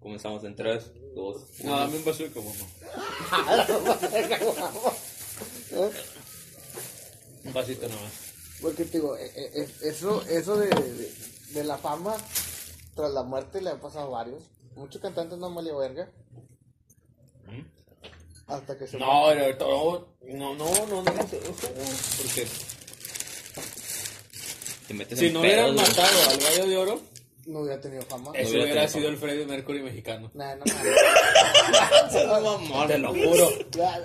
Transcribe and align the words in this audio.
Comenzamos 0.00 0.44
en 0.44 0.54
3, 0.54 0.92
2, 1.16 1.64
No, 1.64 1.76
dame 1.76 1.96
un 1.96 2.04
de 2.04 2.30
como 2.32 2.50
Un 7.44 7.52
vasito 7.52 7.88
nomás. 7.88 8.12
Porque 8.62 8.84
te 8.84 8.98
digo, 8.98 9.16
eh, 9.16 9.26
eh, 9.34 9.50
eh, 9.54 9.68
eso, 9.82 10.22
eso 10.22 10.56
de, 10.58 10.68
de, 10.68 11.12
de 11.52 11.64
la 11.64 11.78
fama 11.78 12.16
tras 12.94 13.10
la 13.12 13.24
muerte 13.24 13.60
le 13.60 13.70
ha 13.70 13.80
pasado 13.80 14.06
a 14.06 14.10
varios. 14.10 14.44
Muchos 14.76 15.02
cantantes 15.02 15.36
no 15.38 15.46
han 15.46 15.54
valido 15.56 15.78
verga. 15.78 16.12
Hasta 18.46 18.78
que 18.78 18.86
se 18.86 18.98
No, 18.98 19.34
no, 19.34 19.44
no, 20.22 20.86
no, 20.86 20.86
no, 20.86 21.02
no, 21.02 21.02
porque 21.02 22.46
Te 24.86 24.94
metes 24.94 25.18
si 25.18 25.26
en 25.26 25.32
no 25.32 25.42
pedos, 25.42 25.70
hubieran 25.70 25.74
güey. 25.74 25.86
matado 25.88 26.30
al 26.30 26.38
gallo 26.38 26.66
de 26.68 26.76
oro, 26.76 27.00
no 27.46 27.60
hubiera 27.60 27.80
tenido 27.80 28.02
fama. 28.02 28.32
eso 28.34 28.50
hubiera 28.50 28.64
hubiera 28.64 28.88
sido 28.88 29.04
fama. 29.04 29.14
el 29.14 29.18
Freddie 29.20 29.46
Mercury 29.46 29.82
mexicano. 29.82 30.30
Nah, 30.34 30.54
no 30.56 30.64
mames. 32.44 32.88
Te 32.88 32.98
lo 32.98 33.08
juro. 33.14 33.48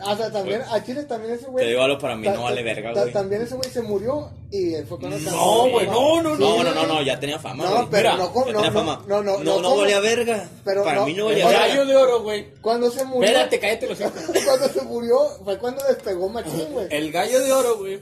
O 0.06 0.16
sea, 0.18 0.32
también, 0.32 0.62
a 0.70 0.84
Chile 0.84 1.04
también 1.04 1.34
ese 1.36 1.46
güey. 1.48 1.66
Te 1.66 1.72
digo 1.72 1.82
algo, 1.84 1.98
para 2.00 2.16
mí 2.16 2.28
no 2.28 2.44
vale 2.44 2.64
verga, 2.64 2.94
güey. 2.94 3.12
También 3.12 3.42
ese 3.42 3.56
güey 3.56 3.70
se 3.70 3.82
murió 3.82 4.30
y 4.52 4.76
fue 4.88 5.00
cuando 5.00 5.18
No, 5.20 5.70
güey, 5.70 5.88
no, 5.88 6.22
no, 6.22 6.36
No, 6.36 6.64
no, 6.64 6.74
no, 6.74 6.88
no, 6.88 7.02
ya 7.02 7.20
tenía 7.20 7.40
fama, 7.40 7.64
No, 7.66 7.90
pero 7.90 8.18
no, 8.18 8.32
no, 8.34 8.44
tenía 8.44 8.62
no, 8.70 8.72
fama. 8.72 9.04
no, 9.08 9.24
no, 9.24 9.38
no, 9.40 9.44
no, 9.44 9.62
no 9.62 9.78
valía 9.78 10.00
verga. 10.00 10.50
Pero 10.64 10.84
para 10.84 11.00
no- 11.02 11.06
mí 11.06 11.14
no 11.14 11.26
valía 11.26 11.50
sea, 11.50 11.60
gallo 11.60 11.80
verga. 11.80 11.92
de 11.92 11.98
oro, 11.98 12.22
güey. 12.24 12.48
Cuando 12.62 12.90
se 12.92 13.04
murió. 13.06 13.30
Espérate, 13.30 13.60
cállate 13.60 13.88
los 13.88 14.00
hijos. 14.00 14.14
Cuando 14.46 14.68
se 14.70 14.82
murió 14.84 15.18
fue 15.44 15.58
cuando 15.58 15.84
despegó 15.86 16.30
Machín, 16.30 16.68
güey. 16.72 16.88
El 16.92 17.12
gallo 17.12 17.40
de 17.42 17.52
oro, 17.54 17.78
güey. 17.78 18.02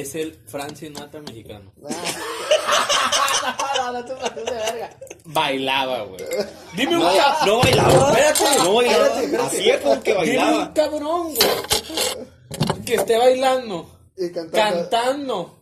Es 0.00 0.14
el 0.16 0.34
Frank 0.46 0.74
Sinatra 0.76 1.20
mexicano. 1.20 1.72
Ah, 3.46 3.74
no, 3.76 3.92
no, 3.92 4.04
te 4.06 4.14
pases 4.14 4.44
de 4.46 4.50
verga. 4.52 4.96
Bailaba, 5.26 6.04
güey. 6.04 6.24
Dime 6.74 6.96
un 6.96 7.02
No, 7.02 7.12
cabrón. 7.14 7.46
no 7.46 7.58
bailaba. 7.60 8.08
Espérate, 8.18 8.58
no 8.58 8.74
bailaba. 8.74 9.04
espérate, 9.06 9.24
espérate. 9.26 9.46
Hacía 9.56 9.82
como 9.82 10.02
que 10.02 10.14
Dime 10.14 10.38
un 10.38 10.44
bailaba. 10.46 10.72
cabrón, 10.74 11.34
güey. 11.34 12.84
Que 12.86 12.94
esté 12.94 13.18
bailando, 13.18 13.98
Y 14.16 14.32
cantando. 14.32 14.88
cantando, 14.90 15.58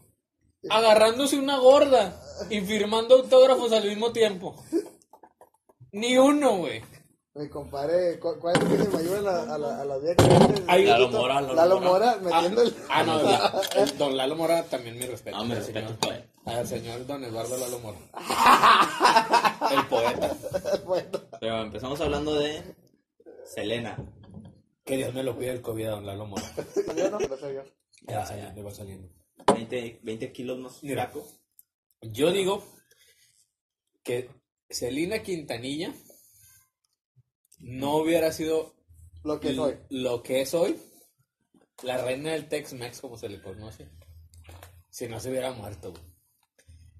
agarrándose 0.70 1.36
una 1.38 1.58
gorda 1.58 2.20
y 2.50 2.60
firmando 2.60 3.16
autógrafos 3.16 3.72
al 3.72 3.84
mismo 3.88 4.12
tiempo. 4.12 4.54
Ni 5.90 6.16
uno, 6.18 6.58
güey. 6.58 6.82
Mi 7.34 7.48
compadre, 7.48 8.18
¿cu- 8.18 8.38
¿cuál 8.38 8.56
es 8.56 8.62
el 8.62 8.68
que 8.76 8.84
se 8.84 8.88
me 8.90 8.98
ayuda 8.98 9.18
a 9.18 9.22
la, 9.22 9.54
a 9.54 9.58
la, 9.58 9.80
a 9.80 9.84
la 9.86 9.98
vieja 9.98 10.16
Lalo 10.76 11.08
Mora, 11.08 11.40
Lalo 11.40 11.54
Lalo 11.54 11.80
Mora. 11.80 12.18
Mora 12.20 12.38
Ah, 12.38 12.44
el. 12.46 12.74
ah, 12.90 13.02
no, 13.04 13.22
la- 13.22 13.62
el 13.82 13.96
don 13.98 14.16
Lalo 14.18 14.36
Mora 14.36 14.62
también 14.64 14.98
mi 14.98 15.06
respeto. 15.06 15.38
Ah, 15.38 15.40
al 15.40 15.50
respeto, 15.50 15.88
señor-. 16.02 16.24
Al 16.44 16.66
señor 16.68 17.06
don 17.06 17.24
Eduardo 17.24 17.56
Lalo 17.56 17.78
Mora. 17.78 17.98
El 19.72 19.86
poeta. 19.86 20.36
bueno, 20.84 21.08
Pero 21.40 21.62
empezamos 21.62 21.98
hablando 22.02 22.34
de 22.34 22.62
Selena. 23.46 23.96
Que 24.84 24.96
Dios 24.98 25.14
me 25.14 25.22
lo 25.22 25.34
cuide 25.34 25.52
el 25.52 25.62
COVID 25.62 25.86
a 25.86 25.90
don 25.92 26.04
Lalo 26.06 26.26
Mora. 26.26 26.42
yo 26.94 27.10
no, 27.10 27.18
yo. 27.20 27.62
Ya 28.08 28.18
va 28.18 28.26
saliendo, 28.26 28.62
va 28.64 28.70
saliendo. 28.74 29.08
20, 29.54 30.00
20 30.02 30.32
kilos 30.32 30.58
más 30.58 30.82
Mira. 30.82 31.10
Yo 32.02 32.30
digo 32.30 32.62
que 34.02 34.28
Celina 34.68 35.22
Quintanilla 35.22 35.94
no 37.62 37.96
hubiera 37.96 38.32
sido 38.32 38.74
Lo 39.24 39.40
que 39.40 39.54
soy. 39.54 39.76
lo 39.88 40.22
que 40.22 40.42
es 40.42 40.52
hoy, 40.54 40.76
la 41.82 42.02
reina 42.04 42.32
del 42.32 42.48
Tex-Mex, 42.48 43.00
como 43.00 43.16
se 43.16 43.28
le 43.28 43.40
conoce, 43.40 43.88
si 44.90 45.08
no 45.08 45.20
se 45.20 45.30
hubiera 45.30 45.52
muerto. 45.52 45.90
güey. 45.92 46.02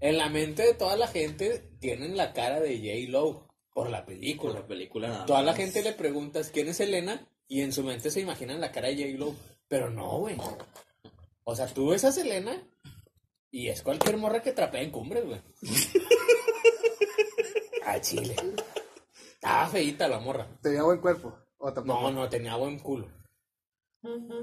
En 0.01 0.19
la 0.19 0.29
mente 0.29 0.63
de 0.63 0.75
toda 0.75 0.97
la 0.97 1.07
gente 1.07 1.71
tienen 1.81 2.17
la 2.17 2.33
cara 2.33 2.61
de 2.61 2.77
J. 2.79 3.11
Lo 3.11 3.49
por 3.73 3.89
la 3.91 4.05
película. 4.05 4.55
la 4.55 4.67
película 4.67 5.09
nada 5.09 5.27
Toda 5.27 5.43
la 5.43 5.55
gente 5.55 5.83
le 5.83 5.93
preguntas 5.93 6.51
quién 6.53 6.69
es 6.69 6.77
Selena 6.79 7.27
y 7.49 7.61
en 7.63 7.73
su 7.73 7.83
mente 7.85 8.11
se 8.11 8.21
imaginan 8.21 8.61
la 8.61 8.73
cara 8.73 8.89
de 8.89 8.97
J. 8.97 9.19
Lo, 9.19 9.35
pero 9.69 9.91
no, 9.91 10.19
güey. 10.19 10.37
O 11.45 11.55
sea, 11.55 11.67
tú 11.67 11.89
ves 11.89 12.05
a 12.05 12.13
Selena 12.13 12.61
y 13.51 13.69
es 13.69 13.83
cualquier 13.83 14.17
morra 14.17 14.43
que 14.43 14.53
trapea 14.53 14.83
en 14.83 14.91
cumbres, 14.91 15.25
güey. 15.25 15.41
A 17.85 18.01
Chile. 18.01 18.35
Estaba 19.43 19.67
feíta 19.67 20.07
la 20.09 20.21
morra. 20.21 20.47
Tenía 20.63 20.85
buen 20.85 21.01
cuerpo. 21.01 21.37
O 21.59 21.73
tampoco. 21.73 22.01
No, 22.03 22.11
no, 22.13 22.29
tenía 22.29 22.55
buen 22.55 22.79
culo. 22.79 23.09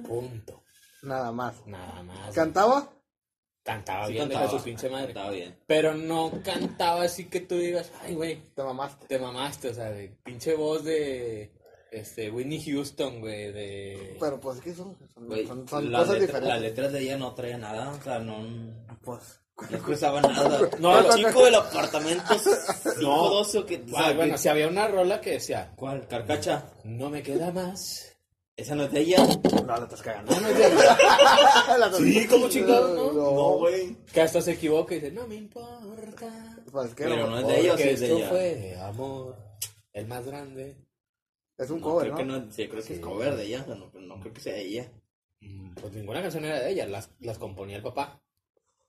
Punto. 0.06 0.64
Nada 1.04 1.32
más. 1.32 1.66
Nada 1.66 2.04
más. 2.04 2.34
¿Cantaba? 2.36 2.90
Cantaba 3.64 4.08
Sí 4.08 4.14
bien 4.14 4.26
cantaba. 4.30 4.52
de 4.52 4.58
su 4.58 4.64
pinche 4.64 4.90
madre. 4.90 5.08
Estaba 5.10 5.32
bien. 5.32 5.58
Pero 5.68 5.94
no 5.94 6.32
cantaba 6.44 7.04
así 7.04 7.26
que 7.26 7.40
tú 7.42 7.56
digas, 7.56 7.92
ay, 8.02 8.16
güey, 8.16 8.42
Te 8.56 8.64
mamaste. 8.64 9.06
te 9.08 9.20
mamaste, 9.20 9.70
o 9.70 9.74
sea, 9.74 9.92
de 9.92 10.10
pinche 10.24 10.56
voz 10.56 10.84
de 10.84 11.52
este 11.92 12.30
Whitney 12.32 12.62
Houston, 12.64 13.20
güey, 13.20 13.52
de 13.52 14.18
Pero 14.20 14.40
pues, 14.40 14.60
¿qué 14.62 14.74
son? 14.74 14.98
Son, 15.14 15.28
Güey, 15.28 15.46
son, 15.48 15.62
cosas 15.66 15.84
letra- 15.84 16.00
las 16.08 16.20
diferentes. 16.20 16.62
letras 16.62 16.92
de 16.94 17.00
ella 17.02 17.18
no 17.18 17.34
traían 17.36 17.62
nada, 17.62 17.90
o 17.92 18.02
sea, 18.02 18.20
no, 18.20 18.38
no 19.70 19.76
expresaba 19.78 20.22
nada. 20.22 20.70
No, 20.80 21.00
el 21.00 21.26
chico 21.26 21.46
del 21.46 21.56
apartamento 21.56 22.24
No. 23.02 23.44
512 23.44 23.58
o 23.60 23.66
que, 23.66 23.76
o 23.86 23.88
sea, 23.90 24.08
Ah, 24.08 24.14
bueno, 24.14 24.34
que- 24.34 24.38
si 24.38 24.48
había 24.48 24.68
una 24.68 24.88
rola 24.88 25.20
que 25.22 25.32
decía, 25.32 25.72
¿Cuál? 25.76 26.08
Carcacha. 26.08 26.66
no 26.84 27.10
me 27.10 27.22
queda 27.24 27.52
más. 27.52 28.06
Esa 28.56 28.76
no 28.76 28.84
es 28.84 28.92
de 28.92 29.00
ella. 29.00 29.26
No, 29.66 29.78
la 29.78 29.84
estás 29.84 30.02
cagando. 30.02 30.34
No, 30.36 30.42
no 30.42 30.48
es 30.50 30.58
de 30.58 30.66
ella. 30.68 30.98
La- 31.78 31.94
Sí, 31.94 32.28
¿cómo 32.28 32.50
chingado, 32.50 32.94
no? 32.94 33.14
No, 33.14 33.58
güey. 33.58 33.96
Que 34.14 34.22
hasta 34.22 34.42
se 34.42 34.52
equivoca 34.52 34.94
y 34.96 35.00
dice, 35.00 35.12
no 35.14 35.26
me 35.28 35.36
importa. 35.36 36.28
Pues, 36.70 36.94
¿qué? 36.94 37.04
Pero 37.06 37.16
No, 37.18 37.30
no 37.30 37.40
es 37.40 37.48
de 37.48 37.60
ella, 37.62 37.78
sí 37.78 37.84
es 37.84 38.00
de 38.02 38.06
esto 38.08 38.18
ella. 38.18 38.30
fue 38.30 38.78
amor, 38.82 39.38
el 39.94 40.08
más 40.08 40.26
grande. 40.26 40.76
Es 41.58 41.70
un 41.70 41.80
No, 41.80 41.88
cover, 41.88 42.12
creo 42.12 42.12
¿no? 42.12 42.18
que 42.18 42.26
no, 42.48 42.52
sí, 42.52 42.68
creo 42.68 42.84
que 42.84 42.94
es 42.96 43.00
cover 43.00 43.36
de 43.36 43.46
ella, 43.46 43.66
no, 43.68 43.76
no 43.76 44.20
creo 44.20 44.34
que 44.34 44.42
sea 44.42 44.54
de 44.54 44.62
ella. 44.62 44.92
Mm, 45.42 45.74
Pues 45.76 45.94
ninguna 45.94 46.22
canción 46.22 46.44
era 46.46 46.60
de 46.60 46.70
ella, 46.72 46.86
las, 46.86 47.10
las 47.22 47.38
componía 47.38 47.78
el 47.78 47.84
papá. 47.84 48.22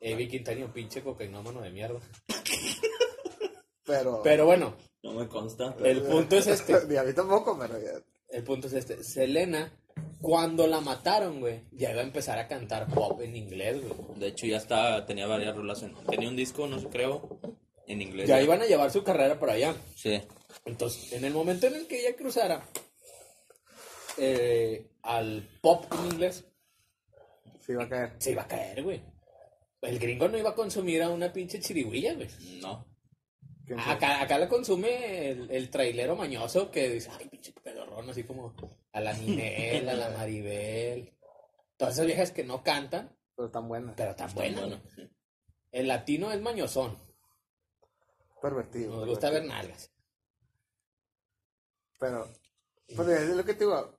Evi 0.00 0.28
Quintanilla, 0.28 0.66
un 0.66 0.72
pinche 0.72 1.02
cocainómano 1.02 1.60
de 1.60 1.70
mierda. 1.70 2.00
Pero. 3.84 4.22
Pero 4.22 4.46
bueno, 4.46 4.76
No 5.02 5.12
me 5.12 5.26
consta. 5.28 5.74
pero- 5.76 5.88
el 5.90 6.02
punto 6.02 6.36
es 6.36 6.46
este. 6.46 6.74
Ni 6.88 6.96
a 6.96 7.02
mí 7.02 7.12
tampoco, 7.12 7.58
pero 7.58 7.78
ya. 7.80 7.92
El 8.28 8.44
punto 8.44 8.68
es 8.68 8.72
este. 8.74 9.02
Selena, 9.02 9.72
cuando 10.20 10.66
la 10.68 10.80
mataron, 10.80 11.40
güey, 11.40 11.64
ya 11.72 11.90
iba 11.90 12.00
a 12.00 12.04
empezar 12.04 12.38
a 12.38 12.46
cantar 12.46 12.86
pop 12.86 13.20
en 13.20 13.34
inglés, 13.34 13.80
güey. 13.82 14.18
De 14.20 14.28
hecho, 14.28 14.46
ya 14.46 14.58
está, 14.58 15.04
tenía 15.06 15.26
varias 15.26 15.56
rolas. 15.56 15.82
en- 15.82 15.94
tenía 16.06 16.28
un 16.28 16.36
disco, 16.36 16.66
no 16.68 16.78
sé, 16.78 16.86
creo, 16.88 17.40
en 17.86 18.00
inglés. 18.02 18.28
Ya 18.28 18.40
iban 18.40 18.60
a 18.62 18.66
llevar 18.66 18.90
su 18.92 19.02
carrera 19.02 19.38
por 19.40 19.50
allá. 19.50 19.74
Sí. 19.96 20.22
Entonces, 20.64 21.12
en 21.12 21.24
el 21.24 21.32
momento 21.32 21.66
en 21.66 21.74
el 21.74 21.86
que 21.88 22.00
ella 22.06 22.14
cruzara 22.16 22.62
eh, 24.18 24.90
al 25.02 25.48
pop 25.60 25.84
en 25.98 26.12
inglés, 26.12 26.44
Sí, 27.66 27.74
va 27.74 27.84
a 27.84 27.88
caer. 27.88 28.12
se 28.18 28.32
iba 28.32 28.42
a 28.42 28.48
caer, 28.48 28.82
güey. 28.82 29.02
El 29.82 29.98
gringo 29.98 30.28
no 30.28 30.36
iba 30.38 30.50
a 30.50 30.54
consumir 30.54 31.02
a 31.02 31.08
una 31.10 31.32
pinche 31.32 31.58
chirigüilla, 31.60 32.14
güey. 32.14 32.28
No. 32.60 32.86
Acá, 33.86 34.20
acá 34.20 34.36
la 34.38 34.48
consume 34.48 35.30
el, 35.30 35.50
el 35.50 35.70
trailero 35.70 36.16
mañoso 36.16 36.70
que 36.70 36.88
dice, 36.90 37.08
ay, 37.18 37.28
pinche 37.28 37.52
pedorrón, 37.62 38.10
así 38.10 38.24
como 38.24 38.54
a 38.92 39.00
la 39.00 39.12
Ninel, 39.12 39.88
a 39.88 39.94
la 39.94 40.10
Maribel. 40.10 41.16
Todas 41.76 41.94
esas 41.94 42.06
viejas 42.06 42.32
que 42.32 42.44
no 42.44 42.62
cantan, 42.64 43.16
Pero 43.36 43.46
están 43.46 43.68
buenas. 43.68 43.94
pero 43.96 44.14
tan 44.16 44.34
buenas. 44.34 44.60
Bueno, 44.60 44.76
¿no? 44.76 45.10
El 45.70 45.86
latino 45.88 46.32
es 46.32 46.40
mañosón. 46.40 46.98
Pervertido. 48.42 48.96
Nos 48.96 49.08
gusta 49.08 49.30
ver 49.30 49.44
nalgas. 49.44 49.90
Pero. 51.98 52.28
Pero 52.88 53.12
es 53.12 53.28
lo 53.28 53.44
que 53.44 53.54
te 53.54 53.64
digo. 53.64 53.94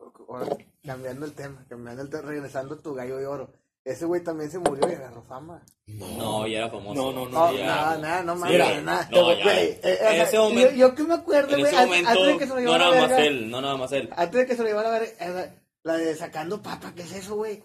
cambiando 0.84 1.25
el 1.25 1.34
tema, 1.34 1.66
cambiando 1.70 2.02
el 2.02 2.09
tema, 2.09 2.24
regresando 2.24 2.76
a 2.76 2.82
tu 2.82 2.94
gallo 2.94 3.17
de 3.17 3.26
oro. 3.26 3.53
Ese 3.83 4.05
güey 4.05 4.23
también 4.23 4.51
se 4.51 4.59
murió 4.59 4.87
y 4.89 4.93
agarró 4.93 5.23
fama. 5.23 5.63
no, 5.87 6.45
ya 6.45 6.59
era 6.59 6.69
famoso. 6.69 6.93
No, 6.93 7.11
no, 7.11 7.29
No, 7.29 7.49
Sí, 7.51 7.57
ya. 7.57 7.66
nada, 7.66 7.97
nada, 7.97 8.23
no 8.23 8.35
mames, 8.35 8.83
nada. 8.83 9.09
no, 9.11 9.33
ya. 9.33 9.43
Güey, 9.43 9.57
eh, 9.57 9.79
eh, 9.83 9.97
En 10.01 10.07
sea, 10.13 10.23
ese 10.23 10.37
momento- 10.39 10.72
yo, 10.72 10.78
yo 10.78 10.95
que 10.95 11.03
me 11.03 11.13
acuerdo, 11.16 11.57
güey, 11.57 11.75
antes 11.75 12.25
de 12.28 12.37
que 12.37 12.43
se 12.43 12.49
lo 12.49 12.55
no 12.55 12.61
llevara 12.61 12.85
nada 12.91 12.97
a 13.05 13.07
más 13.07 13.19
él, 13.19 13.49
no 13.49 13.61
nada 13.61 13.78
más 13.78 13.91
él. 13.91 14.09
antes 14.16 14.39
de 14.39 14.45
que 14.45 14.55
se 14.55 14.61
lo 14.61 14.67
llevara 14.67 14.89
a 14.95 14.99
ver, 14.99 15.16
eh, 15.19 15.51
la, 15.83 15.97
de 15.97 16.16
sacando 16.16 16.61
papa, 16.61 16.93
¿qué 16.95 17.01
es 17.01 17.11
eso, 17.13 17.35
güey? 17.35 17.63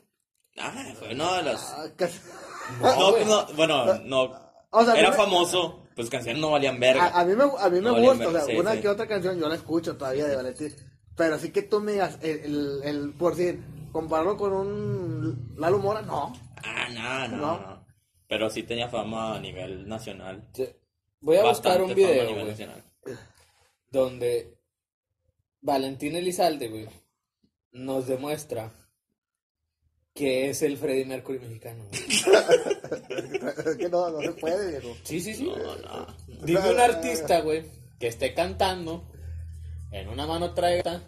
Ah, 0.59 0.73
fue 0.99 1.13
una 1.13 1.37
de 1.37 1.43
las... 1.43 1.75
Ah, 1.77 1.87
No, 2.81 3.11
güey. 3.13 3.25
no, 3.27 3.47
bueno, 3.55 3.95
no. 4.05 4.33
O 4.71 4.85
sea, 4.85 4.95
Era 4.95 5.13
famoso, 5.13 5.87
pues 5.95 6.09
canciones 6.09 6.41
no 6.41 6.51
valían 6.51 6.81
verga. 6.81 7.09
A, 7.09 7.21
a 7.21 7.25
mí 7.27 7.35
me, 7.37 7.45
a 7.45 7.69
mí 7.69 7.81
me 7.81 7.91
No 7.91 8.01
gusta, 8.01 8.29
o 8.29 8.33
sea, 8.33 8.41
sí, 8.47 8.57
una 8.57 8.73
sí. 8.73 8.81
que 8.81 8.89
otra 8.89 9.07
canción 9.07 9.39
yo 9.39 9.49
la 9.49 9.55
escucho 9.55 9.97
todavía 9.97 10.27
de 10.27 10.35
Valentín. 10.37 10.75
Pero 11.15 11.35
así 11.37 11.51
que 11.51 11.63
tú 11.63 11.81
me 11.81 11.93
digas, 11.93 12.19
el, 12.23 12.39
el, 12.41 12.81
el- 12.85 13.15
por 13.15 13.37
decir, 13.37 13.63
compararlo 13.97 14.37
con 14.37 14.53
un 14.53 15.55
Lalo 15.57 15.79
Mora, 15.79 16.03
no. 16.03 16.31
Ah, 16.63 16.87
no, 16.91 17.29
no, 17.29 17.37
¿No? 17.39 17.59
no. 17.61 17.87
Pero 18.29 18.51
sí 18.51 18.63
tenía 18.63 18.89
fama 18.91 19.37
a 19.37 19.41
nivel 19.41 19.89
nacional. 19.89 20.47
Voy 21.21 21.37
a 21.39 21.45
Bastante 21.45 21.81
buscar 21.81 21.83
un 21.83 21.95
video, 21.95 22.25
nivel 22.25 22.35
güey, 22.35 22.47
nacional. 22.49 22.85
donde 23.91 24.59
Valentín 25.63 26.15
Elizalde, 26.15 26.69
güey, 26.69 26.89
nos 27.73 28.07
demuestra 28.07 28.71
que 30.13 30.51
es 30.51 30.61
el 30.61 30.77
Freddie 30.77 31.07
Mercury 31.07 31.39
mexicano. 31.39 31.85
güey. 31.89 32.03
Es 32.05 33.77
que 33.79 33.89
no, 33.89 34.11
no 34.11 34.21
se 34.21 34.33
puede, 34.33 34.79
viejo. 34.79 34.95
Sí, 35.05 35.21
sí, 35.21 35.33
sí. 35.35 35.51
Dime 36.43 36.71
un 36.71 36.81
artista, 36.81 37.41
güey, 37.41 37.65
que 37.99 38.09
esté 38.09 38.35
cantando, 38.35 39.11
en 39.91 40.09
una 40.11 40.27
mano 40.27 40.53
traiga, 40.53 41.03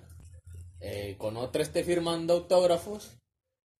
eh, 0.80 1.16
con 1.18 1.36
otra 1.36 1.62
esté 1.62 1.84
firmando 1.84 2.34
autógrafos 2.34 3.18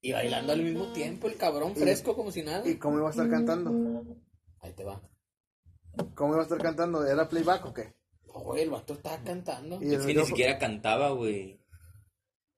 y 0.00 0.12
bailando 0.12 0.52
al 0.52 0.62
mismo 0.62 0.92
tiempo, 0.92 1.26
el 1.28 1.36
cabrón 1.36 1.74
fresco 1.76 2.14
como 2.14 2.30
si 2.30 2.42
nada. 2.42 2.68
¿Y 2.68 2.76
cómo 2.76 2.98
iba 2.98 3.08
a 3.08 3.10
estar 3.10 3.28
cantando? 3.30 4.04
Ahí 4.60 4.72
te 4.72 4.84
va. 4.84 5.00
¿Cómo 6.14 6.32
iba 6.34 6.40
a 6.40 6.44
estar 6.44 6.58
cantando? 6.58 7.04
¿Era 7.04 7.28
playback 7.28 7.66
o 7.66 7.74
qué? 7.74 7.94
Oh, 8.32 8.40
güey, 8.42 8.62
el 8.62 8.70
vato 8.70 8.92
estaba 8.94 9.18
cantando. 9.24 9.78
Y 9.82 9.94
Es 9.94 10.04
que 10.04 10.14
ni 10.14 10.24
siquiera 10.24 10.58
cantaba, 10.58 11.10
güey. 11.10 11.58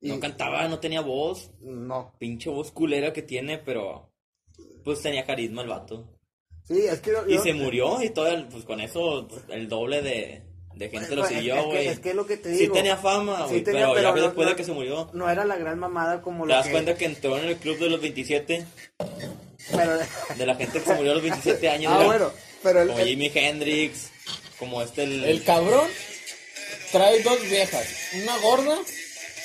No 0.02 0.14
y- 0.16 0.20
cantaba, 0.20 0.66
no 0.68 0.78
tenía 0.80 1.00
voz. 1.00 1.50
No. 1.60 2.12
Pinche 2.18 2.50
voz 2.50 2.70
culera 2.72 3.12
que 3.12 3.22
tiene, 3.22 3.58
pero. 3.58 4.12
Pues 4.84 5.00
tenía 5.02 5.24
carisma 5.24 5.62
el 5.62 5.68
vato. 5.68 6.18
Sí, 6.64 6.80
es 6.86 7.00
que... 7.00 7.10
yo- 7.12 7.26
Y 7.28 7.34
yo- 7.36 7.42
se 7.42 7.52
murió 7.54 8.02
y 8.02 8.10
todo, 8.10 8.28
el- 8.28 8.48
pues 8.48 8.64
con 8.64 8.80
eso, 8.80 9.26
pues, 9.28 9.42
el 9.48 9.68
doble 9.68 10.02
de, 10.02 10.42
de 10.80 10.88
gente 10.88 11.14
lo 11.14 11.20
Pues, 11.22 11.30
es- 11.32 11.36
siguió, 11.38 11.54
es 11.56 11.60
que- 11.60 11.66
güey. 11.66 11.86
es 11.88 11.98
que 12.00 12.08
es 12.10 12.14
lo 12.14 12.26
que 12.26 12.36
te 12.38 12.52
Sí 12.54 12.60
digo. 12.62 12.74
tenía 12.74 12.96
fama, 12.96 13.42
Sí 13.44 13.50
güey, 13.50 13.64
pero, 13.64 13.78
ya 13.78 13.86
no- 13.86 13.94
después 14.22 14.46
no- 14.46 14.50
de 14.50 14.56
que 14.56 14.64
se 14.64 14.72
murió. 14.72 15.10
No 15.12 15.28
era 15.28 15.44
la 15.44 15.56
gran 15.56 15.78
mamada 15.78 16.22
como 16.22 16.44
¿Te 16.44 16.48
lo 16.48 16.54
das 16.54 16.66
que... 16.66 16.72
cuenta 16.72 16.94
que 16.96 17.04
entró 17.04 17.36
en 17.38 17.44
el 17.44 17.56
club 17.56 17.78
de 17.78 17.90
los 17.90 18.00
27? 18.00 18.64
Pero... 19.70 19.98
De 20.36 20.46
la 20.46 20.54
gente 20.56 20.78
que 20.80 20.84
se 20.86 20.94
murió 20.94 21.12
a 21.12 21.14
los 21.14 21.22
27 21.22 21.68
años. 21.76 21.92
ah, 21.94 22.04
bueno, 22.04 22.32
pero 22.62 22.80
el... 22.82 22.88
Como 22.88 23.00
el- 23.00 23.06
Jimi 23.08 23.30
Hendrix, 23.34 24.08
como 24.58 24.80
este 24.82 25.02
el... 25.04 25.22
El 25.24 25.44
cabrón 25.44 25.86
trae 26.92 27.22
dos 27.22 27.40
viejas, 27.42 27.86
una 28.22 28.38
gorda 28.38 28.78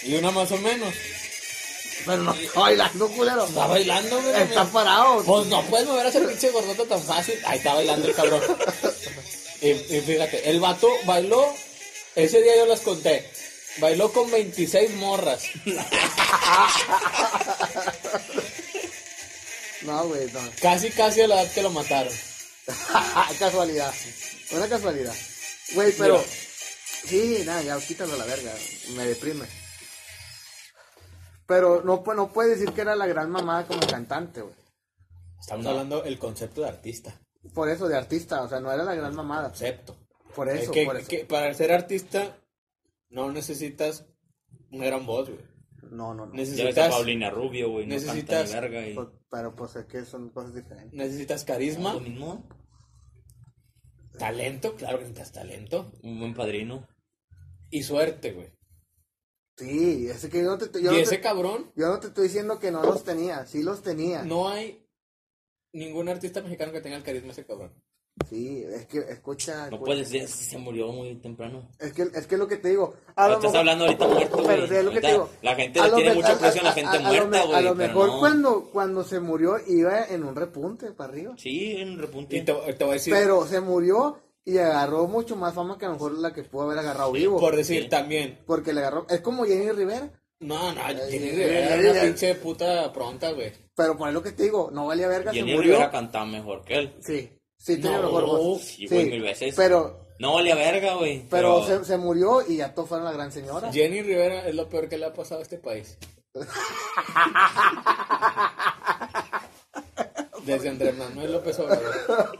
y 0.03 0.15
una 0.15 0.31
más 0.31 0.49
o 0.53 0.57
menos. 0.57 0.93
Pero 2.05 2.17
no 2.23 2.33
está 2.33 2.59
bailando, 2.61 3.07
culero. 3.09 3.45
Está 3.45 3.67
bailando, 3.67 4.21
güey. 4.21 4.41
Está 4.41 4.63
parado. 4.65 5.23
Pues 5.23 5.47
no 5.47 5.61
puedes 5.63 5.85
mover 5.87 6.05
a 6.05 6.09
ese 6.09 6.21
pinche 6.21 6.49
gordota 6.51 6.85
tan 6.85 7.01
fácil. 7.01 7.35
Ahí 7.45 7.57
está 7.57 7.73
bailando 7.73 8.07
el 8.07 8.13
cabrón. 8.15 8.41
Y, 9.61 9.69
y 9.69 10.01
fíjate, 10.01 10.49
el 10.49 10.59
vato 10.59 10.89
bailó, 11.05 11.53
ese 12.15 12.41
día 12.41 12.57
yo 12.57 12.65
las 12.65 12.81
conté, 12.81 13.29
bailó 13.79 14.11
con 14.11 14.29
26 14.31 14.95
morras. 14.95 15.43
No, 19.85 20.07
güey, 20.07 20.31
no. 20.31 20.39
Casi, 20.61 20.89
casi 20.89 21.21
a 21.21 21.27
la 21.27 21.43
edad 21.43 21.51
que 21.51 21.61
lo 21.61 21.69
mataron. 21.69 22.13
casualidad. 23.39 23.93
Una 24.51 24.67
casualidad. 24.67 25.15
Güey, 25.73 25.93
pero... 25.97 26.17
Mira. 26.17 26.29
Sí, 27.05 27.43
nada, 27.45 27.61
ya 27.61 27.79
quítalo 27.79 28.13
a 28.13 28.17
la 28.17 28.25
verga. 28.25 28.51
Me 28.95 29.05
deprime. 29.05 29.45
Pero 31.45 31.83
no, 31.83 32.03
no 32.15 32.33
puedes 32.33 32.57
decir 32.57 32.73
que 32.73 32.81
era 32.81 32.95
la 32.95 33.05
gran 33.05 33.29
mamada 33.29 33.67
como 33.67 33.85
cantante, 33.85 34.41
güey. 34.41 34.55
Estamos 35.39 35.67
hablando 35.67 36.01
del 36.01 36.17
concepto 36.17 36.61
de 36.61 36.69
artista. 36.69 37.21
Por 37.53 37.69
eso, 37.69 37.87
de 37.87 37.95
artista. 37.95 38.41
O 38.43 38.47
sea, 38.49 38.59
no 38.59 38.71
era 38.71 38.83
la 38.83 38.95
gran 38.95 39.15
mamada. 39.15 39.49
Concepto. 39.49 39.95
Por 40.35 40.49
Es 40.49 40.63
eso, 40.63 40.71
que, 40.71 40.85
por 40.85 40.97
eso. 40.97 41.07
que 41.07 41.25
para 41.25 41.53
ser 41.53 41.71
artista 41.71 42.37
no 43.09 43.31
necesitas 43.31 44.05
una 44.71 44.85
gran 44.85 45.05
voz, 45.05 45.29
güey. 45.29 45.45
No, 45.91 46.13
no, 46.13 46.25
no. 46.25 46.33
Ya 46.33 46.39
Necesitas, 46.39 46.89
Paulina 46.89 47.29
Rubio, 47.29 47.69
güey, 47.69 47.85
no 47.85 47.95
canta 47.95 48.13
necesitas- 48.13 48.47
ni 48.49 48.53
verga 48.59 48.87
y... 48.87 48.93
Pues, 48.95 49.07
pero 49.29 49.55
pues 49.55 49.75
es 49.75 49.85
que 49.85 50.03
son 50.03 50.29
cosas 50.31 50.53
diferentes. 50.55 50.93
necesitas 50.93 51.41
Lo 51.41 51.47
carisma, 51.47 51.99
mismo, 51.99 52.49
talento, 54.17 54.75
claro 54.75 54.97
que 54.97 55.03
necesitas 55.05 55.31
talento. 55.31 55.91
un 56.03 56.19
buen 56.19 56.33
padrino. 56.33 56.87
Y 57.69 57.83
suerte, 57.83 58.31
güey. 58.33 58.53
Sí, 59.57 60.07
es 60.09 60.25
que 60.27 60.39
yo 60.43 60.45
no 60.51 60.57
te, 60.57 60.65
yo 60.81 60.91
y 60.91 60.95
no 60.95 61.01
ese 61.01 61.15
te, 61.17 61.21
cabrón, 61.21 61.71
yo 61.75 61.87
no 61.87 61.99
te 61.99 62.07
estoy 62.07 62.25
diciendo 62.27 62.59
que 62.59 62.71
no 62.71 62.83
los 62.83 63.03
tenía. 63.03 63.45
Sí 63.45 63.63
los 63.63 63.81
tenía. 63.81 64.23
no 64.23 64.49
hay 64.49 64.84
ningún 65.75 66.09
artista 66.09 66.41
mexicano 66.41 66.71
que 66.71 66.81
tenga 66.81 66.97
el 66.97 67.03
carisma 67.03 67.31
ese 67.31 67.45
cabrón. 67.45 67.71
Sí, 68.29 68.63
es 68.65 68.85
que 68.87 68.99
escucha. 68.99 69.69
No 69.69 69.77
puedes 69.79 70.09
decir, 70.09 70.27
se 70.27 70.57
murió 70.57 70.87
muy 70.93 71.15
temprano. 71.15 71.67
Es 71.79 71.91
que 71.91 72.03
es 72.03 72.25
que 72.27 72.37
lo 72.37 72.47
que 72.47 72.55
te 72.55 72.69
digo. 72.69 72.93
A 73.15 73.23
No 73.23 73.27
lo 73.27 73.33
estás 73.35 73.43
mejor- 73.51 73.57
hablando 73.59 73.83
ahorita 73.85 74.07
muerto, 74.07 74.43
Pero 74.47 74.67
sí, 74.67 74.73
es 74.75 74.85
lo 74.85 74.91
que 74.91 75.01
te 75.01 75.07
digo. 75.11 75.29
La 75.41 75.55
gente 75.55 75.79
A 75.81 75.83
le 75.83 75.89
lo 75.89 75.95
tiene 75.97 76.09
me- 76.11 76.15
mucho 76.15 76.31
aprecio 76.31 76.61
a 76.61 76.63
la 76.63 76.71
gente 76.71 76.97
a 76.97 76.99
muerta, 77.01 77.43
güey. 77.43 77.55
A 77.57 77.61
lo 77.61 77.75
mejor 77.75 78.07
no. 78.07 78.19
cuando, 78.19 78.69
cuando 78.71 79.03
se 79.03 79.19
murió 79.19 79.57
iba 79.67 80.05
en 80.05 80.23
un 80.23 80.33
repunte 80.33 80.91
para 80.93 81.11
arriba. 81.11 81.35
Sí, 81.37 81.75
en 81.77 81.99
repunte. 81.99 82.37
Y 82.37 82.41
te, 82.45 82.53
te 82.53 82.83
voy 82.85 82.91
a 82.91 82.93
decir, 82.93 83.13
Pero 83.13 83.45
se 83.45 83.59
murió 83.59 84.17
y 84.45 84.59
agarró 84.59 85.07
mucho 85.07 85.35
más 85.35 85.53
fama 85.53 85.77
que 85.77 85.83
a 85.85 85.89
lo 85.89 85.95
mejor 85.95 86.13
la 86.17 86.31
que 86.33 86.43
pudo 86.43 86.63
haber 86.63 86.79
agarrado 86.79 87.11
vivo. 87.11 87.37
por 87.37 87.55
decir 87.57 87.83
Sí. 87.83 87.89
también, 87.89 88.39
Porque 88.47 88.71
le 88.71 88.79
agarró. 88.79 89.05
Es 89.09 89.19
como 89.19 89.43
Jenny 89.43 89.71
Rivera. 89.71 90.09
No, 90.39 90.73
no, 90.73 90.81
Jenny 91.09 91.29
Rivera 91.31 91.75
era 91.75 91.91
una 91.91 92.01
pinche 92.01 92.35
puta 92.35 92.91
pronta, 92.93 93.31
güey. 93.31 93.51
Pero 93.75 93.97
por 93.97 94.11
lo 94.11 94.21
que 94.23 94.31
te 94.31 94.43
digo, 94.43 94.69
no 94.71 94.87
valía 94.87 95.07
verga, 95.07 95.31
Jenny 95.33 95.51
se 95.51 95.55
murió. 95.57 95.71
Rivera 95.73 95.91
cantaba 95.91 96.25
mejor 96.25 96.63
que 96.63 96.75
él. 96.75 96.93
Sí, 97.01 97.29
sí, 97.57 97.77
tenía 97.77 97.97
No, 97.97 98.03
mejor 98.03 98.25
voz. 98.25 98.61
sí, 98.61 98.87
güey, 98.87 99.05
mil 99.09 99.21
veces. 99.21 99.53
Pero, 99.55 100.07
No 100.19 100.33
valía 100.35 100.55
verga, 100.55 100.95
güey. 100.95 101.25
pero, 101.29 101.65
se, 101.65 101.83
se 101.85 101.97
murió 101.97 102.41
y 102.47 102.57
ya 102.57 102.73
todos 102.73 102.89
fueron 102.89 103.05
la 103.05 103.11
gran 103.13 103.31
señora. 103.31 103.71
Jenny 103.71 104.01
Rivera 104.01 104.47
es 104.47 104.55
lo 104.55 104.69
peor 104.69 104.87
que 104.89 104.97
le 104.97 105.05
ha 105.05 105.13
pasado 105.13 105.39
a 105.39 105.43
este 105.43 105.57
país. 105.57 105.97
Desde 110.45 110.69
Andrés 110.69 110.95
Manuel 110.97 111.31
López 111.31 111.57
Obrador. 111.59 112.39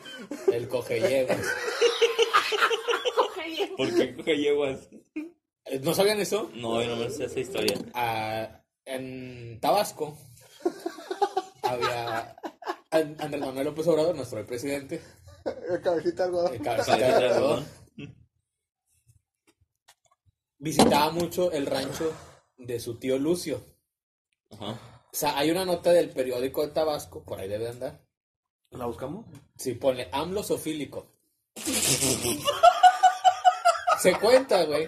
El 0.51 0.67
cogelleguas. 0.67 1.37
¿Por 3.77 3.93
qué 3.95 4.15
coge 4.15 4.37
yeguas? 4.37 4.87
¿No 5.81 5.93
sabían 5.93 6.19
eso? 6.19 6.49
No, 6.53 6.81
yo 6.81 6.89
no 6.95 6.95
me 6.97 7.09
sé 7.09 7.25
esa 7.25 7.39
historia. 7.39 7.77
Ah, 7.93 8.61
en 8.85 9.59
Tabasco 9.59 10.17
había 11.63 12.35
An- 12.91 13.17
Andrés 13.19 13.41
Manuel 13.41 13.65
López 13.65 13.87
Obrador, 13.87 14.15
nuestro 14.15 14.45
presidente, 14.45 15.01
El 15.69 15.81
cabecita 15.81 16.23
de 16.23 16.29
algodón. 16.29 16.53
el 16.53 16.61
cabecita 16.61 16.97
de 16.97 17.05
algodón, 17.27 17.67
visitaba 20.59 21.09
mucho 21.11 21.51
el 21.51 21.65
rancho 21.65 22.11
de 22.57 22.79
su 22.79 22.97
tío 22.99 23.17
Lucio. 23.17 23.63
Ajá. 24.51 24.71
O 25.11 25.17
sea, 25.17 25.37
hay 25.37 25.49
una 25.51 25.65
nota 25.65 25.91
del 25.93 26.09
periódico 26.09 26.61
de 26.65 26.73
Tabasco, 26.73 27.23
por 27.23 27.39
ahí 27.39 27.47
debe 27.47 27.69
andar. 27.69 28.05
¿La 28.71 28.85
buscamos? 28.85 29.25
Sí, 29.57 29.73
ponle 29.73 30.09
AMLO 30.11 30.43
sofílico. 30.43 31.07
se 33.99 34.13
cuenta, 34.19 34.63
güey. 34.65 34.87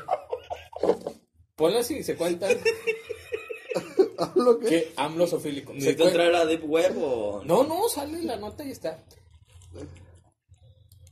Ponle 1.57 1.80
así, 1.80 2.04
se 2.04 2.15
cuenta 2.15 2.48
¿Lo 4.36 4.59
que? 4.59 4.68
que 4.68 4.94
AMLO 4.95 5.27
sofílico. 5.27 5.71
Se 5.74 5.80
¿Necesitas 5.80 6.07
cuenta- 6.12 6.24
entrar 6.25 6.42
a 6.42 6.45
Deep 6.45 6.64
Web 6.69 6.97
o...? 7.02 7.42
No, 7.44 7.64
no, 7.64 7.90
sale 7.90 8.21
la 8.23 8.35
nota 8.37 8.64
y 8.64 8.71
está. 8.71 9.04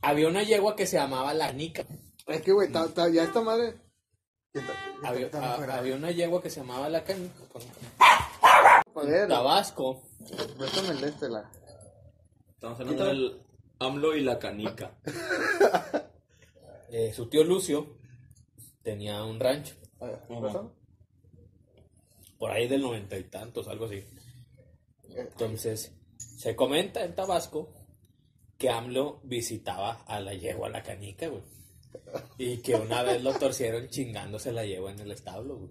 Había 0.02 0.28
una 0.28 0.42
yegua 0.44 0.74
que 0.76 0.86
se 0.86 0.96
llamaba 0.96 1.34
La 1.34 1.52
Nica. 1.52 1.84
Es 2.26 2.42
que, 2.42 2.52
güey, 2.52 2.70
ya 2.72 2.84
esta 3.24 3.40
madre. 3.42 3.74
ya 4.54 4.62
Había, 5.04 5.28
a- 5.32 5.96
una 5.96 6.10
yegua 6.12 6.40
que 6.42 6.50
se 6.50 6.60
llamaba 6.60 6.88
La 6.88 7.02
Canica. 7.04 7.34
Joder, 8.94 9.28
Tabasco. 9.28 10.02
préstame 10.58 10.88
el 10.90 11.00
de 11.00 11.08
este, 11.08 11.28
la. 11.28 11.50
Estamos 12.54 12.80
hablando 12.80 13.04
del 13.04 13.40
AMLO 13.78 14.16
y 14.16 14.22
la 14.22 14.38
canica. 14.38 14.96
eh, 16.90 17.12
su 17.14 17.28
tío 17.28 17.44
Lucio 17.44 17.98
tenía 18.82 19.22
un 19.24 19.38
rancho. 19.38 19.74
Por 22.38 22.50
ahí 22.50 22.68
del 22.68 22.82
noventa 22.82 23.16
y 23.18 23.24
tantos, 23.24 23.66
algo 23.68 23.86
así. 23.86 23.96
Eh, 23.96 24.04
Entonces, 25.16 25.92
se 26.16 26.54
comenta 26.54 27.04
en 27.04 27.14
Tabasco 27.14 27.72
que 28.58 28.68
AMLO 28.70 29.20
visitaba 29.24 30.02
a 30.06 30.20
la 30.20 30.34
yegua 30.34 30.68
La 30.68 30.82
Canica, 30.82 31.28
güey. 31.28 31.42
Y 32.38 32.58
que 32.58 32.74
una 32.74 33.02
vez 33.02 33.22
lo 33.22 33.32
torcieron 33.38 33.88
chingándose 33.88 34.52
la 34.52 34.64
yegua 34.64 34.92
en 34.92 35.00
el 35.00 35.12
establo, 35.12 35.56
güey. 35.56 35.70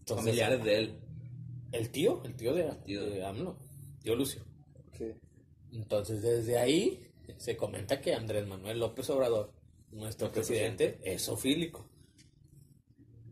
Entonces, 0.00 0.24
Familiares 0.24 0.64
de 0.64 0.78
él. 0.78 0.98
El 1.72 1.90
tío, 1.90 2.22
el 2.24 2.36
tío 2.36 2.54
de, 2.54 2.70
tío. 2.84 3.04
de 3.04 3.24
AMLO, 3.24 3.56
tío 4.02 4.14
Lucio. 4.14 4.42
Sí. 4.96 5.12
Entonces, 5.72 6.22
desde 6.22 6.58
ahí 6.58 7.10
se 7.36 7.56
comenta 7.56 8.00
que 8.00 8.14
Andrés 8.14 8.46
Manuel 8.46 8.78
López 8.78 9.08
Obrador, 9.10 9.52
nuestro 9.90 10.30
presidente, 10.30 10.98
es 11.02 11.22
sofílico. 11.22 11.84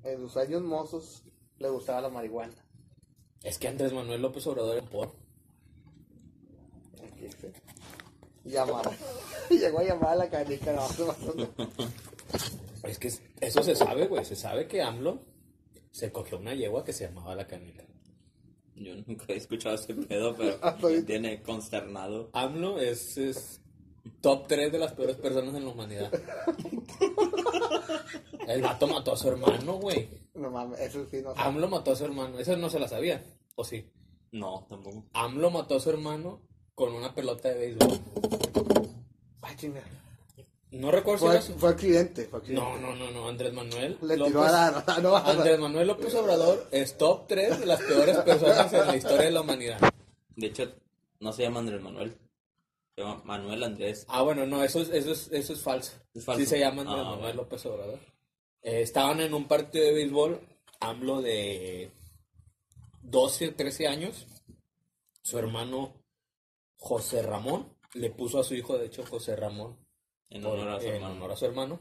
En 0.04 0.18
sus 0.18 0.36
años 0.36 0.62
mozos 0.62 1.22
le 1.58 1.68
gustaba 1.68 2.00
la 2.00 2.08
marihuana. 2.08 2.54
Es 3.42 3.58
que 3.58 3.68
Andrés 3.68 3.92
Manuel 3.92 4.22
López 4.22 4.46
Obrador 4.46 4.78
es 4.78 4.84
por. 4.84 5.12
Llamaba. 8.44 8.90
Llegó 9.50 9.78
a 9.80 9.84
llamar 9.84 10.10
a 10.10 10.16
la 10.16 10.30
canica. 10.30 10.74
Es 12.84 12.98
que 12.98 13.12
eso 13.40 13.62
se 13.62 13.76
sabe, 13.76 14.06
güey. 14.06 14.24
Se 14.24 14.36
sabe 14.36 14.66
que 14.66 14.82
AMLO 14.82 15.20
se 15.90 16.10
cogió 16.10 16.38
una 16.38 16.54
yegua 16.54 16.84
que 16.84 16.92
se 16.92 17.06
llamaba 17.06 17.34
la 17.34 17.46
canica. 17.46 17.84
Yo 18.74 18.94
nunca 19.06 19.26
he 19.28 19.36
escuchado 19.36 19.74
ese 19.76 19.94
pedo, 19.94 20.34
pero 20.36 20.58
me 20.82 21.02
tiene 21.02 21.42
consternado. 21.42 22.30
AMLO 22.32 22.78
es, 22.80 23.16
es 23.18 23.60
top 24.20 24.46
3 24.48 24.72
de 24.72 24.78
las 24.78 24.92
peores 24.92 25.16
personas 25.16 25.54
en 25.54 25.64
la 25.64 25.70
humanidad. 25.70 26.12
El 28.48 28.62
vato 28.62 28.86
mató 28.86 29.12
a 29.12 29.16
su 29.16 29.28
hermano, 29.28 29.74
güey. 29.74 30.08
No 30.34 30.50
mames, 30.50 30.80
eso 30.80 31.04
sí 31.10 31.20
no 31.22 31.34
sé. 31.34 31.40
AMLO 31.40 31.68
mató 31.68 31.92
a 31.92 31.96
su 31.96 32.04
hermano. 32.04 32.38
Esa 32.38 32.56
no 32.56 32.68
se 32.70 32.78
la 32.80 32.88
sabía. 32.88 33.22
¿O 33.54 33.64
sí? 33.64 33.90
No, 34.32 34.66
tampoco. 34.68 35.04
AMLO 35.12 35.50
mató 35.50 35.76
a 35.76 35.80
su 35.80 35.90
hermano 35.90 36.40
con 36.74 36.92
una 36.94 37.14
pelota 37.14 37.48
de 37.50 37.54
béisbol. 37.58 38.00
Ay, 39.42 39.56
chinga. 39.56 39.82
No 40.70 40.90
recuerdo 40.90 41.18
si 41.18 41.24
Fue, 41.26 41.34
era 41.34 41.42
su- 41.42 41.52
fue 41.58 41.68
accidente. 41.68 42.24
Fue 42.24 42.38
accidente. 42.38 42.64
No, 42.64 42.78
no, 42.78 42.96
no, 42.96 43.10
no, 43.10 43.28
Andrés 43.28 43.52
Manuel. 43.52 43.98
Le 44.00 44.16
López- 44.16 44.26
tiró 44.28 44.42
a 44.44 44.50
la. 44.50 44.84
No, 45.02 45.16
Andrés 45.16 45.58
Manuel 45.58 45.86
López 45.88 46.14
Obrador 46.14 46.66
es 46.70 46.96
top 46.96 47.26
3 47.28 47.60
de 47.60 47.66
las 47.66 47.80
peores 47.82 48.16
personas 48.18 48.72
en 48.72 48.86
la 48.86 48.96
historia 48.96 49.26
de 49.26 49.30
la 49.32 49.40
humanidad. 49.42 49.78
De 50.34 50.46
hecho, 50.46 50.72
no 51.20 51.30
se 51.32 51.42
llama 51.42 51.60
Andrés 51.60 51.82
Manuel. 51.82 52.16
Manuel 53.24 53.62
Andrés. 53.62 54.04
Ah, 54.08 54.22
bueno, 54.22 54.46
no, 54.46 54.62
eso 54.62 54.80
es, 54.80 54.90
eso 54.90 55.12
es, 55.12 55.28
eso 55.32 55.52
es 55.54 55.60
falso. 55.62 55.92
Es 56.14 56.24
falso. 56.24 56.40
Sí 56.40 56.46
se 56.46 56.58
llama 56.58 56.82
Andrés 56.82 56.98
Ah, 57.00 57.04
Manuel 57.04 57.20
bueno. 57.20 57.42
López 57.42 57.64
Obrador. 57.66 57.98
Eh, 58.62 58.82
estaban 58.82 59.20
en 59.20 59.34
un 59.34 59.46
partido 59.48 59.84
de 59.84 59.92
béisbol, 59.92 60.40
AMLO 60.80 61.22
de 61.22 61.90
12, 63.02 63.52
13 63.52 63.88
años. 63.88 64.26
Su 65.22 65.38
hermano 65.38 65.94
José 66.76 67.22
Ramón 67.22 67.76
le 67.94 68.10
puso 68.10 68.40
a 68.40 68.44
su 68.44 68.54
hijo, 68.54 68.76
de 68.78 68.86
hecho, 68.86 69.04
José 69.06 69.36
Ramón, 69.36 69.78
En 70.30 70.42
por- 70.42 70.52
honor 70.58 70.68
a 70.76 70.80
su 70.80 70.86
en 70.86 70.94
hermano. 70.96 71.14
honor 71.14 71.32
a 71.32 71.36
su 71.36 71.44
hermano. 71.46 71.80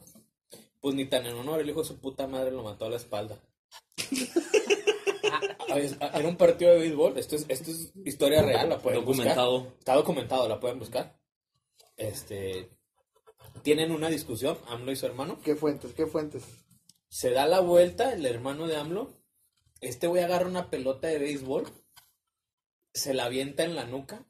Pues 0.79 0.95
ni 0.95 1.05
tan 1.05 1.25
en 1.25 1.35
honor, 1.35 1.59
el 1.59 1.69
hijo 1.69 1.81
de 1.81 1.87
su 1.87 1.99
puta 1.99 2.25
madre 2.27 2.51
lo 2.51 2.63
mató 2.63 2.85
a 2.85 2.89
la 2.89 2.95
espalda. 2.97 3.37
Era 5.77 6.27
un 6.27 6.37
partido 6.37 6.71
de 6.71 6.79
béisbol, 6.79 7.17
esto 7.17 7.35
es, 7.35 7.45
esto 7.49 7.71
es 7.71 7.91
historia 8.05 8.41
real, 8.41 8.69
la 8.69 8.79
pueden 8.79 9.01
Documentado. 9.01 9.59
buscar. 9.61 9.79
Está 9.79 9.95
documentado, 9.95 10.47
la 10.47 10.59
pueden 10.59 10.79
buscar. 10.79 11.19
Este, 11.97 12.69
tienen 13.63 13.91
una 13.91 14.09
discusión, 14.09 14.57
AMLO 14.67 14.91
y 14.91 14.95
su 14.95 15.05
hermano. 15.05 15.39
¿Qué 15.43 15.55
fuentes? 15.55 15.93
¿Qué 15.93 16.07
fuentes? 16.07 16.43
Se 17.09 17.31
da 17.31 17.45
la 17.45 17.59
vuelta 17.59 18.13
el 18.13 18.25
hermano 18.25 18.67
de 18.67 18.77
AMLO. 18.77 19.13
Este 19.81 20.07
güey 20.07 20.23
agarra 20.23 20.47
una 20.47 20.69
pelota 20.69 21.07
de 21.07 21.19
béisbol, 21.19 21.67
se 22.93 23.13
la 23.13 23.25
avienta 23.25 23.63
en 23.63 23.75
la 23.75 23.85
nuca 23.85 24.25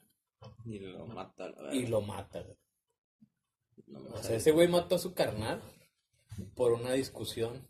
Y 0.66 0.80
lo 0.80 1.06
mata, 1.08 1.50
la 1.50 1.74
y 1.76 1.88
lo 1.88 2.02
mata. 2.02 2.46
No 3.88 4.00
O 4.14 4.24
sea, 4.24 4.38
ese 4.38 4.52
güey 4.52 4.68
mató 4.68 4.96
a 4.96 5.00
su 5.00 5.14
carnal 5.14 5.62
por 6.56 6.72
una 6.72 6.94
discusión 6.94 7.68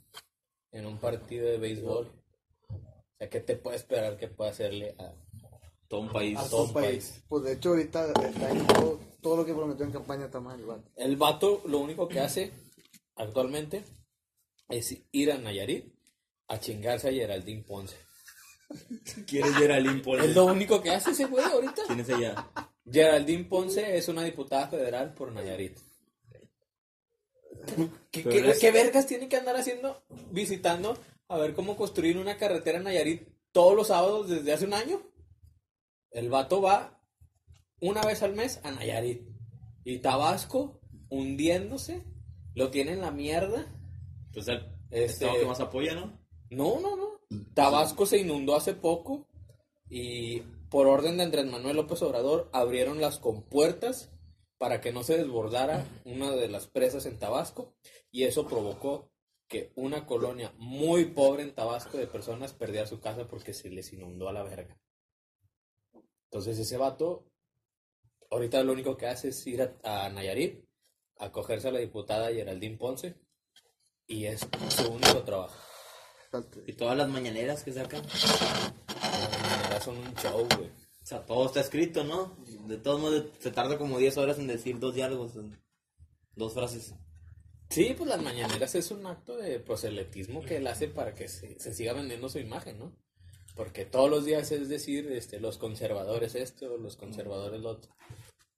en 0.71 0.85
un 0.85 0.99
partido 0.99 1.47
de 1.47 1.57
béisbol. 1.57 2.11
Sea, 3.21 3.29
¿qué 3.29 3.39
te 3.39 3.55
puede 3.55 3.77
esperar 3.77 4.17
que 4.17 4.27
pueda 4.27 4.49
hacerle 4.49 4.95
a... 4.97 5.13
Todo 5.87 6.01
un 6.01 6.11
país. 6.11 6.37
A 6.37 6.41
todo 6.43 6.49
todo 6.49 6.63
un 6.67 6.73
país. 6.73 7.05
país. 7.09 7.23
Pues 7.27 7.43
de 7.43 7.53
hecho, 7.53 7.69
ahorita 7.69 8.13
está 8.25 8.49
en 8.51 8.65
todo, 8.67 8.99
todo 9.21 9.37
lo 9.37 9.45
que 9.45 9.53
prometió 9.53 9.85
en 9.85 9.91
campaña 9.91 10.25
está 10.25 10.39
mal, 10.39 10.59
igual. 10.59 10.83
El 10.95 11.17
vato 11.17 11.61
lo 11.65 11.79
único 11.79 12.07
que 12.07 12.19
hace 12.21 12.51
actualmente 13.15 13.83
es 14.69 14.97
ir 15.11 15.31
a 15.33 15.37
Nayarit 15.37 15.93
a 16.47 16.59
chingarse 16.59 17.09
a 17.09 17.11
Geraldine 17.11 17.61
Ponce. 17.63 17.95
¿Quieres 19.27 19.59
ver 19.59 19.73
al 19.73 19.85
Impol? 19.85 20.21
Es 20.21 20.33
lo 20.33 20.45
único 20.45 20.81
que 20.81 20.91
hace 20.91 21.11
ese 21.11 21.25
güey 21.25 21.43
ahorita. 21.43 21.83
¿Quién 21.87 21.99
es 21.99 22.09
ella? 22.09 22.49
Geraldine 22.89 23.43
Ponce 23.43 23.97
es 23.97 24.07
una 24.07 24.23
diputada 24.23 24.67
federal 24.69 25.13
por 25.13 25.31
Nayarit. 25.33 25.77
¿Qué, 28.11 28.21
Pero 28.23 28.29
qué- 28.31 28.39
eres- 28.39 28.59
qué 28.59 28.71
vergas 28.71 29.05
tiene 29.07 29.27
que 29.29 29.37
andar 29.37 29.55
haciendo? 29.55 30.01
Visitando 30.31 30.97
a 31.33 31.37
ver 31.37 31.53
cómo 31.53 31.75
construir 31.75 32.17
una 32.17 32.37
carretera 32.37 32.77
en 32.77 32.83
Nayarit 32.85 33.27
todos 33.51 33.75
los 33.75 33.87
sábados 33.87 34.29
desde 34.29 34.53
hace 34.53 34.65
un 34.65 34.73
año. 34.73 35.01
El 36.11 36.29
vato 36.29 36.61
va 36.61 37.01
una 37.79 38.01
vez 38.03 38.21
al 38.23 38.33
mes 38.35 38.59
a 38.63 38.71
Nayarit. 38.71 39.27
Y 39.83 39.99
Tabasco 39.99 40.81
hundiéndose. 41.09 42.05
Lo 42.53 42.69
tiene 42.69 42.91
en 42.93 43.01
la 43.01 43.11
mierda. 43.11 43.65
Pues 44.33 44.47
el 44.47 44.57
Este- 44.89 45.05
estado 45.25 45.39
que 45.39 45.45
más 45.45 45.59
apoya, 45.59 45.95
¿no? 45.95 46.19
No, 46.49 46.79
no, 46.79 46.95
no. 46.97 47.11
Tabasco 47.53 48.05
se 48.05 48.17
inundó 48.19 48.55
hace 48.55 48.73
poco 48.73 49.27
y 49.89 50.41
por 50.69 50.87
orden 50.87 51.17
de 51.17 51.23
Andrés 51.23 51.45
Manuel 51.45 51.77
López 51.77 52.01
Obrador 52.01 52.49
abrieron 52.53 52.99
las 52.99 53.19
compuertas 53.19 54.09
para 54.57 54.79
que 54.81 54.91
no 54.91 55.03
se 55.03 55.17
desbordara 55.17 55.85
una 56.05 56.31
de 56.31 56.49
las 56.49 56.67
presas 56.67 57.05
en 57.05 57.17
Tabasco 57.19 57.73
y 58.11 58.23
eso 58.23 58.47
provocó 58.47 59.11
que 59.51 59.73
una 59.75 60.05
colonia 60.05 60.53
muy 60.59 61.07
pobre 61.07 61.43
en 61.43 61.53
Tabasco 61.53 61.97
de 61.97 62.07
personas 62.07 62.53
perdiera 62.53 62.87
su 62.87 63.01
casa 63.01 63.27
porque 63.27 63.53
se 63.53 63.69
les 63.69 63.91
inundó 63.91 64.29
a 64.29 64.33
la 64.33 64.43
verga. 64.43 64.79
Entonces 66.29 66.57
ese 66.57 66.77
vato 66.77 67.27
ahorita 68.29 68.63
lo 68.63 68.71
único 68.71 68.95
que 68.95 69.07
hace 69.07 69.27
es 69.27 69.45
ir 69.47 69.61
a, 69.61 70.05
a 70.05 70.09
Nayarit 70.09 70.63
a 71.17 71.33
cogerse 71.33 71.67
a 71.67 71.71
la 71.73 71.79
diputada 71.79 72.31
Geraldine 72.31 72.77
Ponce 72.77 73.19
y 74.07 74.23
es 74.25 74.47
su 74.69 74.89
único 74.89 75.21
trabajo. 75.23 75.59
Y 76.65 76.71
todas 76.71 76.97
las 76.97 77.09
mañaneras 77.09 77.61
que 77.65 77.73
sacan. 77.73 78.03
Las 78.07 79.41
mañaneras 79.41 79.83
son 79.83 79.97
un 79.97 80.15
show, 80.15 80.47
güey. 80.55 80.69
O 80.69 81.05
sea, 81.05 81.25
todo 81.25 81.47
está 81.47 81.59
escrito, 81.59 82.05
¿no? 82.05 82.37
De 82.67 82.77
todos 82.77 83.01
modos, 83.01 83.25
se 83.39 83.51
tarda 83.51 83.77
como 83.77 83.97
10 83.97 84.15
horas 84.17 84.39
en 84.39 84.47
decir 84.47 84.79
dos 84.79 84.95
diálogos, 84.95 85.33
dos 86.35 86.53
frases. 86.53 86.95
Sí, 87.71 87.95
pues 87.97 88.09
las 88.09 88.21
mañaneras 88.21 88.75
es 88.75 88.91
un 88.91 89.05
acto 89.07 89.37
de 89.37 89.59
proselitismo 89.59 90.41
que 90.43 90.57
él 90.57 90.67
hace 90.67 90.87
para 90.87 91.15
que 91.15 91.27
se, 91.27 91.57
se 91.59 91.73
siga 91.73 91.93
vendiendo 91.93 92.29
su 92.29 92.37
imagen, 92.39 92.77
¿no? 92.77 92.91
Porque 93.55 93.85
todos 93.85 94.09
los 94.09 94.25
días 94.25 94.51
es 94.51 94.69
decir, 94.69 95.11
este, 95.11 95.39
los 95.39 95.57
conservadores 95.57 96.35
esto, 96.35 96.77
los 96.77 96.95
conservadores 96.97 97.61
lo 97.61 97.69
otro. 97.71 97.91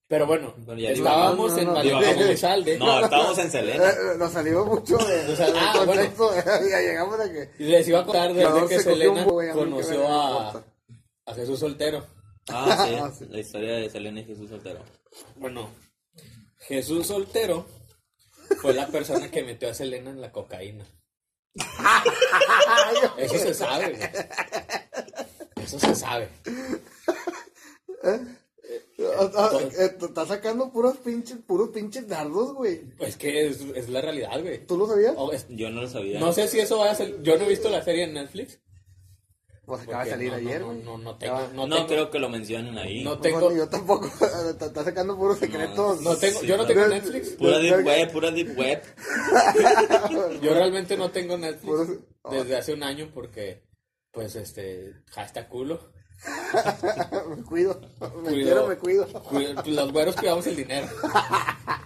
Pero 0.08 0.28
bueno, 0.28 0.54
Pero 0.66 0.78
ya 0.78 0.92
estábamos 0.92 1.56
no, 1.64 1.74
no, 1.74 1.82
en. 1.82 2.20
Elizalde. 2.22 2.78
No, 2.78 3.00
estábamos 3.04 3.38
en 3.38 3.48
Eh, 3.48 3.50
Selena. 3.50 3.90
eh, 3.90 3.96
nos 4.18 4.32
salimos 4.34 4.68
mucho 4.68 4.98
de, 4.98 5.32
O 5.32 5.36
sea, 5.36 5.48
del 5.48 5.58
ah, 5.58 5.74
bueno. 5.86 5.94
contexto, 5.94 6.32
ya 6.70 6.82
llegamos 6.82 7.20
a 7.20 7.32
que... 7.32 7.50
Y 7.60 7.64
les 7.66 7.88
iba 7.88 8.00
a 8.02 8.04
contar 8.04 8.34
desde 8.34 8.68
que 8.68 8.76
un 8.78 8.84
Selena 8.84 9.26
que 9.26 9.52
conoció 9.54 10.08
a 10.08 10.64
Jesús 11.36 11.60
Soltero. 11.60 12.06
Ah, 12.50 12.86
sí, 12.88 12.96
Ah, 13.02 13.12
sí. 13.18 13.26
La 13.30 13.40
historia 13.40 13.74
de 13.76 13.90
Selena 13.90 14.20
y 14.20 14.26
Jesús 14.26 14.50
Soltero. 14.50 14.82
Bueno, 15.38 15.70
Jesús 16.68 17.08
Soltero 17.08 17.66
fue 18.64 18.74
la 18.74 18.88
persona 18.88 19.30
que 19.30 19.44
metió 19.44 19.70
a 19.70 19.74
Selena 19.76 20.10
en 20.10 20.22
la 20.22 20.32
cocaína. 20.32 20.88
Eso 23.18 23.38
se 23.38 23.54
sabe, 23.54 23.90
güey. 23.92 24.10
Eso 25.64 25.80
se 25.80 25.94
sabe. 25.96 26.30
Ah, 28.04 28.20
ah, 29.36 29.52
eh, 29.78 29.92
Está 30.02 30.26
sacando 30.26 30.72
puros 30.72 30.98
pinches, 30.98 31.38
puros 31.46 31.70
pinches 31.70 32.08
dardos, 32.08 32.54
güey. 32.54 32.82
Pues 32.98 33.18
que 33.18 33.48
es, 33.48 33.62
es 33.76 33.90
la 33.90 34.02
realidad, 34.02 34.42
güey. 34.42 34.66
¿Tú 34.66 34.78
lo 34.78 34.88
sabías? 34.88 35.16
Es- 35.32 35.46
Yo 35.50 35.70
no 35.70 35.82
lo 35.82 35.88
sabía. 35.88 36.20
no 36.20 36.34
sé 36.34 36.48
si 36.48 36.60
eso 36.60 36.80
vaya 36.80 36.92
a 36.94 36.96
ser. 36.96 37.22
Yo 37.22 37.38
no 37.38 37.44
he 37.46 37.50
visto 37.50 37.70
la 37.70 37.84
serie 37.84 38.06
en 38.06 38.14
Netflix. 38.14 38.60
Pues 39.66 39.82
acaba 39.84 40.04
de 40.04 40.10
salir 40.12 40.30
no, 40.32 40.36
ayer, 40.38 40.60
no, 40.62 40.68
güey. 40.68 40.84
no, 40.84 40.98
no 40.98 41.16
tengo. 41.18 41.34
va. 41.36 41.48
No, 41.54 41.68
No 41.68 41.76
tengo, 41.76 41.88
creo 41.88 42.12
que 42.12 42.20
lo 42.20 42.30
mencionen 42.30 42.78
ahí. 42.78 43.02
no 43.04 43.12
Pues, 43.12 43.22
tengo, 43.22 43.40
bueno, 43.40 43.56
yo 43.58 43.70
tampoco. 43.70 44.08
Está 44.60 44.84
sacando 44.84 45.16
puros 45.18 45.40
secretos. 45.40 46.02
no 46.02 46.18
tengo, 46.18 46.40
Sí, 46.42 46.48
yo 46.48 46.58
no 46.58 46.66
tengo 46.66 46.86
Netflix. 46.88 47.30
Pura 47.32 47.60
deep 47.60 47.86
web, 47.86 48.12
pura 48.12 48.32
deep 48.32 48.58
web. 48.58 48.82
Yo 50.42 50.54
realmente 50.54 50.98
no 50.98 51.12
tengo 51.12 51.38
Netflix 51.38 52.00
desde 52.30 52.58
hace 52.58 52.74
un 52.74 52.84
año 52.84 53.10
porque, 53.14 53.64
pues, 54.12 54.36
este, 54.36 54.94
hashtag 55.12 55.48
culo. 55.48 55.92
me 57.36 57.44
cuido. 57.44 57.80
Me 58.00 58.08
Cuido. 58.10 58.34
quiero, 58.34 58.68
me 58.68 58.78
cuido. 58.78 59.08
Los 59.66 59.92
güeros 59.92 60.16
cuidamos 60.16 60.46
el 60.48 60.56
dinero. 60.56 60.88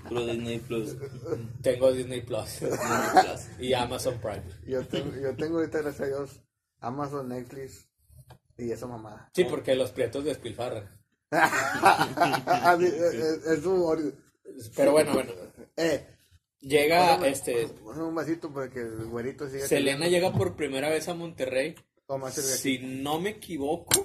Puro 0.07 0.25
Disney 0.25 0.59
Plus. 0.59 0.95
Tengo 1.61 1.91
Disney 1.91 2.21
Plus 2.21 2.59
Disney 2.59 2.71
Plus. 2.71 3.47
y 3.59 3.73
Amazon 3.73 4.19
Prime. 4.21 4.43
Yo 4.65 4.85
tengo, 4.87 5.11
yo 5.19 5.35
tengo 5.35 5.57
ahorita, 5.57 5.79
gracias 5.81 6.01
a 6.01 6.05
Dios, 6.05 6.41
Amazon, 6.79 7.29
Netflix 7.29 7.87
y 8.57 8.71
esa 8.71 8.87
mamada. 8.87 9.29
Sí, 9.33 9.43
porque 9.45 9.75
los 9.75 9.91
prietos 9.91 10.23
despilfarran. 10.25 10.89
Es, 11.31 12.81
es- 12.93 13.45
es 13.47 13.63
su 13.63 14.13
Pero 14.75 14.91
bueno, 14.91 15.13
bueno. 15.13 15.31
Eh, 15.75 16.05
Llega, 16.59 17.19
pásame- 17.19 17.27
este, 17.31 17.67
pásame 17.67 18.03
un 18.07 18.15
vasito 18.15 18.51
para 18.51 18.69
que 18.69 18.79
el 18.79 19.05
güerito 19.05 19.47
siga. 19.49 19.67
Selena 19.67 20.07
llega 20.07 20.33
por 20.33 20.55
primera 20.55 20.89
vez 20.89 21.07
a 21.07 21.13
Monterrey. 21.13 21.75
Si 22.31 22.79
no 22.79 23.19
me 23.19 23.31
equivoco, 23.31 24.03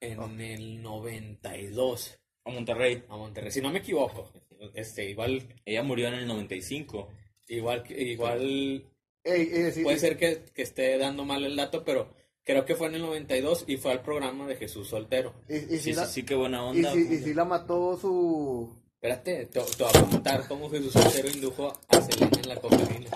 en 0.00 0.40
el 0.40 0.82
92 0.82 2.18
A 2.44 2.50
Monterrey. 2.50 3.04
a 3.08 3.16
Monterrey. 3.16 3.50
Si 3.50 3.60
no 3.60 3.70
me 3.70 3.78
equivoco, 3.78 4.30
este, 4.74 5.08
igual, 5.08 5.54
Ella 5.64 5.82
murió 5.82 6.08
en 6.08 6.14
el 6.14 6.26
95. 6.26 7.08
igual, 7.48 7.82
que- 7.82 8.00
igual 8.02 8.84
Ey, 9.24 9.50
ey, 9.52 9.72
sí, 9.72 9.82
puede 9.82 9.98
sí. 9.98 10.06
ser 10.06 10.16
que, 10.16 10.44
que 10.54 10.62
esté 10.62 10.96
dando 10.98 11.24
mal 11.24 11.44
el 11.44 11.56
dato, 11.56 11.84
pero 11.84 12.14
creo 12.44 12.64
que 12.64 12.74
fue 12.74 12.88
en 12.88 12.94
el 12.96 13.02
92 13.02 13.64
y 13.66 13.76
fue 13.76 13.92
al 13.92 14.02
programa 14.02 14.46
de 14.46 14.56
Jesús 14.56 14.88
Soltero. 14.88 15.34
Y, 15.48 15.56
y 15.56 15.78
si 15.78 15.78
Sí, 15.78 15.92
la, 15.92 16.06
sí, 16.06 16.22
qué 16.24 16.34
buena 16.34 16.58
y 16.58 16.60
onda. 16.78 16.92
si- 16.92 17.00
y 17.14 17.18
si 17.18 17.34
la 17.34 17.44
mató 17.44 17.98
su. 18.00 18.76
Espérate, 18.94 19.46
te, 19.46 19.60
te 19.60 19.82
voy 19.82 19.92
a 19.94 20.00
contar 20.10 20.46
cómo 20.48 20.68
Jesús 20.70 20.92
Soltero 20.92 21.28
indujo 21.30 21.72
a 21.88 22.00
Selena 22.02 22.38
en 22.42 22.48
la 22.48 22.56
cocaína. 22.56 23.10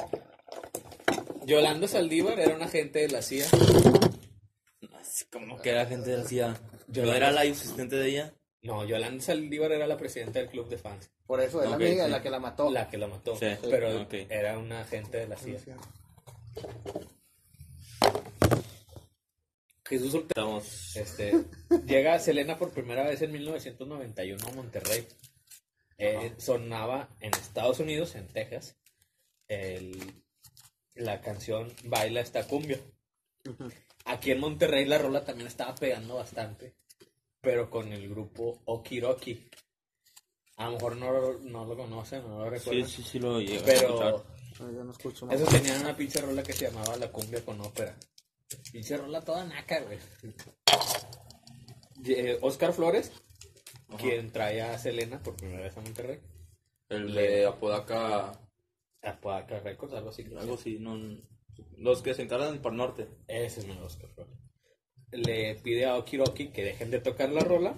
Yolanda 1.47 1.87
Saldívar 1.89 2.39
era 2.41 2.55
una 2.57 2.65
agente 2.67 3.01
de 3.01 3.09
la 3.09 3.21
CIA. 3.23 3.47
Así 4.99 5.25
como 5.31 5.61
que 5.61 5.73
la 5.73 5.87
gente 5.87 6.11
decía. 6.17 6.59
Yo 6.89 7.05
Yo- 7.05 7.15
era 7.15 7.31
la 7.33 7.43
asistente 7.43 7.97
de 7.97 8.09
ella. 8.09 8.35
No, 8.65 8.85
Yolanda 8.85 9.23
Saldívar 9.23 9.73
era 9.73 9.87
la 9.87 9.97
presidenta 9.97 10.39
del 10.41 10.49
club 10.49 10.69
de 10.69 10.79
fans. 10.79 11.11
Por 11.27 11.41
eso, 11.41 11.63
es 11.63 11.69
la 11.69 11.77
amiga 11.77 12.07
sí. 12.07 12.11
la 12.11 12.23
que 12.23 12.31
la 12.31 12.41
mató. 12.41 12.71
La 12.71 12.89
que 12.91 12.99
la 12.99 13.07
mató. 13.09 13.37
Sí, 13.37 13.47
pero 13.71 14.03
ok. 14.03 14.15
era 14.29 14.59
una 14.59 14.81
agente 14.81 15.19
de 15.19 15.29
la 15.29 15.37
CIA. 15.37 15.59
Jesús 19.87 20.13
Soltero. 20.13 20.59
Estamos. 20.59 20.97
Este, 20.97 21.45
llega 21.87 22.19
Selena 22.19 22.59
por 22.59 22.73
primera 22.73 23.05
vez 23.05 23.21
en 23.23 23.33
1991 23.33 24.47
a 24.47 24.53
Monterrey. 24.53 25.07
Eh, 25.99 26.33
sonaba 26.39 27.09
en 27.21 27.33
Estados 27.35 27.79
Unidos, 27.81 28.15
en 28.15 28.27
Texas, 28.29 28.77
el- 29.47 30.23
la 30.95 31.21
canción 31.21 31.73
Baila 31.85 32.21
esta 32.21 32.47
cumbia. 32.47 32.81
Aquí 34.07 34.31
en 34.31 34.41
Monterrey 34.41 34.87
la 34.87 34.99
rola 34.99 35.25
también 35.25 35.47
estaba 35.49 35.75
pegando 35.75 36.17
bastante, 36.17 36.75
pero 37.45 37.71
con 37.71 37.93
el 37.93 38.09
grupo 38.09 38.63
Okiroki. 38.65 39.49
A 40.57 40.67
lo 40.67 40.73
mejor 40.73 40.97
no, 40.97 41.39
no 41.41 41.65
lo 41.65 41.77
conocen, 41.77 42.23
no 42.23 42.39
lo 42.39 42.45
Sí, 42.45 42.51
recuerdan. 42.51 42.89
sí, 42.89 43.03
sí 43.03 43.19
lo 43.19 43.41
llegué 43.41 43.59
a 43.61 43.65
pero 43.65 43.89
escuchar. 43.89 44.35
No, 44.61 44.73
yo 44.73 44.85
no 44.85 44.93
escucho 44.93 45.27
más. 45.27 45.35
esos 45.37 45.49
tenían 45.49 45.81
una 45.81 45.97
pinche 45.97 46.21
rola 46.21 46.43
que 46.43 46.53
se 46.53 46.67
llamaba 46.71 46.97
La 46.97 47.11
cumbia 47.13 47.45
con 47.45 47.61
ópera. 47.61 47.97
Pinche 48.73 48.97
rola 48.97 49.21
toda 49.21 49.45
naca, 49.45 49.81
güey. 49.83 49.99
Eh, 52.07 52.39
Oscar 52.43 52.73
Flores, 52.73 53.13
Ajá. 53.89 53.97
quien 53.99 54.31
trae 54.31 54.61
a 54.63 54.79
Selena 54.79 55.23
por 55.23 55.37
primera 55.37 55.63
vez 55.63 55.77
a 55.77 55.81
Monterrey. 55.81 56.21
El 56.89 57.15
de 57.15 57.47
Apodaca, 57.47 58.39
A 59.03 59.21
Podaca 59.21 59.59
Records, 59.61 59.95
algo 59.95 60.11
así. 60.11 60.23
algo 60.39 60.55
así, 60.55 60.79
no. 60.79 60.97
Los 61.79 62.03
que 62.03 62.15
se 62.15 62.23
encargan 62.23 62.53
del 62.53 62.61
Par 62.61 62.73
Norte. 62.75 63.09
Ese 63.27 63.61
es 63.61 63.67
mi 63.67 63.77
Oscar 63.79 64.09
Flores. 64.11 64.35
Le 65.15 65.55
pide 65.57 65.87
a 65.87 65.97
Okiroki 65.97 66.49
que 66.49 66.65
dejen 66.65 66.91
de 66.91 67.01
tocar 67.01 67.31
la 67.31 67.41
rola. 67.41 67.75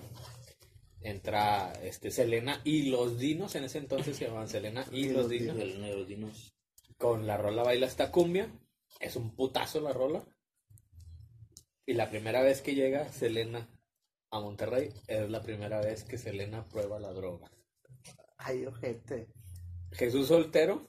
Entra 1.03 1.73
este, 1.83 2.11
Selena 2.11 2.61
y 2.65 2.91
los 2.91 3.19
Dinos, 3.19 3.55
en 3.55 3.65
ese 3.65 3.79
entonces 3.79 4.17
se 4.17 4.25
llamaban 4.25 4.49
Selena 4.49 4.85
y, 4.91 5.05
los 5.11 5.23
los 5.23 5.29
Dinos. 5.29 5.57
Negro 5.57 6.05
dinos. 6.05 6.55
Con 6.97 7.27
la 7.27 7.37
rola 7.37 7.63
Baila 7.63 7.87
esta 7.87 8.11
cumbia. 8.11 8.51
Es 8.99 9.17
un 9.17 9.35
putazo 9.37 9.81
la 9.81 9.93
rola. 9.93 10.25
Y 11.85 11.93
la 11.93 12.11
primera 12.11 12.43
vez 12.43 12.63
que 12.63 12.75
llega 12.75 13.13
Selena 13.13 13.69
a 14.31 14.41
Monterrey 14.41 14.93
es 15.07 15.31
la 15.31 15.43
primera 15.43 15.81
vez 15.81 16.05
que 16.05 16.19
Selena 16.19 16.67
prueba 16.67 16.99
la 16.99 17.13
droga. 17.13 17.51
Ay, 18.39 18.67
ojete. 18.67 19.29
Jesús 19.93 20.29
soltero. 20.29 20.87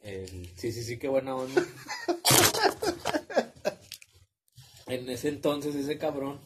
El, 0.00 0.48
sí, 0.56 0.72
sí, 0.72 0.82
sí, 0.82 0.98
qué 0.98 1.08
buena 1.08 1.36
onda. 1.36 1.62
en 4.94 5.08
ese 5.10 5.28
entonces 5.28 5.74
ese 5.74 5.98
cabrón 5.98 6.40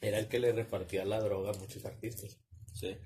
era 0.00 0.18
el 0.18 0.28
que 0.28 0.38
le 0.40 0.52
repartía 0.52 1.04
la 1.04 1.20
droga 1.20 1.50
a 1.50 1.54
muchos 1.58 1.84
artistas. 1.84 2.38
Sí. 2.74 2.96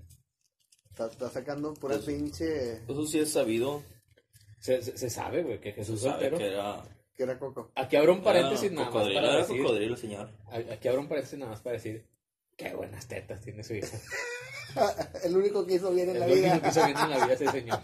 Está, 0.90 1.06
está 1.06 1.28
sacando 1.30 1.74
pura 1.74 1.94
Pues- 1.96 2.06
pinche. 2.06 2.72
Eso 2.84 3.06
sí 3.06 3.18
es 3.20 3.30
sabido. 3.32 3.82
Se, 4.60 4.82
se- 4.82 4.96
se 4.96 5.10
sabe, 5.10 5.42
güey, 5.42 5.60
que 5.60 5.72
Jesús 5.72 6.00
Sabe 6.00 6.12
soltero. 6.30 6.38
que 6.38 6.46
era. 6.46 6.82
Que 7.14 7.22
era 7.22 7.38
coco. 7.38 7.70
Aquí 7.74 7.96
abro 7.96 8.12
un 8.14 8.22
paréntesis 8.22 8.64
era 8.66 8.74
nada 8.74 8.90
más 8.90 9.02
para 9.04 9.18
era 9.18 9.36
decir. 9.38 9.62
cocodrilo, 9.62 9.96
señor. 9.96 10.30
Aquí 10.70 10.88
abro 10.88 11.00
un 11.02 11.08
paréntesis 11.08 11.38
nada 11.38 11.52
más 11.52 11.60
para 11.60 11.74
decir. 11.74 12.06
Qué 12.56 12.74
buenas 12.74 13.06
tetas 13.06 13.40
tiene 13.42 13.62
su 13.62 13.74
hijo. 13.74 13.96
El 15.24 15.36
único 15.36 15.66
que 15.66 15.74
hizo 15.74 15.90
bien 15.92 16.08
en 16.10 16.16
Es 16.16 16.20
la 16.20 16.26
lo 16.26 16.32
único 16.32 16.46
vida. 16.48 16.62
que 16.62 16.68
hizo 16.68 16.84
bien 16.86 16.98
en 16.98 17.10
la 17.10 17.16
vida 17.26 17.32
ese 17.34 17.50
señor. 17.50 17.80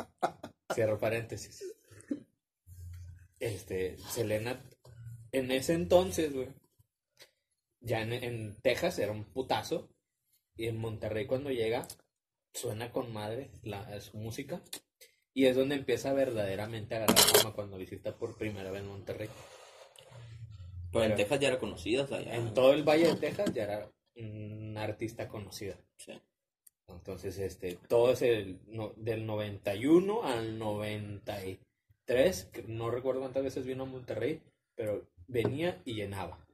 Cierro 0.74 0.98
paréntesis. 0.98 1.62
Este, 3.40 3.96
Selena, 4.10 4.60
en 5.32 5.50
ese 5.50 5.74
entonces, 5.74 6.32
güey, 6.32 6.48
ya 7.80 8.02
en, 8.02 8.12
en 8.12 8.60
Texas 8.62 8.98
era 8.98 9.12
un 9.12 9.24
putazo. 9.24 9.88
Y 10.56 10.66
en 10.66 10.76
Monterrey 10.78 11.26
cuando 11.26 11.50
llega, 11.50 11.86
suena 12.52 12.90
con 12.90 13.12
madre 13.12 13.50
la, 13.62 14.00
su 14.00 14.16
música. 14.16 14.60
Y 15.32 15.46
es 15.46 15.54
donde 15.54 15.76
empieza 15.76 16.12
verdaderamente 16.12 16.94
a 16.94 16.98
agarrar 17.04 17.16
fama 17.18 17.54
cuando 17.54 17.78
visita 17.78 18.16
por 18.16 18.36
primera 18.36 18.72
vez 18.72 18.82
Monterrey. 18.82 19.28
Pero 20.90 21.04
en 21.04 21.14
Texas 21.14 21.38
ya 21.38 21.48
era 21.48 21.58
conocida, 21.58 22.02
o 22.02 22.06
sea, 22.08 22.20
ya. 22.22 22.34
En 22.34 22.54
todo 22.54 22.72
el 22.72 22.82
Valle 22.82 23.06
de 23.08 23.16
Texas 23.16 23.52
ya 23.54 23.64
era 23.64 23.92
una 24.16 24.82
artista 24.82 25.28
conocida. 25.28 25.78
Sí. 25.98 26.20
Entonces, 26.88 27.38
este, 27.38 27.76
todo 27.88 28.12
es 28.12 28.22
el, 28.22 28.58
no- 28.66 28.94
del 28.96 29.26
91 29.26 30.24
al 30.24 30.58
93, 30.58 32.44
que 32.46 32.62
no 32.64 32.90
recuerdo 32.90 33.20
cuántas 33.20 33.44
veces 33.44 33.66
vino 33.66 33.84
a 33.84 33.86
Monterrey, 33.86 34.42
pero 34.74 35.06
venía 35.28 35.80
y 35.84 35.94
llenaba. 35.94 36.44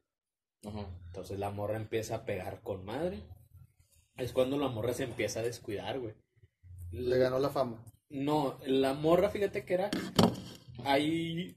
Ajá. 0.67 0.87
Entonces 1.07 1.39
la 1.39 1.51
morra 1.51 1.77
empieza 1.77 2.17
a 2.17 2.25
pegar 2.25 2.61
con 2.63 2.85
madre. 2.85 3.23
Es 4.17 4.33
cuando 4.33 4.59
la 4.59 4.69
morra 4.69 4.93
se 4.93 5.05
empieza 5.05 5.41
a 5.41 5.45
descuidar, 5.45 5.99
güey. 5.99 6.15
Le 6.91 7.19
ganó 7.19 7.39
la 7.39 7.51
fama. 7.51 7.83
No, 8.09 8.59
la 8.67 8.95
morra, 8.95 9.31
fíjate 9.31 9.65
que 9.65 9.75
era. 9.75 9.91
Ahí. 10.85 11.57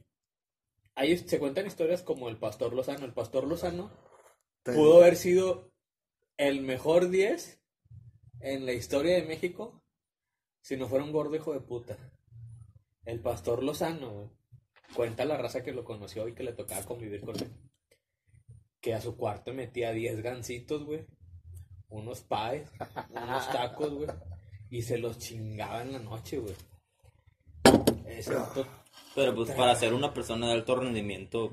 Ahí 0.96 1.18
se 1.18 1.40
cuentan 1.40 1.68
historias 1.68 2.02
como 2.02 2.30
el 2.30 2.38
Pastor 2.38 2.74
Lozano. 2.74 3.06
El 3.06 3.14
Pastor 3.14 3.48
Lozano 3.48 3.92
pudo 4.64 5.02
haber 5.02 5.16
sido 5.16 5.72
el 6.38 6.62
mejor 6.62 7.10
10 7.10 7.62
en 8.40 8.66
la 8.66 8.74
historia 8.74 9.16
de 9.16 9.28
México 9.28 9.84
si 10.62 10.76
no 10.76 10.88
fuera 10.88 11.06
un 11.06 11.12
gordo 11.12 11.36
hijo 11.36 11.54
de 11.54 11.62
puta. 11.62 11.98
El 13.06 13.22
Pastor 13.22 13.64
Lozano, 13.64 14.12
güey, 14.12 14.30
cuenta 14.96 15.26
la 15.26 15.38
raza 15.38 15.64
que 15.64 15.72
lo 15.74 15.84
conoció 15.84 16.28
y 16.28 16.34
que 16.34 16.44
le 16.44 16.54
tocaba 16.54 16.84
convivir 16.86 17.22
con 17.22 17.36
él. 17.38 17.52
Que 18.82 18.94
a 18.94 19.02
su 19.02 19.16
cuarto 19.18 19.54
metía 19.54 19.92
10 19.92 20.22
gancitos, 20.22 20.84
güey. 20.86 21.06
Unos 21.90 22.22
pies, 22.22 22.70
unos 23.10 23.50
tacos, 23.52 23.94
güey. 23.94 24.10
Y 24.70 24.82
se 24.82 24.98
los 24.98 25.18
chingaba 25.18 25.82
en 25.82 25.94
la 25.94 26.00
noche, 26.00 26.38
güey. 26.40 26.56
Vato- 27.64 28.68
Pero 29.16 29.36
pues 29.36 29.52
para 29.52 29.76
ser 29.76 29.94
una 29.94 30.14
persona 30.14 30.48
de 30.48 30.54
alto 30.54 30.76
rendimiento 30.76 31.52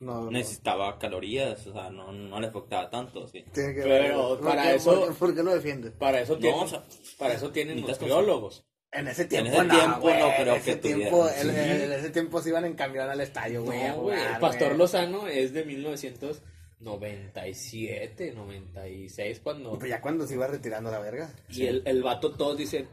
No, 0.00 0.24
no. 0.24 0.30
necesitaba 0.30 0.98
calorías, 0.98 1.66
o 1.66 1.72
sea, 1.72 1.90
no, 1.90 2.12
no 2.12 2.40
le 2.40 2.46
afectaba 2.46 2.88
tanto, 2.90 3.26
sí. 3.26 3.44
Tiene 3.52 3.74
que 3.74 3.82
Pero 3.82 4.28
¿Por 4.38 4.40
para 4.48 4.62
qué- 4.64 4.74
eso- 4.76 4.90
¿por 5.18 5.34
qué, 5.34 5.36
por 5.36 5.44
lo 5.44 5.54
defiende? 5.54 5.90
para 5.90 6.20
eso 6.20 6.36
tienen, 6.38 6.60
o 6.60 6.68
sea, 6.68 6.84
para 7.18 7.34
eso 7.34 7.50
tienen 7.50 7.80
nutriólogos. 7.80 8.64
En 8.90 9.06
ese 9.08 9.26
tiempo, 9.26 9.50
tiempo, 9.50 9.62
En 9.64 9.70
ese 9.70 9.80
tiempo 9.80 10.00
güey, 10.00 10.18
no 10.18 10.30
creo 10.34 10.54
en 10.54 10.60
ese 10.60 10.70
que 10.70 10.76
tiempo, 10.76 11.28
sí. 11.28 11.40
en 11.40 11.50
ese 11.92 12.08
tiempo 12.10 12.40
se 12.42 12.48
iban 12.48 12.64
en 12.64 12.74
camión 12.74 13.08
al 13.10 13.20
estadio, 13.20 13.62
güey. 13.62 13.86
No, 13.88 14.00
güey. 14.00 14.16
jugar, 14.16 14.34
El 14.34 14.40
Pastor 14.40 14.68
güey. 14.68 14.78
Lozano 14.78 15.26
es 15.28 15.52
de 15.52 15.64
1997, 15.64 18.32
96, 18.34 19.40
cuando. 19.40 19.78
Pues 19.78 19.90
ya 19.90 20.00
cuando 20.00 20.26
se 20.26 20.32
iba 20.34 20.46
retirando 20.46 20.90
la 20.90 20.98
verga. 21.00 21.30
Y 21.50 21.66
el, 21.66 21.82
el 21.86 22.02
vato, 22.02 22.32
todos 22.34 22.56
dicen 22.56 22.88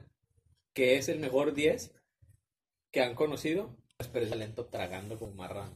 que 0.73 0.97
es 0.97 1.07
el 1.09 1.19
mejor 1.19 1.53
10 1.53 1.93
que 2.91 3.01
han 3.01 3.15
conocido. 3.15 3.75
Pero 4.11 4.25
es 4.25 4.31
talento 4.31 4.65
tragando 4.65 5.17
como 5.17 5.33
marrano. 5.35 5.71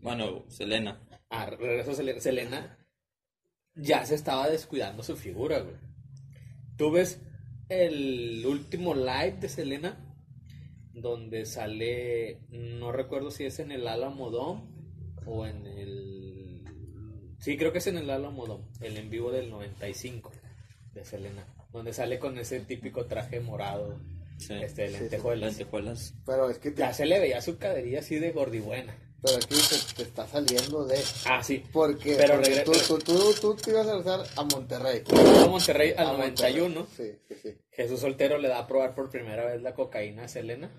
Bueno, 0.00 0.44
Selena. 0.48 1.00
Ah, 1.30 1.46
regreso 1.46 1.92
a 1.92 1.94
Sele- 1.94 2.18
Selena. 2.20 2.76
Ya 3.74 4.04
se 4.04 4.16
estaba 4.16 4.48
descuidando 4.48 5.04
su 5.04 5.16
figura, 5.16 5.60
güey. 5.60 5.76
Tú 6.76 6.90
ves 6.90 7.20
el 7.72 8.44
último 8.46 8.94
live 8.94 9.36
de 9.40 9.48
Selena, 9.48 10.14
donde 10.92 11.46
sale, 11.46 12.40
no 12.50 12.92
recuerdo 12.92 13.30
si 13.30 13.44
es 13.44 13.58
en 13.58 13.72
el 13.72 13.88
Alamo 13.88 14.30
Dome 14.30 14.62
o 15.26 15.46
en 15.46 15.66
el... 15.66 16.62
Sí, 17.38 17.56
creo 17.56 17.72
que 17.72 17.78
es 17.78 17.86
en 17.88 17.98
el 17.98 18.10
Alamo 18.10 18.46
Dome, 18.46 18.64
el 18.80 18.96
en 18.96 19.10
vivo 19.10 19.32
del 19.32 19.50
95 19.50 20.30
de 20.94 21.04
Selena, 21.04 21.46
donde 21.72 21.92
sale 21.92 22.18
con 22.18 22.38
ese 22.38 22.60
típico 22.60 23.06
traje 23.06 23.40
morado, 23.40 23.98
Sí. 24.38 24.54
este, 24.54 24.88
sí, 24.88 24.98
lentejuelas. 24.98 25.50
Lentejuelas. 25.56 26.14
Pero 26.26 26.50
es 26.50 26.58
que 26.58 26.72
te, 26.72 26.80
Ya 26.80 26.92
se 26.92 27.06
le 27.06 27.20
veía 27.20 27.40
su 27.40 27.58
cadería 27.58 28.00
así 28.00 28.16
de 28.18 28.32
gordibuena. 28.32 28.96
Pero 29.22 29.36
aquí 29.36 29.54
te, 29.54 29.94
te 29.96 30.02
está 30.02 30.26
saliendo 30.26 30.84
de. 30.84 30.98
Ah, 31.26 31.42
sí. 31.42 31.62
Porque, 31.72 32.16
Pero 32.16 32.34
porque 32.34 32.50
regre- 32.50 32.64
tú, 32.64 32.72
tú, 32.72 32.98
tú, 32.98 33.34
tú 33.40 33.56
te 33.56 33.70
ibas 33.70 33.86
a 33.86 33.92
regresar 33.96 34.26
a 34.36 34.42
Monterrey. 34.44 35.02
A 35.10 35.46
Monterrey 35.46 35.94
al 35.96 36.06
A 36.08 36.12
Monterrey. 36.12 36.54
91. 36.58 36.86
Sí, 36.96 37.12
sí, 37.28 37.34
sí. 37.42 37.58
Jesús 37.70 38.00
Soltero 38.00 38.38
le 38.38 38.48
da 38.48 38.58
a 38.58 38.66
probar 38.66 38.94
por 38.94 39.10
primera 39.10 39.44
vez 39.46 39.62
la 39.62 39.74
cocaína 39.74 40.24
a 40.24 40.28
Selena. 40.28 40.70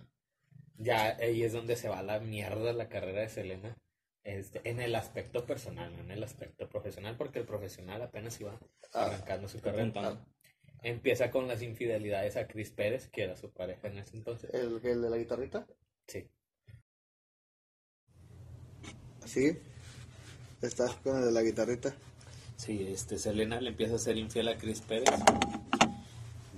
Ya 0.77 1.15
ahí 1.17 1.43
es 1.43 1.53
donde 1.53 1.75
se 1.75 1.87
va 1.89 2.01
la 2.03 2.19
mierda 2.19 2.73
la 2.73 2.89
carrera 2.89 3.21
de 3.21 3.29
Selena. 3.29 3.77
Este, 4.23 4.61
en 4.69 4.79
el 4.79 4.95
aspecto 4.95 5.45
personal, 5.45 5.95
no 5.95 6.01
en 6.03 6.11
el 6.11 6.23
aspecto 6.23 6.69
profesional, 6.69 7.17
porque 7.17 7.39
el 7.39 7.45
profesional 7.45 8.01
apenas 8.01 8.39
iba 8.39 8.57
Ah, 8.93 9.05
arrancando 9.05 9.47
su 9.47 9.59
carrera. 9.59 9.83
apuntando. 9.83 10.25
Empieza 10.81 11.31
con 11.31 11.47
las 11.47 11.61
infidelidades 11.61 12.35
a 12.37 12.47
Chris 12.47 12.71
Pérez, 12.71 13.07
que 13.09 13.23
era 13.23 13.35
su 13.37 13.51
pareja 13.53 13.87
en 13.87 13.99
ese 13.99 14.17
entonces. 14.17 14.49
¿El, 14.53 14.79
el 14.83 15.01
de 15.01 15.09
la 15.09 15.17
guitarrita? 15.17 15.65
Sí. 16.07 16.27
Sí. 19.25 19.57
Estás 20.61 20.91
con 21.03 21.17
el 21.17 21.25
de 21.25 21.31
la 21.31 21.41
guitarrita. 21.41 21.93
Sí, 22.57 22.87
este, 22.89 23.17
Selena 23.17 23.59
le 23.59 23.69
empieza 23.69 23.95
a 23.95 23.99
ser 23.99 24.17
infiel 24.17 24.47
a 24.47 24.57
Chris 24.57 24.81
Pérez. 24.81 25.09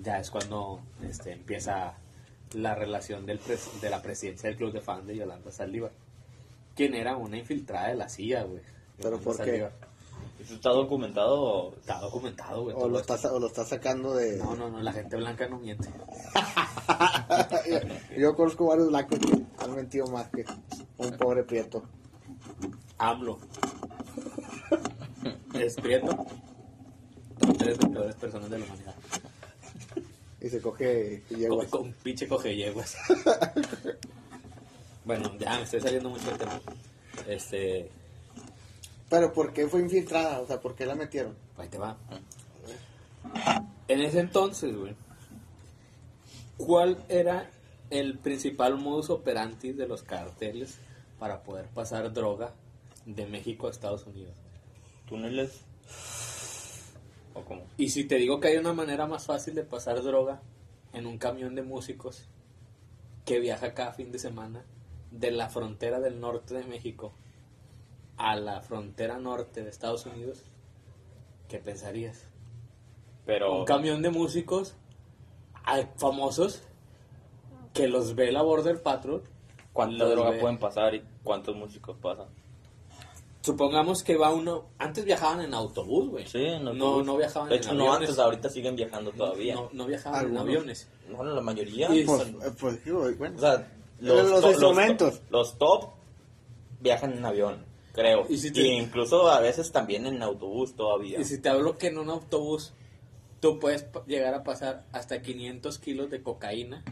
Ya 0.03 0.19
es 0.19 0.29
cuando 0.29 0.79
este, 1.09 1.31
empieza 1.31 1.93
la 2.53 2.75
relación 2.75 3.25
del 3.25 3.39
pres- 3.39 3.79
de 3.81 3.89
la 3.89 4.01
presidencia 4.01 4.49
del 4.49 4.57
club 4.57 4.71
de 4.71 4.81
fans 4.81 5.07
de 5.07 5.15
Yolanda 5.15 5.51
Saldívar. 5.51 5.91
Quien 6.75 6.93
era 6.93 7.15
una 7.17 7.37
infiltrada 7.37 7.87
de 7.87 7.95
la 7.95 8.09
CIA, 8.09 8.43
güey. 8.43 8.61
¿Pero 9.01 9.19
por 9.19 9.41
qué? 9.43 9.67
¿Eso 10.39 10.53
está 10.55 10.69
documentado? 10.69 11.73
Está 11.79 11.99
documentado, 11.99 12.63
güey. 12.63 12.75
O 12.77 12.87
lo, 12.87 12.99
estás, 12.99 13.25
o 13.25 13.39
lo 13.39 13.47
estás 13.47 13.69
sacando 13.69 14.13
de. 14.13 14.37
No, 14.37 14.55
no, 14.55 14.69
no, 14.69 14.81
la 14.81 14.91
gente 14.93 15.15
blanca 15.15 15.47
no 15.47 15.57
miente. 15.57 15.89
Yo 18.17 18.35
conozco 18.35 18.67
varios 18.67 18.89
blancos 18.89 19.19
que 19.19 19.43
han 19.57 19.75
mentido 19.75 20.07
más 20.07 20.29
que 20.29 20.45
un 20.97 21.11
pobre 21.17 21.43
prieto. 21.43 21.83
AMLO. 22.97 23.39
Es 25.53 25.75
prieto. 25.75 26.25
Tres 27.57 27.77
de 27.77 27.83
las 27.83 27.91
peores 27.91 28.15
personas 28.15 28.49
de 28.49 28.59
la 28.59 28.65
humanidad. 28.65 28.95
Y 30.41 30.49
se 30.49 30.61
coge 30.61 31.23
yeguas. 31.29 31.67
Con, 31.67 31.81
con 31.81 31.93
pinche 31.93 32.27
coge 32.27 32.55
yeguas. 32.55 32.95
bueno, 35.05 35.31
ya 35.39 35.57
me 35.57 35.63
estoy 35.63 35.81
saliendo 35.81 36.09
mucho 36.09 36.25
del 36.25 36.37
tema. 36.37 36.61
Este. 37.27 37.89
Pero 39.09 39.33
¿por 39.33 39.53
qué 39.53 39.67
fue 39.67 39.81
infiltrada? 39.81 40.39
O 40.39 40.47
sea, 40.47 40.59
¿por 40.59 40.75
qué 40.75 40.85
la 40.85 40.95
metieron? 40.95 41.35
Ahí 41.57 41.69
te 41.69 41.77
va. 41.77 41.97
En 43.87 44.01
ese 44.01 44.19
entonces, 44.19 44.75
güey, 44.75 44.95
¿cuál 46.57 47.03
era 47.07 47.49
el 47.89 48.17
principal 48.17 48.77
modus 48.77 49.09
operandi 49.09 49.73
de 49.73 49.87
los 49.87 50.03
carteles 50.03 50.77
para 51.19 51.43
poder 51.43 51.67
pasar 51.67 52.11
droga 52.13 52.53
de 53.05 53.25
México 53.25 53.67
a 53.67 53.71
Estados 53.71 54.05
Unidos? 54.05 54.35
¿Túneles? 55.07 55.63
¿O 57.33 57.43
cómo? 57.43 57.63
Y 57.77 57.89
si 57.89 58.05
te 58.05 58.15
digo 58.15 58.39
que 58.39 58.49
hay 58.49 58.57
una 58.57 58.73
manera 58.73 59.07
más 59.07 59.25
fácil 59.25 59.55
de 59.55 59.63
pasar 59.63 60.01
droga 60.01 60.41
en 60.93 61.05
un 61.05 61.17
camión 61.17 61.55
de 61.55 61.61
músicos 61.61 62.27
que 63.25 63.39
viaja 63.39 63.73
cada 63.73 63.91
fin 63.91 64.11
de 64.11 64.19
semana 64.19 64.65
de 65.11 65.31
la 65.31 65.49
frontera 65.49 65.99
del 65.99 66.19
norte 66.19 66.53
de 66.53 66.63
México 66.65 67.13
a 68.17 68.35
la 68.35 68.61
frontera 68.61 69.19
norte 69.19 69.63
de 69.63 69.69
Estados 69.69 70.05
Unidos, 70.05 70.43
¿qué 71.49 71.59
pensarías? 71.59 72.29
Pero... 73.25 73.59
un 73.59 73.65
camión 73.65 74.01
de 74.01 74.09
músicos 74.09 74.75
famosos 75.97 76.61
que 77.73 77.87
los 77.87 78.15
ve 78.15 78.31
la 78.31 78.41
Border 78.41 78.81
Patrol. 78.81 79.23
¿Cuánta 79.73 80.05
droga 80.05 80.29
ve. 80.31 80.39
pueden 80.39 80.57
pasar 80.57 80.95
y 80.95 81.03
cuántos 81.23 81.55
músicos 81.55 81.97
pasan? 81.97 82.27
Supongamos 83.45 84.03
que 84.03 84.17
va 84.17 84.33
uno. 84.33 84.65
Antes 84.79 85.05
viajaban 85.05 85.41
en 85.41 85.53
autobús, 85.53 86.09
güey. 86.09 86.25
Sí, 86.27 86.39
en 86.43 86.63
no, 86.65 86.71
autobús. 86.71 87.05
no 87.05 87.17
viajaban 87.17 87.49
De 87.49 87.55
en 87.55 87.61
hecho, 87.61 87.73
no 87.73 87.83
aviones. 87.83 88.09
antes, 88.09 88.19
ahorita 88.23 88.49
siguen 88.49 88.75
viajando 88.75 89.11
todavía. 89.11 89.53
No, 89.55 89.69
no 89.71 89.85
viajaban 89.85 90.25
en 90.29 90.37
aviones. 90.37 90.87
Bueno, 91.15 91.35
la 91.35 91.41
mayoría. 91.41 91.93
Y- 91.93 92.03
Pues, 92.05 92.21
eh, 92.27 92.33
pues 92.59 93.17
bueno. 93.17 93.35
O 93.37 93.39
sea, 93.39 93.71
Los 93.99 94.41
to- 94.41 94.49
instrumentos. 94.49 95.21
Los, 95.29 95.57
top 95.59 95.89
viajan 96.81 97.13
en 97.13 97.23
avión, 97.25 97.63
creo. 97.93 98.25
Y 98.29 98.33
Y 98.33 98.37
si 98.39 98.51
te- 98.51 98.61
incluso 98.67 99.29
a 99.29 99.39
veces 99.39 99.71
también 99.71 100.05
en 100.07 100.21
autobús 100.23 100.75
todavía. 100.75 101.19
Y 101.19 101.23
si 101.23 101.39
te 101.39 101.49
hablo 101.49 101.77
que 101.77 101.87
en 101.87 101.97
un 101.99 102.09
autobús 102.09 102.73
tú 103.39 103.59
puedes 103.59 103.85
llegar 104.07 104.33
a 104.33 104.43
pasar 104.43 104.85
hasta 104.91 105.21
500 105.21 105.77
kilos 105.77 106.09
de 106.09 106.23
cocaína, 106.23 106.83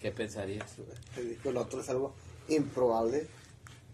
¿qué 0.00 0.12
pensarías? 0.12 0.76
El 1.44 1.56
otro 1.56 1.80
es 1.80 1.88
algo 1.88 2.14
improbable. 2.48 3.26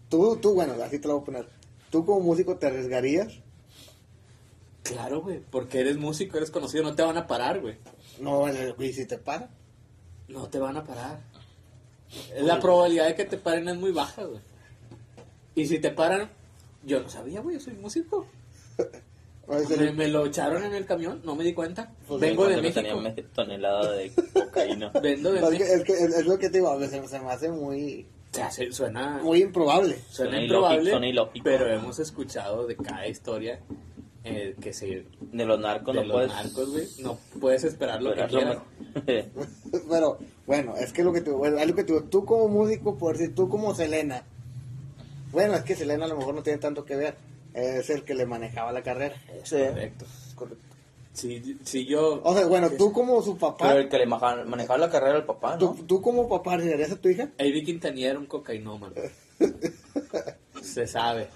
Tú, 0.09 0.37
tú, 0.37 0.53
bueno, 0.55 0.73
así 0.83 0.99
te 0.99 1.07
lo 1.07 1.15
voy 1.15 1.21
a 1.21 1.25
poner. 1.25 1.47
¿Tú 1.91 2.05
como 2.05 2.19
músico 2.21 2.57
te 2.57 2.67
arriesgarías? 2.67 3.39
Claro, 4.83 5.21
güey, 5.21 5.39
porque 5.51 5.79
eres 5.81 5.97
músico, 5.97 6.37
eres 6.37 6.51
conocido, 6.51 6.83
no 6.83 6.95
te 6.95 7.03
van 7.03 7.17
a 7.17 7.27
parar, 7.27 7.59
güey. 7.61 7.77
No, 8.19 8.47
eh, 8.47 8.73
y 8.79 8.93
si 8.93 9.05
te 9.05 9.17
para. 9.17 9.49
No 10.27 10.47
te 10.47 10.59
van 10.59 10.77
a 10.77 10.83
parar. 10.83 11.19
La 12.41 12.59
probabilidad 12.59 13.07
de 13.07 13.15
que 13.15 13.25
te 13.25 13.37
paren 13.37 13.67
es 13.69 13.75
muy 13.77 13.91
baja, 13.91 14.23
güey. 14.23 14.41
Y 15.55 15.67
si 15.67 15.79
te 15.79 15.91
paran, 15.91 16.29
yo 16.83 17.01
no 17.01 17.09
sabía, 17.09 17.41
güey, 17.41 17.57
yo 17.57 17.61
soy 17.61 17.73
músico. 17.73 18.25
Me, 19.95 20.07
lo 20.07 20.27
echaron 20.27 20.63
en 20.63 20.75
el 20.75 20.85
camión, 20.85 21.21
no 21.23 21.35
me 21.35 21.43
di 21.43 21.53
cuenta. 21.55 21.91
Pues, 22.07 22.21
Vengo 22.21 22.47
de 22.47 22.53
¿Cuánto 22.59 22.71
tenía 22.73 22.95
México. 22.95 23.01
media 23.01 23.29
tonelada 23.33 23.91
de 23.93 24.11
cocaína? 24.33 24.91
Vendo 25.01 25.31
de 25.31 25.39
es, 25.39 25.49
que, 25.49 25.73
es, 25.73 25.83
que 25.83 25.93
es- 25.93 26.15
es 26.17 26.25
lo 26.27 26.37
que 26.37 26.49
te 26.49 26.59
digo, 26.59 26.69
a 26.69 26.77
veces 26.77 27.09
se 27.09 27.19
me 27.19 27.31
hace 27.31 27.49
muy, 27.49 28.05
sea, 28.31 28.51
se- 28.51 28.71
suena, 28.71 29.19
muy 29.23 29.41
improbable. 29.41 29.95
suena 30.09 30.31
Suena 30.31 30.41
improbable, 30.41 30.75
ilógico, 30.75 30.91
suena 30.91 31.07
ilógico. 31.07 31.43
pero 31.43 31.67
hemos 31.67 31.99
escuchado 31.99 32.67
de 32.67 32.75
cada 32.75 33.07
historia 33.07 33.59
eh, 34.23 34.55
que 34.61 34.73
se... 34.73 35.05
De 35.19 35.45
los 35.45 35.59
narcos 35.59 35.95
de 35.95 36.01
no 36.01 36.07
los 36.07 36.13
puedes... 36.15 36.31
narcos, 36.31 36.69
güey, 36.71 36.87
no 36.99 37.17
puedes 37.39 37.63
esperar 37.63 38.01
lo 38.03 38.13
que 38.13 38.25
quieras. 38.27 38.57
Pero, 39.89 40.17
bueno, 40.47 40.75
es 40.77 40.91
que 40.93 41.03
lo 41.03 41.13
que 41.13 41.19
es 41.19 41.25
lo 41.27 41.75
que 41.75 41.83
te 41.83 41.93
digo, 41.93 42.03
tú 42.05 42.25
como 42.25 42.47
músico, 42.47 42.97
por 42.97 43.17
decir, 43.17 43.33
tú 43.35 43.47
como 43.49 43.73
Selena. 43.75 44.23
Bueno, 45.31 45.53
es 45.55 45.61
que 45.63 45.75
Selena 45.75 46.05
a 46.05 46.07
lo 46.07 46.17
mejor 46.17 46.33
no 46.35 46.41
tiene 46.43 46.57
tanto 46.59 46.85
que 46.85 46.95
ver. 46.95 47.15
Es 47.53 47.89
el 47.89 48.03
que 48.03 48.13
le 48.15 48.25
manejaba 48.25 48.71
la 48.71 48.81
carrera. 48.83 49.15
Correcto. 49.49 50.05
Si, 51.19 51.57
si 51.63 51.85
yo... 51.85 52.21
O 52.23 52.33
sea, 52.33 52.45
bueno, 52.47 52.69
tú 52.77 52.91
como 52.93 53.21
su 53.21 53.37
papá, 53.37 53.67
Pero 53.69 53.79
el 53.81 53.89
que 53.89 53.97
le 53.97 54.05
maja- 54.05 54.43
manejaba 54.45 54.77
la 54.79 54.89
carrera 54.89 55.15
al 55.17 55.25
papá, 55.25 55.53
¿no? 55.53 55.57
tú, 55.59 55.83
tú 55.85 56.01
como 56.01 56.29
papá, 56.29 56.53
¿arriesgarías 56.53 56.91
a 56.91 56.95
tu 57.01 57.09
hija? 57.09 57.29
Avi 57.37 57.63
Quintanilla 57.63 58.11
era 58.11 58.19
un 58.19 58.25
cocainómano. 58.25 58.95
Se 60.61 60.87
sabe. 60.87 61.27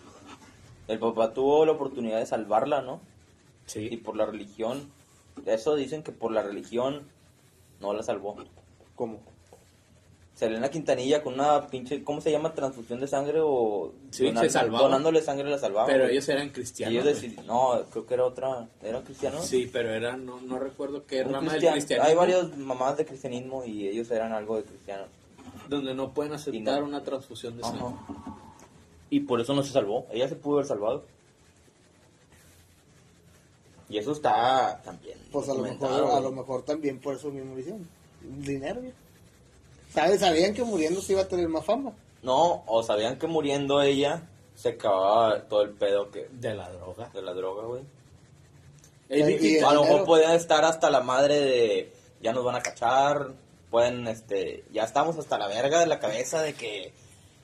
El 0.88 1.00
papá 1.00 1.34
tuvo 1.34 1.66
la 1.66 1.74
oportunidad 1.74 2.20
de 2.20 2.26
salvarla, 2.26 2.82
¿no? 2.82 3.02
Y 3.68 3.70
Sí. 3.70 3.98
por 3.98 4.16
la 4.16 4.26
religión. 4.26 4.90
Eso 5.46 5.76
dicen 5.76 6.04
que 6.04 6.12
por 6.12 6.32
la 6.32 6.44
religión 6.44 7.04
no 7.80 7.94
la 7.94 8.04
salvó. 8.04 8.36
¿Cómo? 8.96 9.20
Selena 10.44 10.70
Quintanilla 10.70 11.24
con 11.24 11.34
una 11.36 11.68
pinche, 11.68 12.04
¿cómo 12.04 12.20
se 12.22 12.32
llama? 12.32 12.54
Transfusión 12.54 13.00
de 13.00 13.08
sangre 13.08 13.40
o 13.42 13.92
Sí, 14.12 14.32
se 14.36 14.50
salvaba. 14.50 14.84
donándole 14.86 15.22
sangre 15.22 15.50
la 15.50 15.58
salvaba. 15.58 15.88
Pero 15.88 16.06
ellos 16.08 16.28
eran 16.30 16.48
Y 16.48 16.50
cristianos. 16.52 16.94
ellos 16.94 17.06
decidi- 17.22 17.44
no, 17.46 17.82
creo 17.92 18.06
que 18.06 18.14
era 18.14 18.26
otra, 18.26 18.68
¿era 18.82 19.02
cristiano? 19.02 19.42
Sí, 19.42 19.70
pero 19.72 19.90
era, 19.94 20.18
no, 20.18 20.40
no 20.42 20.60
recuerdo 20.60 21.06
qué 21.06 21.22
Un 21.24 21.34
rama 21.34 21.40
del 21.54 21.62
cristian- 21.62 21.74
cristianismo. 21.74 22.10
Hay 22.10 22.16
varios 22.16 22.58
mamás 22.58 22.98
de 22.98 23.06
cristianismo 23.06 23.64
y 23.66 23.88
ellos 23.88 24.10
eran 24.12 24.34
algo 24.34 24.58
de 24.58 24.64
cristianos. 24.64 25.08
Donde 25.70 25.94
no 25.94 26.14
pueden 26.14 26.34
aceptar 26.34 26.82
no. 26.82 26.86
una 26.88 27.04
transfusión 27.04 27.56
de 27.58 27.64
sangre. 27.64 27.84
Ajá. 27.86 28.36
Y 29.10 29.22
por 29.22 29.40
eso 29.40 29.54
no 29.54 29.64
se 29.64 29.72
salvó. 29.72 30.06
Ella 30.12 30.28
se 30.28 30.36
pudo 30.36 30.56
haber 30.56 30.68
salvado. 30.68 31.04
Y 33.90 33.98
eso 33.98 34.12
está 34.12 34.82
también. 34.84 35.18
Pues 35.32 35.48
a 35.50 35.54
lo 35.54 35.62
mejor, 35.62 35.92
a 36.12 36.20
lo 36.20 36.32
mejor 36.32 36.64
también 36.64 37.00
por 37.00 37.16
eso 37.16 37.30
mismo 37.30 37.54
lo 37.54 37.60
hicieron. 37.60 37.88
Dinero. 38.22 38.82
¿Sabes? 39.94 40.20
Sabían 40.22 40.54
que 40.54 40.64
muriendo 40.64 41.02
se 41.02 41.14
iba 41.14 41.22
a 41.22 41.28
tener 41.28 41.48
más 41.50 41.66
fama. 41.66 41.92
No, 42.22 42.64
o 42.68 42.84
sabían 42.84 43.18
que 43.18 43.28
muriendo 43.28 43.82
ella 43.82 44.24
se 44.56 44.70
acababa 44.70 45.42
todo 45.44 45.62
el 45.62 45.72
pedo 45.72 46.10
que 46.12 46.28
De 46.32 46.54
la 46.54 46.70
droga. 46.70 47.10
de 47.14 47.22
la 47.22 47.34
droga, 47.34 47.64
güey. 47.66 47.82
Y- 49.10 49.16
Quintanilla- 49.22 49.70
A 49.70 49.74
lo 49.74 49.84
mejor 49.84 50.06
podían 50.06 50.32
estar 50.32 50.64
hasta 50.66 50.90
la 50.90 51.02
madre 51.02 51.40
de 51.40 51.94
ya 52.22 52.32
nos 52.34 52.44
van 52.44 52.56
a 52.56 52.62
cachar, 52.62 53.32
pueden 53.70 54.08
este, 54.08 54.64
ya 54.72 54.84
estamos 54.84 55.18
hasta 55.18 55.38
la 55.38 55.48
verga 55.48 55.80
de 55.82 55.88
la 55.88 56.00
cabeza 56.00 56.42
de 56.42 56.54
que 56.54 56.94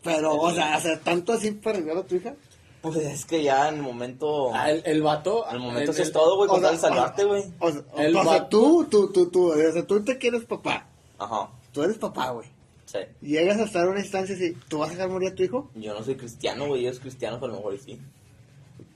Pero, 0.04 0.36
o 0.36 0.52
sea, 0.52 0.76
hacer 0.76 1.00
tanto 1.00 1.34
así 1.34 1.52
para 1.52 1.78
arriesgar 1.78 1.98
a 1.98 2.08
tu 2.08 2.16
hija. 2.16 2.34
pues 2.82 2.96
es 2.96 3.26
que 3.26 3.44
ya 3.44 3.68
en 3.68 3.76
el 3.76 3.82
momento 3.82 4.52
Ah, 4.54 4.72
el, 4.72 4.82
el 4.86 5.02
vato. 5.04 5.46
al 5.46 5.60
momento 5.60 5.92
eso 5.92 6.02
es 6.02 6.12
todo, 6.14 6.38
güey, 6.38 6.48
O 6.48 6.52
con 6.54 6.62
sea, 6.62 6.70
tal 6.70 6.78
de 6.78 6.82
salvarte, 6.82 7.24
güey. 7.26 7.44
O, 7.60 7.72
sea, 7.72 7.82
El 7.98 8.16
o 8.16 8.24
sea, 8.24 8.32
vato- 8.32 8.48
tú, 8.50 8.86
tú, 8.90 9.12
tú, 9.12 9.30
tú, 9.30 9.52
o 9.52 9.72
sea, 9.74 9.86
tú 9.86 10.02
te 10.04 10.18
quieres 10.18 10.46
papá. 10.46 10.88
Ajá. 11.18 11.50
Tú 11.72 11.84
eres 11.84 11.98
papá, 11.98 12.32
güey. 12.32 12.48
Sí. 12.86 13.00
Llegas 13.22 13.60
a 13.60 13.64
estar 13.66 13.84
en 13.84 13.92
una 13.92 14.00
instancia 14.00 14.36
así, 14.36 14.58
¿tú 14.68 14.80
vas 14.80 14.90
a 14.90 14.94
dejar 14.94 15.10
morir 15.10 15.32
a 15.32 15.36
tu 15.36 15.44
hijo? 15.44 15.70
Yo 15.76 15.94
no 15.94 16.04
soy 16.04 16.16
cristiano, 16.16 16.66
güey, 16.68 16.82
ellos 16.82 17.00
cristianos 17.00 17.42
a 17.44 17.48
lo 17.48 17.54
mejor 17.54 17.76
y 17.76 17.78
sí. 17.80 18.00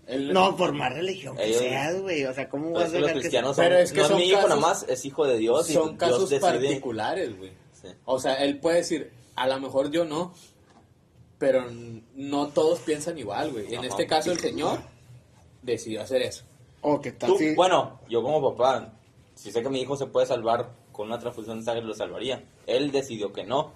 el- 0.08 0.34
No, 0.34 0.56
por 0.58 0.74
más 0.74 0.94
religión 0.94 1.38
que 1.38 1.46
Ellos- 1.46 1.60
seas, 1.60 2.02
güey. 2.02 2.26
O 2.26 2.34
sea, 2.34 2.50
¿cómo 2.50 2.72
vas 2.72 2.86
a 2.86 2.90
dejar 2.90 3.22
que 3.22 3.30
son, 3.32 3.56
Pero 3.56 3.78
es 3.78 3.92
que 3.94 4.02
no 4.02 4.08
son 4.08 4.18
es 4.20 4.24
mi 4.26 4.32
hijo 4.32 4.42
nada 4.50 4.56
más, 4.56 4.84
es 4.90 5.06
hijo 5.06 5.26
de 5.28 5.38
Dios 5.38 5.70
y 5.70 5.74
son 5.74 5.96
casos 5.96 6.34
particulares, 6.36 7.38
güey. 7.38 7.52
Sí. 7.80 7.90
O 8.06 8.20
sea, 8.20 8.36
él 8.44 8.60
puede 8.60 8.78
decir, 8.78 9.12
a 9.36 9.48
lo 9.48 9.60
mejor 9.60 9.92
yo 9.92 10.04
no, 10.06 10.34
pero 11.38 11.70
n- 11.70 12.02
no 12.16 12.48
todos 12.48 12.80
piensan 12.80 13.18
igual, 13.18 13.52
güey. 13.52 13.74
En 13.76 13.84
este 13.84 14.08
caso, 14.08 14.32
el 14.32 14.40
señor 14.40 14.80
decidió 15.62 16.02
hacer 16.02 16.22
eso. 16.24 16.44
O 16.82 17.00
que 17.00 17.12
tal 17.14 17.30
Tú, 17.30 17.38
si... 17.38 17.54
Bueno, 17.56 18.00
yo 18.10 18.22
como 18.24 18.52
papá, 18.56 18.92
si 19.44 19.52
sé 19.52 19.62
que 19.62 19.70
mi 19.70 19.82
hijo 19.82 19.98
se 19.98 20.06
puede 20.06 20.26
salvar 20.26 20.70
con 20.94 21.08
una 21.08 21.20
transfusión 21.20 21.60
de 21.60 21.66
sangre, 21.66 21.84
lo 21.84 21.94
salvaría. 21.94 22.44
Él 22.66 22.92
decidió 22.92 23.34
que 23.34 23.44
no. 23.44 23.74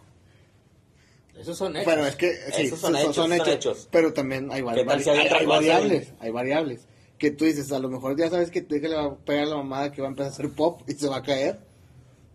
Esos 1.37 1.57
son 1.57 1.75
hechos. 1.75 1.85
Bueno, 1.85 2.05
es 2.05 2.15
que 2.15 2.33
sí, 2.53 2.63
Esos 2.63 2.79
son 2.79 2.93
son, 2.93 3.01
hechos, 3.01 3.15
son 3.15 3.23
son 3.29 3.33
hechos, 3.33 3.47
hechos. 3.49 3.87
Pero 3.91 4.13
también 4.13 4.49
hay, 4.51 4.61
vari- 4.61 4.75
¿Qué 4.75 4.85
tal 4.85 5.03
si 5.03 5.09
hay 5.09 5.27
hay- 5.27 5.45
variables. 5.45 6.07
ahí? 6.09 6.15
Hay 6.21 6.31
variables. 6.31 6.87
Que 7.17 7.31
tú 7.31 7.45
dices, 7.45 7.71
a 7.71 7.79
lo 7.79 7.89
mejor 7.89 8.17
ya 8.17 8.29
sabes 8.29 8.49
que 8.49 8.61
tu 8.61 8.75
hija 8.75 8.87
le 8.87 8.95
va 8.95 9.05
a 9.05 9.15
pegar 9.17 9.43
a 9.43 9.47
la 9.49 9.55
mamada 9.57 9.91
que 9.91 10.01
va 10.01 10.07
a 10.07 10.11
empezar 10.11 10.31
a 10.31 10.33
hacer 10.33 10.49
pop 10.51 10.81
y 10.87 10.93
se 10.93 11.07
va 11.09 11.17
a 11.17 11.23
caer. 11.23 11.59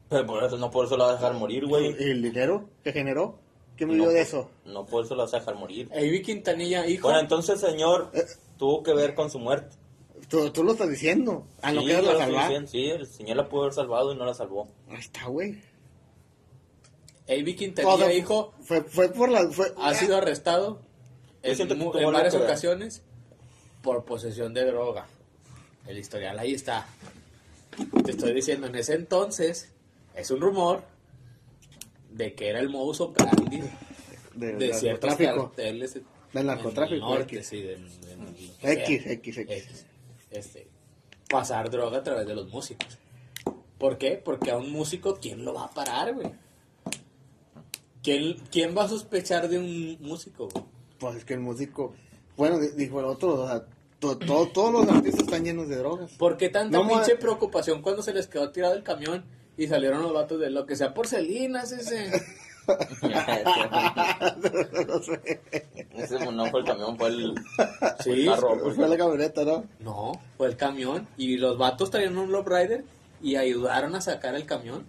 Pero 0.09 0.27
por 0.27 0.45
eso, 0.45 0.57
no 0.59 0.71
por 0.71 0.85
eso 0.87 0.97
la 0.97 1.05
vas 1.07 1.15
a 1.15 1.17
dejar 1.17 1.35
morir, 1.35 1.67
güey. 1.67 1.97
¿Y 1.99 2.11
el 2.11 2.23
dinero 2.23 2.69
que 2.85 2.93
generó? 2.93 3.39
¿Qué 3.77 3.87
me 3.87 3.95
No, 3.95 4.05
dio 4.05 4.13
de 4.13 4.19
por- 4.19 4.23
eso? 4.27 4.51
No 4.67 4.85
por 4.85 5.05
eso 5.05 5.15
la 5.17 5.25
vas 5.25 5.35
a 5.35 5.39
dejar 5.39 5.55
morir. 5.57 5.89
Avi 5.97 6.21
Quintanilla, 6.23 6.87
hijo. 6.87 7.05
Bueno, 7.09 7.21
entonces, 7.21 7.59
señor, 7.61 8.11
Eh. 8.13 8.23
tuvo 8.59 8.83
que 8.83 8.93
ver 8.95 9.15
con 9.15 9.31
su 9.31 9.39
muerte. 9.39 9.75
Tú, 10.33 10.51
tú 10.51 10.65
lo 10.65 10.73
estás 10.73 10.89
diciendo. 10.89 11.47
A 11.61 11.73
lo 11.73 11.83
Sí, 11.83 11.89
que 11.89 11.93
yo 11.93 11.99
es 11.99 12.05
la 12.07 12.13
lo 12.15 12.19
salvar. 12.19 12.45
diciendo, 12.49 12.71
Sí, 12.71 12.85
el 12.91 13.07
señor 13.07 13.37
la 13.37 13.49
pudo 13.51 13.63
haber 13.65 13.75
salvado 13.75 14.13
y 14.15 14.17
no 14.17 14.25
la 14.25 14.33
salvó. 14.33 14.67
Ahí 14.89 14.97
está, 14.99 15.27
güey. 15.27 15.61
Avi 17.29 17.55
Quintanilla, 17.55 17.95
O 17.95 17.99
sea, 17.99 18.13
hijo, 18.15 18.55
Fue, 18.63 18.83
fue 18.83 19.11
por 19.11 19.29
la... 19.29 19.49
Fue, 19.51 19.73
ha 19.77 19.93
sido 19.95 20.17
arrestado 20.17 20.81
en, 21.43 21.57
que 21.69 21.75
en 21.75 22.13
varias 22.13 22.35
que 22.35 22.41
ocasiones 22.43 23.03
por 23.83 24.07
posesión 24.07 24.55
de 24.55 24.65
droga. 24.65 25.07
El 25.87 25.99
historial 25.99 26.39
ahí 26.39 26.55
está. 26.55 26.87
Te 28.03 28.13
estoy 28.13 28.33
diciendo, 28.33 28.67
en 28.69 28.75
ese 28.77 28.95
entonces, 28.95 29.71
es 30.15 30.31
un 30.31 30.41
rumor 30.41 30.83
de 32.11 32.33
que 32.35 32.49
era 32.49 32.61
el 32.61 32.71
modus 32.71 33.03
operandi 33.03 33.61
de, 34.35 34.47
de 34.47 34.69
de 34.69 34.75
ciertos 34.75 35.17
tráfico. 35.17 35.49
carteles 35.49 35.99
Del 36.33 36.47
narcotráfico. 36.47 36.95
el 36.95 37.01
norte, 37.01 37.37
X. 37.37 37.47
sí, 37.47 37.61
del- 37.61 38.01
del- 38.01 38.51
X, 38.63 39.07
X, 39.07 39.39
X. 39.39 39.39
X. 39.39 39.87
Este, 40.33 40.69
pasar 41.29 41.71
droga 41.71 41.99
a 41.99 42.03
través 42.03 42.27
de 42.27 42.35
los 42.35 42.49
músicos. 42.49 42.99
¿Por 43.79 43.99
qué? 43.99 44.21
Porque 44.25 44.51
a 44.51 44.57
un 44.57 44.71
músico, 44.73 45.19
¿quién 45.21 45.45
lo 45.45 45.55
va 45.55 45.65
a 45.65 45.71
parar, 45.71 46.15
güey? 46.15 46.31
¿Quién, 48.03 48.37
¿Quién 48.51 48.77
va 48.77 48.85
a 48.85 48.89
sospechar 48.89 49.49
de 49.49 49.59
un 49.59 49.99
músico, 50.01 50.49
güey? 50.49 50.65
Pues 50.99 51.17
es 51.17 51.25
que 51.25 51.35
el 51.35 51.41
músico. 51.41 51.95
Bueno, 52.37 52.59
di- 52.59 52.71
dijo 52.77 52.99
el 53.01 53.07
otro, 53.07 53.43
o 53.43 53.47
sea, 53.47 53.65
to- 53.99 54.19
to- 54.19 54.49
todos 54.49 54.73
los 54.73 54.89
artistas 54.89 55.23
están 55.25 55.45
llenos 55.45 55.69
de 55.69 55.77
drogas. 55.77 56.13
¿Por 56.13 56.37
qué 56.37 56.49
tanta 56.49 56.79
No, 56.79 56.89
pinche 56.89 57.17
preocupación 57.17 57.83
cuando 57.83 58.03
se 58.03 58.13
les 58.15 58.27
quedó 58.27 58.51
tirado 58.51 58.75
el 58.75 58.83
camión 58.83 59.25
y 59.57 59.67
salieron 59.69 60.03
los 60.03 60.13
vatos 60.13 60.41
de 60.41 60.51
lo 60.51 60.65
que 60.67 60.77
sea 60.77 60.95
porcelinas 60.95 61.73
ese? 61.73 62.11
Ese 65.51 65.72
no 66.45 66.51
fue 66.51 66.61
el 66.61 66.67
camión, 66.67 66.97
fue 66.99 67.09
el, 67.09 67.35
Sí, 68.03 68.27
carro. 68.27 68.59
Pues 68.63 68.77
fue 68.77 68.89
la 68.89 68.97
camioneta, 68.97 69.45
¿no? 69.45 69.65
No, 69.81 70.13
fue 70.37 70.49
el 70.49 70.57
camión 70.57 71.07
y 71.17 71.37
los 71.37 71.59
vatos 71.59 71.91
traían 71.91 72.17
un 72.19 72.31
lowrider 72.33 72.85
y 73.23 73.37
ayudaron 73.37 73.95
a 73.95 74.01
sacar 74.01 74.35
el 74.35 74.47
camión. 74.47 74.85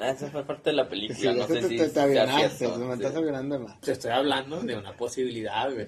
Ah, 0.00 0.10
Esa 0.10 0.30
fue 0.30 0.42
parte 0.44 0.70
de 0.70 0.76
la 0.76 0.84
Sí, 0.84 0.90
película, 0.90 1.32
no 1.34 1.46
sé 1.46 1.54
te, 1.60 1.68
si 1.68 1.76
te, 1.76 1.88
te 1.90 2.00
avionaste, 2.00 2.56
cierto, 2.58 2.78
me 2.78 2.96
sí. 2.96 3.02
estás 3.02 3.16
avionando 3.16 3.58
más. 3.60 3.80
Te 3.82 3.92
estoy 3.92 4.10
hablando 4.10 4.60
de 4.60 4.76
una 4.76 4.96
posibilidad, 4.96 5.70
güey. 5.72 5.86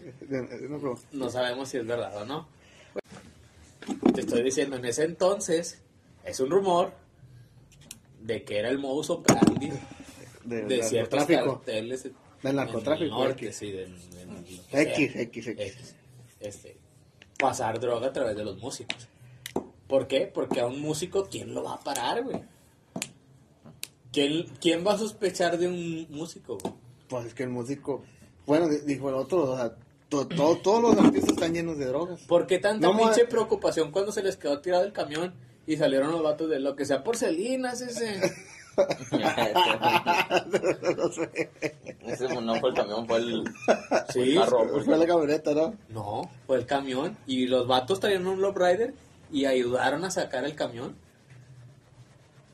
No, 1.13 1.31
sabemos 1.31 1.71
si 1.71 1.79
es 1.79 1.87
verdad 1.87 2.15
o 2.23 2.25
no. 2.27 2.47
Te 4.15 4.21
estoy 4.21 4.43
diciendo, 4.43 4.77
en 4.77 4.85
ese 4.85 5.05
entonces 5.05 5.81
es 6.25 6.39
un 6.41 6.51
rumor 6.51 6.93
de 8.23 8.45
que 8.45 8.59
era 8.59 8.69
el 8.69 8.79
modus 8.79 9.11
operandi 9.11 9.71
de, 10.45 10.63
de 10.63 10.77
de 10.77 10.83
ciertos 10.83 11.25
carteles 11.25 12.09
Del 12.45 12.57
narcotráfico, 12.57 13.15
norte, 13.19 13.53
sí, 13.53 13.73
del, 13.73 13.93
del- 14.11 14.45
del- 14.45 14.61
X, 14.89 15.17
X, 15.17 15.47
X. 15.49 15.95
Este, 16.41 16.77
pasar 17.39 17.81
droga 17.81 18.09
a 18.09 18.13
través 18.13 18.37
de 18.37 18.45
los 18.45 18.59
músicos. 18.59 19.09
¿Por 19.89 20.07
qué? 20.07 20.31
Porque 20.33 20.61
a 20.61 20.67
un 20.67 20.81
músico, 20.81 21.27
¿quién 21.31 21.55
lo 21.55 21.65
va 21.65 21.75
a 21.75 21.81
parar, 21.81 22.23
güey? 22.23 22.41
¿Quién, 24.13 24.47
¿Quién 24.61 24.87
va 24.87 24.93
a 24.95 24.99
sospechar 24.99 25.59
de 25.59 25.67
un 25.69 26.07
músico, 26.11 26.59
güey? 26.59 26.75
Pues 27.09 27.27
es 27.27 27.35
que 27.35 27.43
el 27.43 27.49
músico. 27.51 28.05
Bueno, 28.47 28.69
di- 28.69 28.81
dijo 28.87 29.09
el 29.09 29.15
otro, 29.17 29.51
o 29.53 29.57
sea, 29.57 29.75
to- 30.09 30.27
to- 30.29 30.57
todos 30.63 30.83
los 30.83 30.97
artistas 31.05 31.31
están 31.33 31.53
llenos 31.55 31.79
de 31.79 31.87
drogas. 31.87 32.21
¿Por 32.23 32.47
qué 32.47 32.59
tanta 32.59 32.87
No, 32.89 32.97
pinche 32.97 33.25
preocupación 33.27 33.91
cuando 33.91 34.13
se 34.13 34.23
les 34.23 34.37
quedó 34.37 34.61
tirado 34.61 34.85
el 34.85 34.93
camión 34.93 35.35
y 35.67 35.77
salieron 35.77 36.13
los 36.13 36.23
vatos 36.23 36.49
de 36.51 36.61
lo 36.61 36.77
que 36.77 36.85
sea 36.85 37.03
porcelinas 37.03 37.81
ese? 37.81 38.21
no 38.77 38.85
sé. 41.13 41.51
Ese 42.07 42.29
no 42.41 42.55
fue 42.57 42.71
el 42.71 42.77
camión, 42.77 43.07
fue 43.07 43.19
el, 43.19 43.45
Sí, 44.13 44.35
carro. 44.35 44.69
Pues 44.71 44.85
fue 44.85 44.99
la 44.99 45.07
camioneta, 45.07 45.55
¿no? 45.55 45.75
no, 45.89 46.31
fue 46.47 46.59
el 46.59 46.67
camión 46.67 47.17
y 47.27 47.47
los 47.47 47.67
vatos 47.67 48.01
traían 48.01 48.27
un 48.27 48.41
lowrider 48.41 48.95
y 49.33 49.47
ayudaron 49.47 50.05
a 50.05 50.11
sacar 50.11 50.45
el 50.45 50.55
camión. 50.55 50.97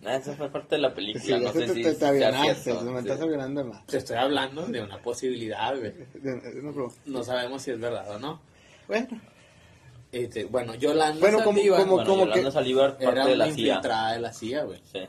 Ah, 0.05 0.17
Esa 0.17 0.33
fue 0.35 0.49
parte 0.51 0.77
de 0.77 0.81
la 0.81 0.95
película, 0.95 1.23
Sí, 1.39 1.45
no 1.45 1.53
sé 1.53 1.67
te, 1.67 1.75
si 1.75 1.83
te, 1.83 1.93
te 1.95 2.07
avionaste, 2.07 2.55
cierto, 2.55 2.85
me 2.85 3.01
estás 3.01 3.21
avionando 3.21 3.65
más. 3.67 3.87
Te 3.87 3.99
estoy 3.99 4.17
hablando 4.17 4.67
de 4.67 4.81
una 4.83 4.97
posibilidad, 5.03 5.77
güey. 5.79 5.93
No, 6.23 6.89
No 7.05 7.23
sabemos 7.23 7.61
si 7.63 7.73
es 7.73 7.79
verdad 7.81 8.11
o 8.11 8.19
no. 8.19 8.41
Bueno, 8.89 9.09
Este, 10.11 10.45
bueno, 10.47 10.75
Yolanda 10.75 11.21
Bueno, 11.21 11.45
como- 11.45 11.59
Saldívar 11.59 11.81
como- 11.83 11.95
Bueno, 11.97 12.17
Yolanda 12.17 12.51
Saldívar, 12.51 12.91
parte 12.93 13.05
era 13.05 13.27
de 13.27 13.37
la 13.37 13.45
CIA. 13.45 13.53
infiltrada 13.75 14.13
de 14.15 14.21
la 14.21 14.33
CIA, 14.33 14.65
güey. 14.65 14.81
Sí. 14.91 15.01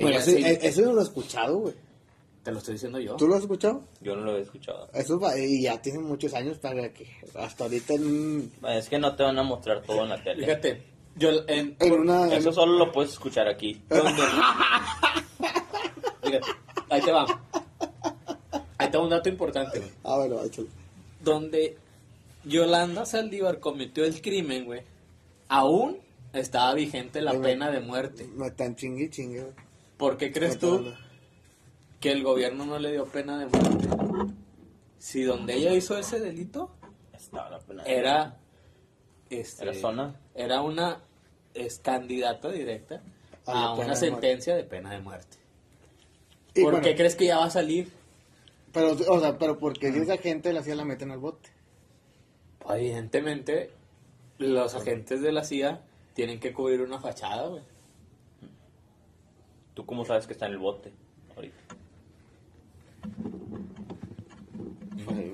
Bueno 0.00 0.18
eso, 0.18 0.30
sí- 0.30 0.42
eso 0.44 0.80
yo 0.80 0.86
no 0.88 0.92
lo 0.94 1.00
he 1.00 1.04
escuchado, 1.04 1.58
güey. 1.58 1.74
Te 2.42 2.52
lo 2.52 2.58
estoy 2.58 2.74
diciendo 2.74 3.00
yo. 3.00 3.16
¿Tú 3.16 3.26
lo 3.26 3.34
has 3.34 3.42
escuchado? 3.42 3.82
Yo 4.00 4.14
no 4.14 4.22
lo 4.24 4.36
he 4.36 4.42
escuchado. 4.42 4.88
Eso 4.94 5.18
va- 5.18 5.36
y 5.38 5.62
ya 5.62 5.82
tiene 5.82 5.98
muchos 5.98 6.32
años 6.34 6.58
para 6.58 6.92
que 6.92 7.08
hasta 7.34 7.64
ahorita 7.64 7.94
en, 7.94 8.52
Es 8.68 8.88
que 8.88 8.98
no 9.00 9.16
te 9.16 9.24
van 9.24 9.38
a 9.38 9.42
mostrar 9.42 9.82
todo 9.82 10.02
en 10.04 10.10
la 10.10 10.22
tele. 10.22 10.46
Fíjate, 10.46 10.82
yo 11.16 11.30
en, 11.48 11.74
en 11.80 11.92
una... 11.92 12.32
Eso 12.32 12.52
solo 12.52 12.78
lo 12.78 12.92
puedes 12.92 13.12
escuchar 13.12 13.48
aquí. 13.48 13.80
Fíjate, 16.22 16.46
ahí 16.90 17.00
te 17.02 17.12
va. 17.12 17.26
Ahí 18.78 18.90
te 18.90 18.98
va 18.98 19.04
un 19.04 19.10
dato 19.10 19.28
importante, 19.28 19.78
güey. 19.78 19.90
Ah, 20.04 20.16
bueno, 20.16 20.42
échalo. 20.44 20.68
Donde 21.22 21.76
Yolanda 22.44 23.06
Saldívar 23.06 23.58
cometió 23.60 24.04
el 24.04 24.20
crimen, 24.20 24.64
güey, 24.66 24.82
aún 25.48 25.98
estaba 26.32 26.74
vigente 26.74 27.20
la 27.20 27.32
pena 27.40 27.70
de 27.70 27.80
muerte. 27.80 28.26
Me 28.36 28.46
están 28.48 28.76
chingue 28.76 29.10
chingue, 29.10 29.40
güey. 29.42 29.52
¿Por 29.96 30.16
qué 30.16 30.32
crees 30.32 30.58
tú 30.58 30.92
que 32.00 32.12
el 32.12 32.22
gobierno 32.22 32.66
no 32.66 32.78
le 32.78 32.92
dio 32.92 33.06
pena 33.06 33.38
de 33.38 33.46
muerte? 33.46 33.88
Si 34.98 35.22
donde 35.22 35.54
ella 35.54 35.72
hizo 35.74 35.96
ese 35.96 36.20
delito 36.20 36.70
Estaba 37.12 37.50
la 37.50 37.58
pena. 37.60 37.84
era 37.84 38.36
este, 39.30 39.64
Era 39.64 39.74
zona. 39.74 40.20
era 40.34 40.62
una 40.62 41.00
es 41.54 41.78
candidata 41.78 42.50
directa 42.50 43.02
A 43.46 43.74
una 43.74 43.88
de 43.88 43.96
sentencia 43.96 44.54
de 44.54 44.64
pena 44.64 44.90
de 44.90 45.00
muerte. 45.00 45.38
Y 46.54 46.62
¿Por 46.62 46.72
bueno, 46.72 46.84
qué 46.86 46.94
crees 46.96 47.16
que 47.16 47.26
ya 47.26 47.38
va 47.38 47.46
a 47.46 47.50
salir? 47.50 47.90
Pero, 48.72 48.92
o 48.92 49.20
sea, 49.20 49.38
pero 49.38 49.58
porque 49.58 49.92
si 49.92 50.00
esa 50.00 50.18
gente 50.18 50.52
la 50.52 50.62
CIA 50.62 50.74
la 50.74 50.84
meten 50.84 51.10
al 51.10 51.18
bote. 51.18 51.48
Pues, 52.58 52.78
evidentemente, 52.78 53.70
los 54.38 54.74
agentes 54.74 55.22
de 55.22 55.32
la 55.32 55.44
CIA 55.44 55.80
tienen 56.14 56.40
que 56.40 56.52
cubrir 56.52 56.82
una 56.82 56.98
fachada, 56.98 57.48
güey. 57.48 57.62
¿Tú 59.76 59.84
cómo 59.84 60.06
sabes 60.06 60.26
que 60.26 60.32
está 60.32 60.46
en 60.46 60.52
el 60.52 60.58
bote? 60.58 60.90
Ahorita. 61.36 61.54
Ay, 65.10 65.32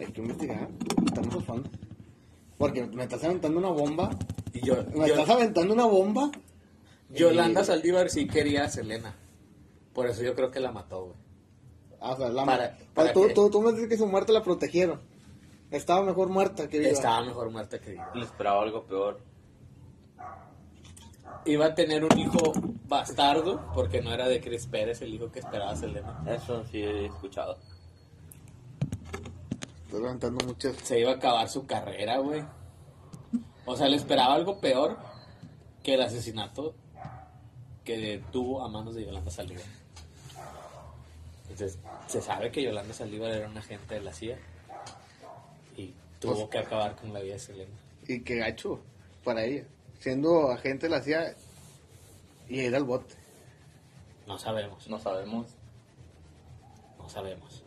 Hay 0.00 0.06
que 0.12 0.20
investigar. 0.22 0.66
Estamos 1.04 1.34
a 1.36 1.40
fondo. 1.40 1.68
Porque 2.56 2.86
me 2.86 3.02
estás 3.02 3.22
aventando 3.24 3.58
una 3.58 3.68
bomba. 3.68 4.08
Y 4.54 4.64
yo, 4.66 4.76
Me 4.94 5.08
yo- 5.08 5.14
estás 5.14 5.28
aventando 5.28 5.74
una 5.74 5.84
bomba. 5.84 6.30
Yolanda 7.10 7.60
Y- 7.60 7.64
Saldívar 7.66 8.08
sí 8.08 8.26
quería 8.26 8.64
a 8.64 8.68
Selena. 8.70 9.14
Por 9.92 10.06
eso 10.08 10.22
yo 10.22 10.34
creo 10.34 10.50
que 10.50 10.58
la 10.60 10.72
mató, 10.72 11.04
güey. 11.04 11.16
Ah, 12.00 12.12
o 12.12 12.16
sea, 12.16 12.30
la 12.30 12.46
Para- 12.46 12.78
para 12.94 13.12
tú, 13.12 13.28
tú, 13.34 13.50
tú 13.50 13.60
me 13.60 13.72
dices 13.72 13.88
que 13.90 13.98
su 13.98 14.06
muerte 14.06 14.32
la 14.32 14.42
protegieron. 14.42 15.00
Estaba 15.70 16.02
mejor 16.02 16.30
muerta 16.30 16.66
que 16.66 16.78
viva. 16.78 16.90
Estaba 16.90 17.22
mejor 17.26 17.50
muerta 17.50 17.78
que 17.78 17.90
viva. 17.90 18.10
Le 18.14 18.24
esperaba 18.24 18.62
algo 18.62 18.84
peor. 18.84 19.20
Iba 21.44 21.66
a 21.66 21.74
tener 21.74 22.04
un 22.04 22.16
hijo 22.18 22.52
bastardo, 22.86 23.70
porque 23.74 24.00
no 24.00 24.12
era 24.12 24.28
de 24.28 24.40
Chris 24.40 24.66
Pérez 24.66 25.02
el 25.02 25.14
hijo 25.14 25.30
que 25.32 25.40
esperaba 25.40 25.74
Selena. 25.76 26.22
Eso 26.28 26.64
sí 26.66 26.82
he 26.82 27.06
escuchado. 27.06 27.58
Estoy 29.86 30.00
levantando 30.02 30.44
muchas. 30.46 30.76
Se 30.76 31.00
iba 31.00 31.10
a 31.10 31.14
acabar 31.16 31.48
su 31.48 31.66
carrera, 31.66 32.18
güey. 32.18 32.44
O 33.66 33.76
sea, 33.76 33.88
le 33.88 33.96
esperaba 33.96 34.34
algo 34.34 34.60
peor 34.60 34.96
que 35.82 35.94
el 35.94 36.02
asesinato 36.02 36.74
que 37.84 38.22
tuvo 38.30 38.64
a 38.64 38.68
manos 38.68 38.94
de 38.94 39.04
Yolanda 39.04 39.30
Saldívar. 39.30 39.64
Entonces, 41.42 41.78
se 42.06 42.20
sabe 42.22 42.50
que 42.52 42.62
Yolanda 42.62 42.94
Saldívar 42.94 43.30
era 43.32 43.48
un 43.48 43.58
agente 43.58 43.96
de 43.96 44.00
la 44.00 44.12
CIA 44.12 44.38
y 45.76 45.92
tuvo 46.20 46.34
Pues- 46.34 46.48
que 46.50 46.58
acabar 46.58 46.94
con 46.96 47.12
la 47.12 47.20
vida 47.20 47.34
de 47.34 47.40
Selena. 47.40 47.74
Y 48.06 48.20
qué 48.20 48.36
gacho 48.36 48.80
para 49.24 49.44
ella. 49.44 49.64
Siendo 50.02 50.50
agente 50.50 50.86
de 50.88 50.90
la 50.90 51.00
CIA 51.00 51.36
y 52.48 52.60
ir 52.60 52.74
al 52.74 52.82
bote. 52.82 53.14
No 54.26 54.36
sabemos, 54.36 54.88
No 54.88 54.98
sabemos. 54.98 55.46
no 56.98 57.08
sabemos. 57.08 57.64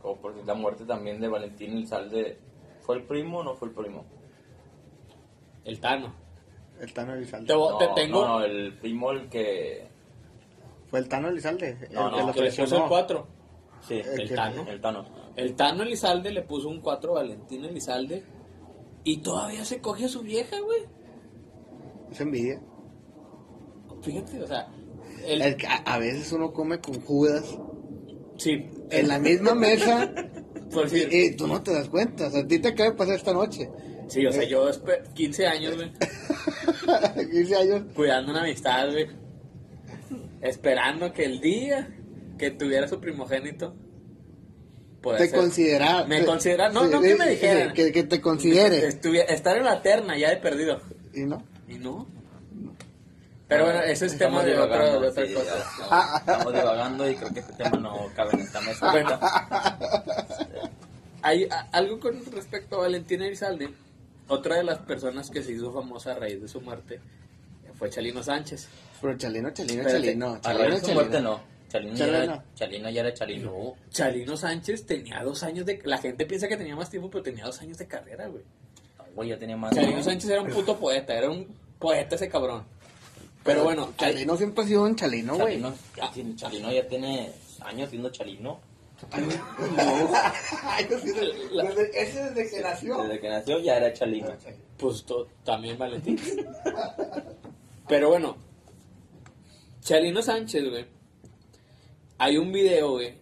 Como 0.00 0.20
por 0.20 0.36
la 0.46 0.54
muerte 0.54 0.84
también 0.84 1.20
de 1.20 1.26
Valentín 1.26 1.72
Elizalde. 1.72 2.38
¿Fue 2.82 2.94
el 2.94 3.02
primo 3.02 3.38
o 3.38 3.42
no 3.44 3.54
fue 3.56 3.68
el 3.68 3.74
primo? 3.74 4.04
El 5.64 5.80
Tano. 5.80 6.14
El 6.80 6.92
Tano 6.92 7.14
Elizalde. 7.14 7.46
Te, 7.48 7.54
No, 7.54 7.76
te 7.76 7.88
tengo 7.88 8.22
no, 8.24 8.38
no, 8.38 8.44
el 8.44 8.78
primo 8.78 9.10
el 9.10 9.28
que... 9.28 9.88
Fue 10.90 11.00
el 11.00 11.08
Tano 11.08 11.28
Elizalde. 11.28 11.88
No, 11.90 12.06
el 12.06 12.10
no, 12.12 12.16
que 12.18 12.22
lo 12.26 12.32
que 12.34 12.40
le 12.42 12.50
puso 12.50 12.62
el 12.62 12.68
traicionó. 12.68 12.88
4. 12.88 13.26
Sí, 13.80 13.94
El 13.94 14.20
El 14.20 14.28
que- 14.28 14.34
Tano. 14.36 14.66
el 14.68 14.80
Tano. 14.80 15.04
El 15.34 15.56
Tano 15.56 15.82
Elizalde 15.82 16.30
le 16.30 16.42
puso 16.42 16.68
un 16.68 16.80
4 16.80 17.10
a 17.10 17.14
Valentín 17.22 17.64
Elizalde 17.64 18.22
y 19.02 19.18
todavía 19.22 19.64
se 19.64 19.80
coge 19.80 20.04
a 20.04 20.08
su 20.08 20.22
vieja, 20.22 20.60
güey. 20.60 20.82
Es 22.12 22.20
envidia. 22.20 22.60
Fíjate, 24.02 24.42
o 24.42 24.46
sea, 24.46 24.68
el, 25.26 25.42
El 25.42 25.56
que 25.56 25.66
a, 25.66 25.76
a 25.76 25.98
veces 25.98 26.30
uno 26.32 26.52
come 26.52 26.80
con 26.80 27.00
Judas 27.00 27.44
sí, 28.36 28.68
en 28.90 29.08
la 29.08 29.18
misma 29.18 29.54
mesa 29.54 30.12
por 30.72 30.88
y, 30.96 31.06
y 31.10 31.36
tú 31.36 31.46
no 31.46 31.62
te 31.62 31.72
das 31.72 31.88
cuenta. 31.88 32.26
O 32.28 32.30
sea, 32.30 32.40
a 32.42 32.46
ti 32.46 32.58
te 32.58 32.68
acaba 32.68 32.90
de 32.90 32.96
pasar 32.96 33.14
esta 33.14 33.32
noche. 33.32 33.70
sí, 34.08 34.26
o 34.26 34.32
sea, 34.32 34.44
yo 34.44 34.68
espe- 34.68 35.12
15 35.14 35.46
años, 35.46 35.76
güey, 35.76 35.92
15 37.30 37.56
años. 37.56 37.82
cuidando 37.94 38.32
una 38.32 38.42
amistad, 38.42 38.90
güey, 38.90 39.06
esperando 40.40 41.12
que 41.12 41.24
el 41.24 41.40
día 41.40 41.88
que 42.38 42.50
tuviera 42.50 42.88
su 42.88 42.98
primogénito 43.00 43.74
Te 45.02 45.28
ser- 45.28 45.38
considera. 45.38 46.04
me 46.06 46.20
te- 46.20 46.26
considera, 46.26 46.68
no, 46.70 46.86
sí, 46.86 46.90
no 46.92 47.00
que 47.00 47.14
me 47.14 47.28
dijeran, 47.30 47.72
que, 47.72 47.92
que 47.92 48.02
te 48.02 48.20
considere. 48.20 48.86
estuviera- 48.88 49.32
estar 49.32 49.56
en 49.56 49.64
la 49.64 49.80
terna 49.82 50.18
ya 50.18 50.30
de 50.30 50.36
perdido. 50.38 50.80
Y 51.14 51.20
no. 51.20 51.42
Y 51.74 51.78
no. 51.78 52.06
Pero 53.48 53.64
bueno, 53.64 53.80
ese 53.82 54.06
es 54.06 54.16
tema 54.18 54.42
de 54.42 54.58
otra, 54.58 54.98
de 54.98 55.08
otra 55.08 55.26
sí, 55.26 55.34
cosa. 55.34 55.46
ya, 55.56 55.58
estamos- 55.58 56.20
Estamos 56.20 56.52
divagando 56.54 57.10
y 57.10 57.14
creo 57.16 57.32
que 57.34 57.40
este 57.40 57.52
tema 57.54 57.76
no 57.78 58.06
cabe 58.16 58.30
en 58.34 58.40
esta 58.40 58.60
mesa. 58.62 58.90
Bueno. 58.90 59.18
Hay 61.22 61.44
a- 61.50 61.68
algo 61.72 62.00
con 62.00 62.24
respecto 62.32 62.76
a 62.76 62.80
Valentina 62.80 63.26
Elizalde. 63.26 63.70
Otra 64.28 64.56
de 64.56 64.64
las 64.64 64.78
personas 64.78 65.30
que 65.30 65.42
se 65.42 65.52
hizo 65.52 65.72
famosa 65.72 66.12
a 66.12 66.14
raíz 66.14 66.40
de 66.40 66.48
su 66.48 66.60
muerte 66.60 67.00
fue 67.78 67.90
Chalino 67.90 68.22
Sánchez. 68.22 68.68
Pero 69.00 69.16
Chalino, 69.18 69.50
Chalino, 69.50 69.82
Espérate, 69.82 70.04
Chalino. 70.06 70.34
A 70.34 70.40
Chalino, 70.40 70.64
raíz 70.68 70.80
de 70.82 70.86
su 70.88 70.94
muerte 70.94 71.12
Chalino. 71.12 71.30
no. 71.30 71.52
Chalino, 71.68 71.96
Chalino. 71.96 72.16
Ya 72.18 72.22
era, 72.24 72.44
Chalino 72.54 72.90
ya 72.90 73.00
era 73.00 73.14
Chalino. 73.14 73.50
No, 73.52 73.74
Chalino 73.90 74.36
Sánchez 74.36 74.86
tenía 74.86 75.22
dos 75.22 75.42
años 75.42 75.66
de... 75.66 75.80
La 75.84 75.98
gente 75.98 76.26
piensa 76.26 76.48
que 76.48 76.56
tenía 76.56 76.76
más 76.76 76.90
tiempo, 76.90 77.10
pero 77.10 77.22
tenía 77.22 77.44
dos 77.44 77.60
años 77.60 77.78
de 77.78 77.86
carrera, 77.86 78.26
güey. 78.28 78.42
No, 78.98 79.04
güey, 79.14 79.28
ya 79.30 79.38
tenía 79.38 79.56
más. 79.56 79.74
Chalino 79.74 80.02
Sánchez 80.02 80.30
era 80.30 80.42
un 80.42 80.50
puto 80.50 80.78
poeta, 80.78 81.14
era 81.14 81.30
un 81.30 81.46
poeta 81.82 82.14
ese 82.14 82.28
cabrón. 82.28 82.64
Pero 83.44 83.64
bueno, 83.64 83.88
Chal- 83.98 84.12
Chalino 84.12 84.36
siempre 84.36 84.62
ha 84.64 84.66
sido 84.68 84.84
un 84.84 84.94
Chalino, 84.96 85.34
güey. 85.34 85.60
Chalino, 85.60 85.74
ya 85.96 86.10
tiene- 86.12 86.36
Chalino 86.36 86.72
ya 86.72 86.88
tiene 86.88 87.32
años 87.60 87.90
siendo 87.90 88.08
Chalino. 88.10 88.60
Sí, 91.02 91.12
desde- 91.12 92.02
Ese 92.02 92.30
desde 92.30 92.50
que 92.50 92.60
nació. 92.62 92.98
Desde 93.02 93.20
que 93.20 93.28
nació 93.28 93.58
ya 93.58 93.76
era 93.76 93.92
Chalino. 93.92 94.28
pues 94.78 95.04
to- 95.04 95.26
también 95.44 95.76
Valentín. 95.78 96.18
Pero 97.88 98.08
bueno, 98.10 98.36
Chalino 99.80 100.22
Sánchez, 100.22 100.68
güey. 100.70 100.86
Hay 102.18 102.36
un 102.36 102.52
video, 102.52 102.92
güey, 102.92 103.14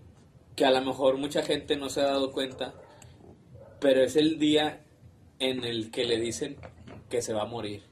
que 0.55 0.65
a 0.67 0.71
lo 0.71 0.83
mejor 0.83 1.17
mucha 1.17 1.43
gente 1.43 1.77
no 1.77 1.89
se 1.89 2.01
ha 2.03 2.05
dado 2.07 2.31
cuenta, 2.33 2.75
pero 3.81 4.03
es 4.03 4.15
el 4.17 4.39
día 4.39 4.81
en 5.39 5.65
el 5.65 5.91
que 5.91 6.05
le 6.05 6.19
dicen 6.21 6.57
que 7.09 7.23
se 7.23 7.33
va 7.33 7.43
a 7.43 7.47
morir. 7.47 7.83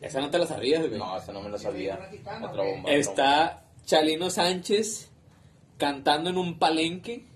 Esa 0.00 0.20
no 0.20 0.30
te 0.30 0.38
la 0.38 0.46
sabías, 0.46 0.86
güey. 0.86 0.98
No, 0.98 1.16
eso 1.16 1.32
no 1.32 1.40
me 1.40 1.48
lo 1.48 1.58
sabía. 1.58 1.98
Otra 2.42 2.62
bomba. 2.62 2.90
Está 2.90 3.64
Chalino 3.84 4.28
Sánchez 4.30 5.10
cantando 5.78 6.30
en 6.30 6.36
un 6.38 6.58
palenque. 6.58 7.26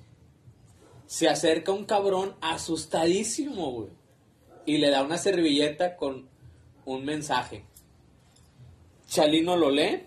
Se 1.07 1.29
acerca 1.29 1.73
un 1.73 1.85
cabrón 1.87 2.35
asustadísimo, 2.43 3.73
güey. 3.73 3.89
Y 4.67 4.77
le 4.79 4.91
da 4.91 5.03
una 5.03 5.17
servilleta 5.17 5.97
con 5.97 6.29
un 6.85 7.05
mensaje. 7.05 7.65
Chalino 9.09 9.57
lo 9.57 9.71
lee. 9.71 10.05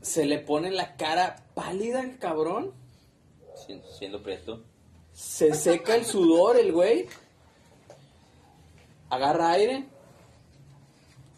Se 0.00 0.24
le 0.24 0.38
pone 0.38 0.70
la 0.70 0.96
cara 0.96 1.36
pálida 1.54 2.00
al 2.00 2.18
cabrón. 2.18 2.72
Si- 3.66 3.80
Siendo 3.98 4.22
presto. 4.22 4.62
Se 5.12 5.52
seca 5.54 5.94
el 5.96 6.04
sudor 6.06 6.56
el 6.56 6.72
güey. 6.72 7.06
Agarra 9.10 9.50
aire. 9.52 9.84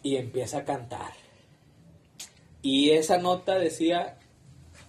Y 0.03 0.15
empieza 0.17 0.59
a 0.59 0.63
cantar. 0.65 1.11
Y 2.61 2.91
esa 2.91 3.17
nota 3.17 3.55
decía, 3.55 4.17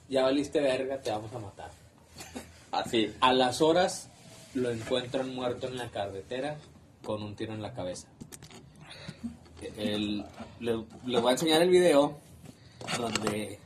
ya 0.08 0.22
valiste 0.22 0.60
verga, 0.60 1.00
te 1.02 1.10
vamos 1.10 1.32
a 1.34 1.38
matar. 1.38 1.70
Así. 2.72 3.12
A 3.20 3.32
las 3.32 3.60
horas 3.60 4.08
lo 4.54 4.70
encuentran 4.70 5.34
muerto 5.34 5.66
en 5.68 5.76
la 5.76 5.88
carretera 5.90 6.56
con 7.04 7.22
un 7.22 7.34
tiro 7.36 7.54
en 7.54 7.62
la 7.62 7.72
cabeza. 7.72 8.08
El- 9.76 10.24
le, 10.60 10.84
le 11.06 11.20
voy 11.20 11.28
a 11.28 11.32
enseñar 11.32 11.62
el 11.62 11.70
video 11.70 12.18
donde 12.98 13.58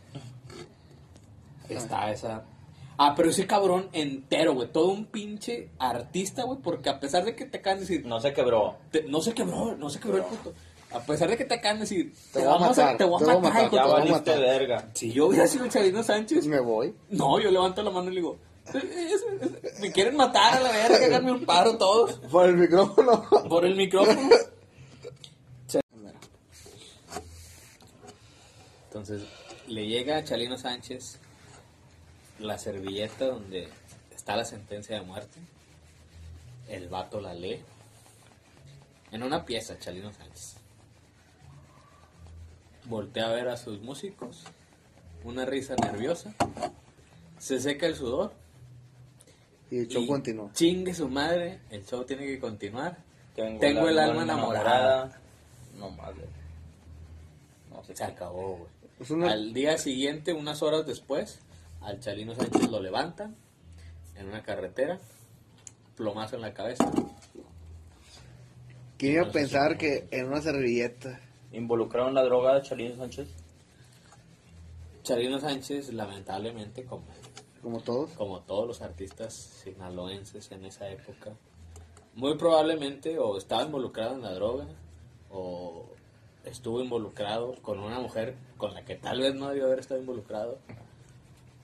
está 1.68 2.11
esa... 2.11 2.44
Ah, 2.96 3.14
pero 3.16 3.30
ese 3.30 3.46
cabrón 3.46 3.88
entero, 3.92 4.54
güey. 4.54 4.68
Todo 4.70 4.88
un 4.88 5.07
pinche 5.07 5.70
artista, 5.78 6.44
güey. 6.44 6.59
Porque 6.61 6.90
a 6.90 7.00
pesar 7.00 7.24
de 7.24 7.35
que 7.35 7.44
te 7.44 7.59
acaban 7.59 7.78
de 7.80 7.87
decir... 7.87 8.07
No 8.07 8.20
se 8.20 8.33
quebró. 8.33 8.76
te- 8.92 9.02
no 9.04 9.20
se 9.20 9.35
quebró, 9.35 9.74
no 9.76 9.90
se 9.90 9.98
quebró 9.98 10.18
el 10.18 10.24
puto. 10.24 10.52
A 10.94 11.00
pesar 11.00 11.28
de 11.28 11.37
que 11.37 11.44
te 11.44 11.54
acaban 11.54 11.78
de 11.78 11.80
decir... 11.83 12.14
Te 12.33 12.38
Te, 12.38 12.38
voy 12.38 12.48
a 12.48 12.50
vamos 12.52 12.78
a, 12.78 12.83
matar, 12.83 12.96
te 12.96 13.04
voy 13.04 13.18
te 13.24 13.30
a 13.30 13.35
voy 13.35 13.37
a 13.37 13.40
matar, 13.50 13.62
matar, 13.64 13.72
Ya 13.72 13.83
te 13.85 13.90
valiste 13.90 14.37
verga. 14.38 14.90
Si 14.94 15.12
yo 15.12 15.26
hubiera 15.26 15.46
sido 15.46 15.66
Chalino 15.68 16.02
Sánchez... 16.02 16.46
Me 16.46 16.61
voy. 16.61 16.94
No, 17.11 17.40
yo 17.40 17.50
levanto 17.50 17.83
la 17.83 17.90
mano 17.90 18.11
y 18.11 18.14
le 18.14 18.20
digo, 18.20 18.38
"Eh, 18.72 18.78
es- 19.12 19.24
es- 19.72 19.80
me 19.80 19.90
quieren 19.92 20.16
matar 20.16 20.54
a 20.54 20.61
la 20.61 20.70
verga, 20.70 21.04
háganme 21.04 21.33
un 21.33 21.44
paro 21.44 21.76
todos 21.76 22.12
Por 22.30 22.48
el 22.48 22.57
micrófono. 22.57 23.28
por 23.48 23.64
el 23.64 23.74
micrófono. 23.76 24.30
Entonces, 28.87 29.22
le 29.66 29.87
llega 29.87 30.18
a 30.18 30.24
Chalino 30.24 30.57
Sánchez 30.57 31.18
la 32.38 32.59
servilleta 32.59 33.26
donde 33.26 33.68
está 34.14 34.37
la 34.37 34.44
sentencia 34.44 34.96
de 34.96 35.02
muerte. 35.02 35.38
El 36.68 36.88
vato 36.88 37.20
la 37.20 37.35
lee. 37.35 37.61
En 39.11 39.22
una 39.22 39.44
pieza, 39.44 39.78
Chalino 39.78 40.12
Sánchez. 40.12 40.57
Voltea 42.87 43.27
a 43.29 43.33
ver 43.33 43.49
a 43.49 43.57
sus 43.57 43.81
músicos. 43.81 44.44
Una 45.25 45.44
risa 45.47 45.75
nerviosa. 45.77 46.35
Se 47.38 47.59
seca 47.61 47.87
el 47.87 47.97
sudor. 47.97 48.33
Y 49.70 49.79
el 49.79 49.88
show 49.88 50.03
y 50.03 50.07
continuó. 50.07 50.51
Chingue 50.53 50.94
su 50.94 51.09
madre, 51.09 51.61
el 51.70 51.85
show 51.85 52.05
tiene 52.05 52.27
que 52.27 52.38
continuar. 52.38 52.99
Tengo, 53.35 53.59
Tengo 53.59 53.88
el 53.88 53.99
alma 53.99 54.23
enamorada. 54.23 55.18
No 55.79 55.90
madre. 55.90 56.25
No 57.70 57.83
Se 57.83 58.05
acabó, 58.05 58.59
güey. 58.59 59.11
Una- 59.11 59.33
Al 59.33 59.53
día 59.53 59.77
siguiente, 59.79 60.33
unas 60.33 60.62
horas 60.62 60.87
después, 60.87 61.40
al 61.81 61.99
Chalino 62.01 62.35
Sánchez 62.35 62.70
lo 62.70 62.81
levantan 62.81 63.35
en 64.16 64.29
una 64.29 64.42
carretera, 64.42 65.01
plomazo 65.97 66.37
en 66.37 66.42
la 66.42 66.55
cabeza. 66.55 66.88
¿Quién 68.99 69.14
iba 69.14 69.27
a 69.27 69.33
pensar 69.33 69.77
que 69.77 70.07
en 70.12 70.27
una 70.29 70.40
servilleta? 70.40 71.20
¿Involucraron 71.54 72.14
la 72.14 72.24
droga 72.24 72.54
de 72.54 72.62
Chalino 72.62 72.96
Sánchez? 72.96 73.28
Chalino 75.04 75.38
Sánchez, 75.38 75.92
lamentablemente, 75.92 76.84
como, 76.84 77.04
Como 77.62 77.80
todos. 77.80 78.10
como 78.10 78.40
todos 78.40 78.66
los 78.66 78.82
artistas 78.82 79.34
sinaloenses 79.34 80.50
en 80.50 80.64
esa 80.64 80.88
época, 80.90 81.32
muy 82.14 82.36
probablemente 82.36 83.18
o 83.18 83.38
estaba 83.38 83.62
involucrado 83.62 84.14
en 84.14 84.22
la 84.22 84.32
droga 84.32 84.66
o 85.30 85.86
estuvo 86.44 86.80
involucrado 86.82 87.54
con 87.62 87.78
una 87.78 88.00
mujer 88.00 88.36
con 88.56 88.74
la 88.74 88.84
que 88.84 88.96
tal 88.96 89.20
vez 89.20 89.34
no 89.34 89.48
debió 89.48 89.66
haber 89.66 89.80
estado 89.80 90.00
involucrado 90.00 90.58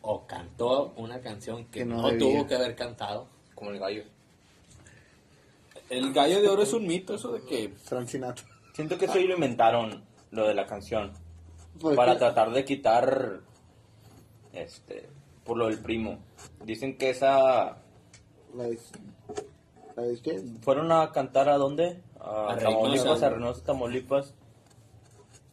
o 0.02 0.26
cantó 0.26 0.92
una 0.96 1.20
canción 1.20 1.66
que, 1.66 1.80
Que 1.80 1.84
no 1.84 2.16
tuvo 2.16 2.46
que 2.46 2.54
haber 2.54 2.74
cantado. 2.74 3.26
Como 3.54 3.70
el 3.70 3.78
gallo. 3.78 4.04
El 5.90 6.12
gallo 6.12 6.40
de 6.40 6.48
oro 6.48 6.62
es 6.62 6.72
un 6.72 6.86
mito, 6.86 7.14
eso 7.14 7.32
de 7.32 7.42
que 7.42 7.68
Frank 7.68 8.06
Sinatra. 8.06 8.49
Siento 8.80 8.98
que 8.98 9.04
eso 9.06 9.18
lo 9.18 9.34
inventaron, 9.34 10.02
lo 10.30 10.48
de 10.48 10.54
la 10.54 10.66
canción. 10.66 11.12
¿Por 11.80 11.94
Para 11.94 12.18
tratar 12.18 12.50
de 12.50 12.64
quitar, 12.64 13.40
este, 14.52 15.08
por 15.44 15.56
lo 15.58 15.66
del 15.66 15.78
primo. 15.78 16.18
Dicen 16.64 16.96
que 16.96 17.10
esa, 17.10 17.76
¿La 18.54 18.64
de, 18.64 18.78
la 19.96 20.02
de 20.02 20.20
qué? 20.22 20.42
fueron 20.62 20.92
a 20.92 21.12
cantar 21.12 21.48
a 21.48 21.56
dónde? 21.56 22.02
A, 22.18 22.52
A 22.52 22.56
Tamaulipas, 22.56 23.02
Reynosa. 23.04 23.26
a 23.26 23.30
Reynosa, 23.30 23.64
Tamaulipas. 23.64 24.34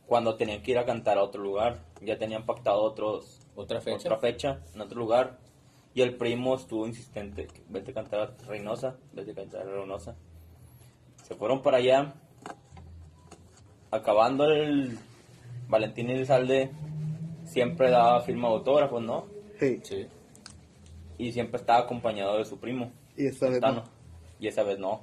Cuando 0.06 0.36
tenían 0.36 0.62
que 0.64 0.72
ir 0.72 0.78
a 0.80 0.86
cantar 0.86 1.18
a 1.18 1.24
otro 1.24 1.42
lugar. 1.44 1.80
Ya 2.02 2.18
tenían 2.18 2.46
pactado 2.46 2.82
otros, 2.82 3.42
otra 3.56 3.82
fecha. 3.82 3.98
otra 3.98 4.18
fecha 4.20 4.60
en 4.74 4.82
otro 4.82 4.98
lugar. 5.00 5.38
Y 5.94 6.02
el 6.02 6.16
primo 6.16 6.56
estuvo 6.56 6.88
insistente. 6.88 7.48
Vete 7.70 7.92
a 7.92 7.94
cantar 7.94 8.20
a 8.22 8.48
Reynosa, 8.48 8.96
vete 9.14 9.32
a 9.32 9.36
cantar 9.36 9.62
a 9.62 9.72
Reynosa. 9.72 10.16
Se 11.24 11.36
fueron 11.36 11.62
para 11.62 11.78
allá. 11.78 12.14
Acabando 13.92 14.46
el 14.46 14.98
Valentín 15.68 16.10
Elizalde 16.10 16.72
siempre 17.46 17.90
daba 17.90 18.22
firma 18.22 18.50
de 18.50 18.56
autógrafos, 18.56 19.02
¿no? 19.02 19.26
Sí. 19.60 19.80
Sí. 19.84 20.08
Y 21.18 21.32
siempre 21.32 21.60
estaba 21.60 21.80
acompañado 21.80 22.38
de 22.38 22.46
su 22.46 22.60
primo. 22.60 22.92
Y 23.16 23.28
esta 23.28 23.50
vez 23.50 23.62
no. 23.62 23.84
Y 24.40 24.48
esa 24.48 24.64
vez 24.64 24.78
no. 24.78 25.02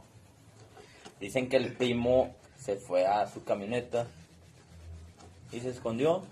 Dicen 1.21 1.49
que 1.49 1.57
el 1.57 1.73
primo 1.73 2.35
se 2.57 2.77
fue 2.77 3.07
a 3.07 3.27
su 3.27 3.43
camioneta 3.45 4.07
y 5.53 5.61
se 5.61 5.71
escondió. 5.71 6.23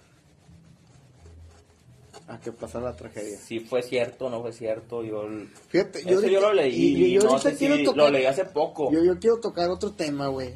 A 2.28 2.38
que 2.38 2.52
pasara 2.52 2.84
la 2.90 2.96
tragedia. 2.96 3.36
Si 3.38 3.60
fue 3.60 3.82
cierto 3.82 4.26
o 4.26 4.30
no 4.30 4.40
fue 4.42 4.52
cierto, 4.52 5.02
yo... 5.02 5.24
Fíjate, 5.68 6.00
Eso 6.00 6.26
yo 6.26 6.40
lo 6.40 6.52
leí, 6.52 6.74
y- 6.74 7.04
y 7.06 7.12
yo 7.14 7.22
no 7.22 7.38
sé 7.38 7.56
quiero 7.56 7.76
si 7.76 7.84
tocar- 7.84 8.04
lo 8.04 8.10
leí 8.10 8.24
hace 8.26 8.44
poco. 8.44 8.92
Yo, 8.92 9.02
yo 9.02 9.18
quiero 9.18 9.40
tocar 9.40 9.68
otro 9.70 9.92
tema, 9.92 10.28
güey. 10.28 10.54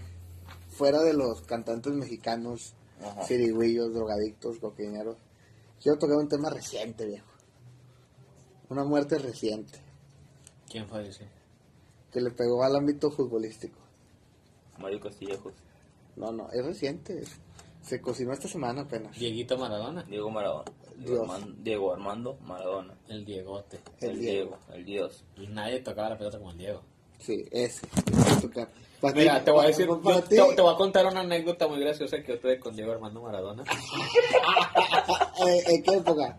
Fuera 0.76 1.00
de 1.02 1.14
los 1.14 1.42
cantantes 1.42 1.92
mexicanos, 1.94 2.74
Ajá. 3.02 3.24
cirigüillos, 3.24 3.94
drogadictos, 3.94 4.58
coquineros. 4.58 5.16
Quiero 5.82 5.98
tocar 5.98 6.16
un 6.16 6.28
tema 6.28 6.50
reciente, 6.50 7.06
viejo. 7.06 7.26
Una 8.68 8.84
muerte 8.84 9.18
reciente 9.18 9.78
¿Quién 10.68 10.88
falleció? 10.88 11.26
que 12.10 12.20
le 12.20 12.30
pegó 12.30 12.62
al 12.64 12.74
ámbito 12.76 13.10
futbolístico. 13.10 13.78
Mario 14.78 15.00
Castillejos, 15.00 15.52
No, 16.16 16.32
no, 16.32 16.50
es 16.50 16.64
reciente. 16.64 17.22
Se 17.82 18.00
cocinó 18.00 18.32
esta 18.32 18.48
semana 18.48 18.82
apenas. 18.82 19.16
Dieguito 19.16 19.56
Maradona. 19.56 20.02
Diego 20.02 20.30
Maradona, 20.30 20.72
Diego, 20.96 21.10
Dios. 21.12 21.20
Armando, 21.20 21.62
Diego 21.62 21.92
Armando 21.92 22.34
Maradona, 22.44 22.94
El 23.08 23.24
Diegote. 23.24 23.78
El 24.00 24.10
el, 24.10 24.18
Diego. 24.18 24.58
Diego. 24.58 24.74
el 24.74 24.84
Dios. 24.84 25.24
Y 25.36 25.46
nadie 25.46 25.80
tocaba 25.80 26.10
la 26.10 26.18
pelota 26.18 26.38
como 26.38 26.50
el 26.50 26.58
Diego. 26.58 26.82
Sí, 27.18 27.44
ese. 27.50 27.86
Mira, 29.14 29.44
te 29.44 29.50
voy 29.50 29.64
a 29.64 29.68
decir, 29.68 29.86
yo- 29.86 30.22
te, 30.22 30.36
te 30.54 30.62
voy 30.62 30.74
a 30.74 30.76
contar 30.76 31.06
una 31.06 31.20
anécdota 31.20 31.68
muy 31.68 31.78
graciosa 31.80 32.18
que 32.22 32.32
yo 32.32 32.38
tuve 32.40 32.58
con 32.58 32.74
Diego 32.74 32.92
Armando 32.92 33.20
Maradona 33.22 33.62
¿En 35.46 35.82
qué 35.82 35.94
época? 35.96 36.38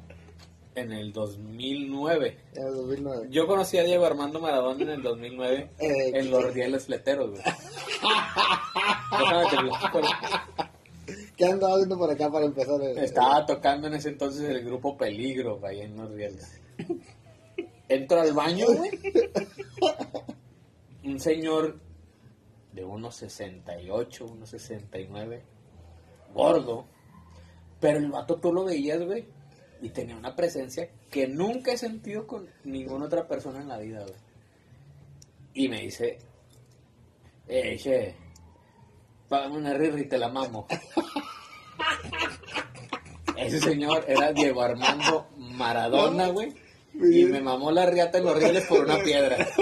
en 0.75 0.91
el 0.91 1.11
2009. 1.11 2.37
En 2.53 2.67
el 2.67 2.73
2009. 2.75 3.27
Yo 3.31 3.47
conocí 3.47 3.77
a 3.79 3.83
Diego 3.83 4.05
Armando 4.05 4.39
Maradona 4.39 4.81
en 4.83 4.89
el 4.89 5.01
2009 5.01 5.69
Eh, 5.79 6.11
en 6.13 6.29
los 6.29 6.53
rieles 6.53 6.85
fleteros, 6.85 7.31
güey. 7.31 7.41
¿Qué 11.35 11.45
andaba 11.45 11.73
haciendo 11.75 11.97
por 11.97 12.11
acá 12.11 12.29
para 12.31 12.45
empezar? 12.45 12.81
el- 12.81 12.97
Estaba 12.97 13.45
tocando 13.45 13.87
en 13.87 13.93
ese 13.95 14.09
entonces 14.09 14.47
el 14.49 14.63
grupo 14.65 14.97
Peligro, 14.97 15.59
ahí 15.63 15.81
en 15.81 15.95
los 15.97 16.11
rieles. 16.11 16.59
Entro 17.89 18.21
al 18.21 18.33
baño, 18.33 18.65
güey. 18.67 18.91
Un 21.07 21.19
señor 21.21 21.79
de 22.73 22.83
unos 22.83 23.15
68, 23.15 24.25
unos 24.25 24.49
69, 24.49 25.41
gordo. 26.33 26.85
Pero 27.79 27.99
el 27.99 28.11
vato 28.11 28.41
tú 28.41 28.51
lo 28.51 28.65
veías, 28.65 29.01
güey. 29.01 29.25
Y 29.81 29.87
tenía 29.89 30.17
una 30.17 30.35
presencia 30.35 30.89
que 31.09 31.29
nunca 31.29 31.71
he 31.71 31.77
sentido 31.77 32.27
con 32.27 32.49
ninguna 32.65 33.05
otra 33.05 33.25
persona 33.25 33.61
en 33.61 33.69
la 33.69 33.77
vida, 33.77 34.01
güey. 34.01 34.19
Y 35.53 35.69
me 35.69 35.83
dice, 35.83 36.17
eh, 37.47 37.77
che, 37.77 38.13
págame 39.29 39.59
una 39.59 39.73
rirri 39.75 40.01
y 40.01 40.09
te 40.09 40.17
la 40.17 40.27
mamo. 40.27 40.67
Ese 43.37 43.61
señor 43.61 44.03
era 44.09 44.33
Diego 44.33 44.61
Armando 44.61 45.29
Maradona, 45.37 46.27
güey. 46.27 46.53
Y 46.95 47.23
me 47.25 47.39
mamó 47.39 47.71
la 47.71 47.85
riata 47.85 48.17
en 48.17 48.25
los 48.25 48.37
rieles 48.37 48.65
por 48.65 48.83
una 48.83 48.97
piedra. 48.97 49.47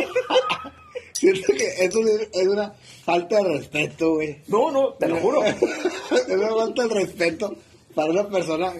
Siento 1.17 1.53
que 1.53 1.65
eso 1.85 1.99
es, 2.01 2.29
es 2.33 2.47
una 2.47 2.73
falta 3.05 3.37
de 3.37 3.43
respeto, 3.57 4.15
güey. 4.15 4.41
No, 4.47 4.69
no, 4.69 4.93
te 4.93 5.07
lo 5.07 5.15
juro. 5.17 5.43
es 5.45 6.27
una 6.27 6.49
falta 6.49 6.87
de 6.87 6.93
respeto 6.93 7.55
para 7.93 8.11
una 8.11 8.27
persona 8.27 8.73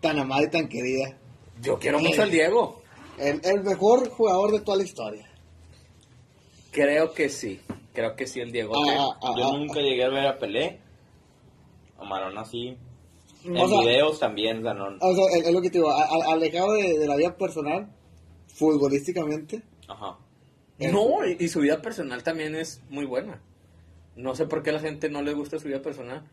tan 0.00 0.18
amada 0.20 0.44
y 0.44 0.50
tan 0.50 0.68
querida. 0.68 1.16
Yo 1.60 1.78
quiero 1.78 1.98
mucho 1.98 2.22
al 2.22 2.30
Diego. 2.30 2.82
El, 3.18 3.40
el 3.44 3.64
mejor 3.64 4.08
jugador 4.08 4.52
de 4.52 4.60
toda 4.60 4.76
la 4.78 4.84
historia. 4.84 5.28
Creo 6.70 7.12
que 7.12 7.28
sí. 7.28 7.60
Creo 7.92 8.14
que 8.14 8.26
sí, 8.26 8.40
el 8.40 8.52
Diego. 8.52 8.74
Ah, 8.76 9.16
ah, 9.22 9.34
Yo 9.36 9.48
ah, 9.48 9.56
nunca 9.56 9.80
llegué 9.80 10.04
a 10.04 10.08
ver 10.08 10.26
a 10.26 10.38
Pelé. 10.38 10.78
A 11.98 12.04
Maradona 12.04 12.44
sí. 12.44 12.76
En 13.44 13.56
O 13.56 13.68
sea- 13.68 13.80
videos 13.80 14.18
también, 14.18 14.58
o 14.58 14.62
sea, 14.62 14.74
no- 14.74 14.96
O 15.00 15.14
sea, 15.14 15.24
es, 15.38 15.46
es 15.46 15.52
lo 15.52 15.60
que 15.60 15.70
te 15.70 15.78
digo, 15.78 15.90
alejado 15.92 16.72
de, 16.74 16.98
de 16.98 17.06
la 17.06 17.16
vida 17.16 17.36
personal, 17.36 17.88
futbolísticamente. 18.54 19.62
Ajá. 19.88 20.16
No, 20.78 21.26
y, 21.26 21.36
y 21.38 21.48
su 21.48 21.60
vida 21.60 21.80
personal 21.80 22.22
también 22.22 22.54
es 22.54 22.82
muy 22.90 23.04
buena. 23.04 23.40
No 24.16 24.34
sé 24.34 24.46
por 24.46 24.62
qué 24.62 24.70
a 24.70 24.74
la 24.74 24.80
gente 24.80 25.08
no 25.08 25.22
le 25.22 25.32
gusta 25.32 25.58
su 25.58 25.68
vida 25.68 25.82
personal. 25.82 26.24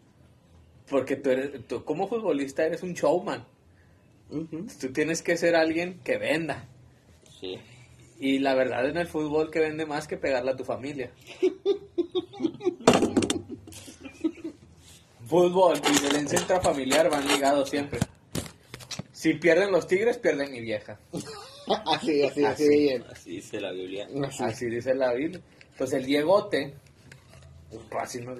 Porque 0.90 1.16
tú, 1.16 1.30
eres, 1.30 1.68
tú 1.68 1.84
como 1.84 2.08
futbolista 2.08 2.66
eres 2.66 2.84
un 2.84 2.94
showman. 2.94 3.46
Tú 4.80 4.94
tienes 4.94 5.22
que 5.22 5.36
ser 5.38 5.56
alguien 5.56 6.00
que 6.04 6.18
venda. 6.18 6.68
Sí. 7.40 7.60
Y 8.20 8.40
la 8.40 8.56
verdad 8.56 8.88
en 8.88 8.98
el 8.98 9.08
fútbol 9.08 9.52
que 9.52 9.60
vende 9.60 9.86
más 9.86 10.08
que 10.08 10.18
pegarle 10.18 10.52
a 10.52 10.56
tu 10.56 10.64
familia. 10.64 11.12
fútbol 15.26 15.78
y 15.78 16.00
violencia 16.02 16.40
intrafamiliar 16.40 17.10
van 17.10 17.28
ligados 17.28 17.70
siempre. 17.70 18.00
Si 19.12 19.34
pierden 19.36 19.72
los 19.72 19.88
tigres, 19.88 20.18
pierden 20.18 20.52
mi 20.52 20.62
vieja. 20.62 21.00
Así, 21.74 22.24
así, 22.24 22.26
así, 22.26 22.46
Así. 22.46 22.64
de 22.64 22.70
bien. 22.78 23.04
Así 23.12 23.30
dice 23.32 23.60
la 23.62 23.72
Biblia. 23.72 24.08
Así. 24.28 24.44
Así 24.44 24.66
dice 24.68 24.94
la 24.96 25.14
Biblia. 25.14 25.42
Entonces 25.72 26.00
el 26.00 26.06
Diegote, 26.06 26.74
pues 27.70 28.04
así 28.04 28.22
nos- 28.22 28.38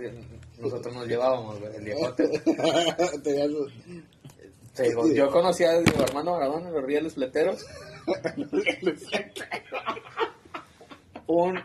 nosotros 0.60 0.94
nos 0.96 1.08
llevábamos, 1.08 1.60
el 1.76 1.84
Diegote. 1.86 2.28
Tenía 3.24 3.48
su- 3.48 3.70
Te 4.76 4.84
digo, 4.84 5.12
yo 5.12 5.30
conocí 5.32 5.64
a 5.64 5.80
Diego 5.80 6.04
Armando 6.04 6.32
Maradona 6.34 6.68
en 6.70 6.74
los 6.74 6.84
rieles 6.84 7.14
fleteros. 7.16 7.66
Un 11.28 11.60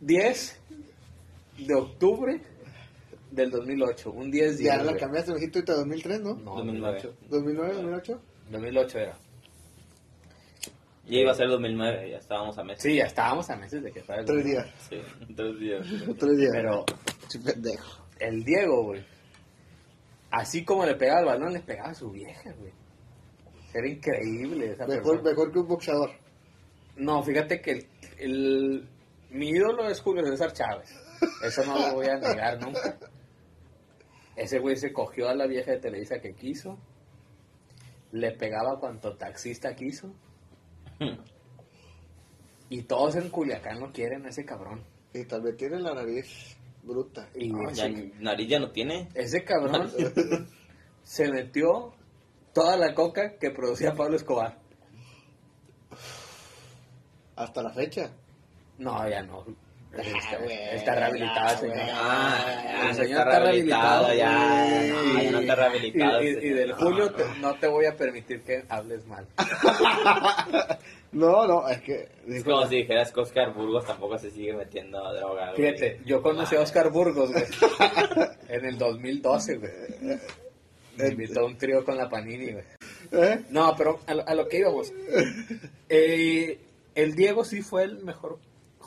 10 0.00 0.58
de 1.66 1.74
octubre 1.74 2.40
del 3.30 3.50
2008. 3.50 4.10
Un 4.12 4.30
10 4.30 4.58
Ya 4.58 4.74
días. 4.74 4.84
la 4.86 4.96
cambiaste, 4.96 5.30
me 5.32 5.36
dijiste 5.38 5.58
ahorita 5.58 5.74
2003, 5.74 6.20
¿no? 6.20 6.34
No, 6.34 6.56
2008. 6.56 7.14
2009, 7.30 7.74
2008. 7.74 8.20
2008 8.50 8.98
era. 8.98 9.18
Ya 11.08 11.18
iba 11.20 11.32
a 11.32 11.34
ser 11.34 11.48
2009, 11.48 12.10
ya 12.10 12.18
estábamos 12.18 12.58
a 12.58 12.64
meses. 12.64 12.82
Sí, 12.82 12.96
ya 12.96 13.04
estábamos 13.06 13.48
a 13.50 13.56
meses 13.56 13.82
de 13.82 13.90
que 13.92 14.02
fuera 14.02 14.20
el 14.20 14.26
Tres 14.26 14.44
días. 14.44 14.66
Sí, 14.88 15.00
tres 15.34 15.58
días. 15.58 15.86
Tres 16.18 16.36
días. 16.38 16.50
Pero 16.52 16.84
pendejo. 17.44 18.04
el 18.20 18.44
Diego, 18.44 18.84
güey, 18.84 19.04
así 20.30 20.64
como 20.64 20.84
le 20.84 20.94
pegaba 20.96 21.20
el 21.20 21.26
balón, 21.26 21.52
le 21.54 21.60
pegaba 21.60 21.90
a 21.90 21.94
su 21.94 22.10
vieja, 22.10 22.52
güey. 22.58 22.72
Era 23.74 23.88
increíble 23.88 24.72
esa 24.72 24.86
Mejor, 24.86 25.02
persona. 25.22 25.30
mejor 25.30 25.52
que 25.52 25.58
un 25.60 25.68
boxeador. 25.68 26.10
No, 26.96 27.22
fíjate 27.22 27.60
que 27.60 27.70
el, 27.72 27.86
el- 28.18 28.88
mi 29.30 29.50
ídolo 29.50 29.88
es 29.88 30.00
Julio 30.00 30.24
César 30.26 30.52
Chávez. 30.52 30.90
Eso 31.44 31.64
no 31.64 31.78
lo 31.78 31.94
voy 31.94 32.06
a 32.06 32.16
negar 32.16 32.60
nunca. 32.62 32.98
Ese 34.36 34.58
güey 34.58 34.76
se 34.76 34.92
cogió 34.92 35.28
a 35.28 35.34
la 35.34 35.46
vieja 35.46 35.70
de 35.72 35.78
Televisa 35.80 36.20
que 36.20 36.34
quiso. 36.34 36.78
Le 38.12 38.30
pegaba 38.32 38.78
cuanto 38.80 39.16
taxista 39.16 39.74
quiso. 39.74 40.14
Y 42.70 42.82
todos 42.82 43.16
en 43.16 43.30
Culiacán 43.30 43.80
lo 43.80 43.92
quieren 43.92 44.26
a 44.26 44.28
ese 44.28 44.44
cabrón. 44.44 44.84
Y 45.14 45.24
tal 45.24 45.40
vez 45.40 45.56
tiene 45.56 45.80
la 45.80 45.94
nariz 45.94 46.54
bruta. 46.82 47.26
Y 47.34 47.48
No, 47.48 47.70
ese, 47.70 47.76
ya 47.76 47.88
nariz 48.20 48.48
ya 48.48 48.58
no 48.58 48.70
tiene. 48.72 49.08
ese 49.14 49.42
cabrón 49.42 49.90
se 51.02 51.30
metió 51.32 51.94
toda 52.52 52.76
la 52.76 52.92
coca 52.94 53.38
que 53.38 53.50
producía 53.50 53.94
Pablo 53.94 54.16
Escobar. 54.16 54.58
Hasta 57.36 57.62
la 57.62 57.70
fecha. 57.70 58.10
No, 58.76 59.08
ya 59.08 59.22
no. 59.22 59.46
Está, 59.90 60.36
güey, 60.38 60.56
está 60.74 60.94
rehabilitado 60.94 61.48
el 61.48 61.48
ah, 61.48 61.58
señor. 61.58 61.74
güey. 61.74 61.88
Ah, 61.92 62.80
El 62.82 62.88
no 62.88 62.94
señor 62.94 63.18
está 63.18 63.40
rehabilitado, 63.40 64.14
ya. 64.14 64.32
No, 64.88 65.22
ya 65.22 65.30
no 65.30 65.38
está 65.40 65.54
rehabilitado. 65.56 66.22
Y, 66.22 66.26
y- 66.26 66.28
ese 66.30 66.46
y 66.46 66.50
del 66.50 66.74
señor. 66.74 66.78
Julio 66.78 67.12
te- 67.12 67.24
no 67.40 67.54
te 67.54 67.66
voy 67.66 67.86
a 67.86 67.96
permitir 67.96 68.42
que 68.42 68.64
hables 68.68 69.06
mal. 69.06 69.26
No, 71.10 71.46
no, 71.46 71.66
es 71.68 71.80
que. 71.80 72.06
Es 72.28 72.44
como 72.44 72.66
si 72.66 72.76
dijeras 72.76 73.10
que 73.12 73.20
Oscar 73.20 73.54
Burgos 73.54 73.86
tampoco 73.86 74.18
se 74.18 74.30
sigue 74.30 74.52
metiendo 74.52 75.02
a 75.06 75.14
droga. 75.14 75.52
güey. 75.52 75.56
Fíjate, 75.70 76.00
yo 76.04 76.20
conocí 76.20 76.54
a 76.54 76.60
Oscar 76.60 76.90
Burgos, 76.90 77.32
güey, 77.32 77.44
en 78.48 78.64
el 78.66 78.76
2012, 78.76 79.56
güey. 79.56 79.72
Me 80.98 81.08
invitó 81.08 81.40
a 81.40 81.44
un 81.46 81.56
trío 81.56 81.82
con 81.82 81.96
la 81.96 82.10
Panini, 82.10 82.52
güey. 82.52 82.64
¿Eh? 83.12 83.40
No, 83.48 83.74
pero 83.74 84.00
a 84.06 84.12
lo, 84.14 84.28
a 84.28 84.34
lo 84.34 84.48
que 84.48 84.58
íbamos. 84.58 84.92
Eh, 85.90 86.58
el 86.94 87.14
Diego 87.14 87.42
sí 87.44 87.62
fue 87.62 87.84
el 87.84 88.04
mejor 88.04 88.38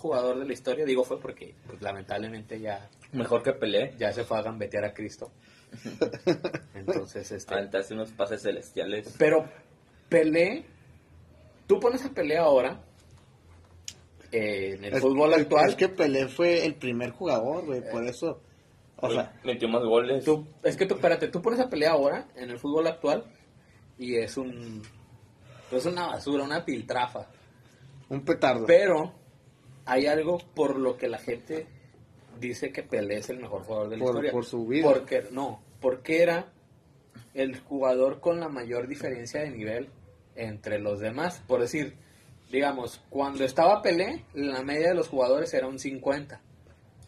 jugador 0.01 0.39
de 0.39 0.45
la 0.45 0.53
historia. 0.53 0.85
Digo 0.85 1.03
fue 1.03 1.19
porque 1.19 1.55
pues, 1.67 1.81
lamentablemente 1.81 2.59
ya, 2.59 2.89
Mejor 3.13 3.43
que 3.43 3.53
Pelé. 3.53 3.93
ya 3.97 4.11
se 4.11 4.23
fue 4.23 4.37
a 4.39 4.41
gambetear 4.41 4.85
a 4.85 4.93
Cristo. 4.93 5.31
Entonces, 6.75 7.31
este... 7.31 7.53
Aventarse 7.53 7.93
unos 7.93 8.11
pases 8.11 8.41
celestiales. 8.41 9.15
Pero 9.17 9.45
Pelé, 10.09 10.65
tú 11.67 11.79
pones 11.79 12.03
a 12.05 12.09
Pelé 12.09 12.37
ahora 12.37 12.81
eh, 14.31 14.75
en 14.77 14.85
el 14.85 14.93
Es- 14.93 15.01
fútbol 15.01 15.33
actual. 15.33 15.69
Es 15.69 15.75
que 15.75 15.89
Pelé 15.89 16.27
fue 16.27 16.65
el 16.65 16.75
primer 16.75 17.11
jugador, 17.11 17.65
güey, 17.65 17.81
por 17.89 18.05
eso. 18.05 18.41
O 18.97 19.09
sea, 19.11 19.33
Metió 19.43 19.67
más 19.67 19.83
goles. 19.83 20.23
Tú, 20.23 20.45
es 20.63 20.77
que 20.77 20.85
tú, 20.85 20.95
espérate, 20.95 21.27
tú 21.29 21.41
pones 21.41 21.59
a 21.59 21.69
Pelé 21.69 21.87
ahora 21.87 22.27
en 22.35 22.49
el 22.51 22.59
fútbol 22.59 22.87
actual 22.87 23.23
y 23.97 24.15
es 24.17 24.37
un. 24.37 24.81
Es 25.71 25.85
una 25.85 26.07
basura, 26.07 26.43
una 26.43 26.63
piltrafa. 26.65 27.27
un 28.09 28.23
petardo. 28.23 28.65
Pero 28.67 29.13
hay 29.85 30.05
algo 30.07 30.37
por 30.55 30.77
lo 30.77 30.97
que 30.97 31.07
la 31.07 31.17
gente 31.17 31.67
dice 32.39 32.71
que 32.71 32.83
Pelé 32.83 33.17
es 33.17 33.29
el 33.29 33.39
mejor 33.39 33.63
jugador 33.63 33.89
de 33.89 33.97
la 33.97 34.03
Por- 34.03 34.11
historia. 34.15 34.31
por 34.31 34.45
su 34.45 34.65
vida. 34.67 34.83
Porque, 34.87 35.23
no, 35.31 35.61
porque 35.79 36.21
era 36.23 36.51
el 37.33 37.59
jugador 37.59 38.19
con 38.19 38.39
la 38.39 38.49
mayor 38.49 38.87
diferencia 38.87 39.41
de 39.41 39.51
nivel 39.51 39.89
entre 40.35 40.79
los 40.79 40.99
demás. 40.99 41.41
Por 41.47 41.61
decir, 41.61 41.95
digamos, 42.51 43.01
cuando 43.09 43.43
estaba 43.43 43.81
Pelé, 43.81 44.25
la 44.33 44.63
media 44.63 44.89
de 44.89 44.95
los 44.95 45.07
jugadores 45.07 45.53
era 45.53 45.67
un 45.67 45.79
50. 45.79 46.41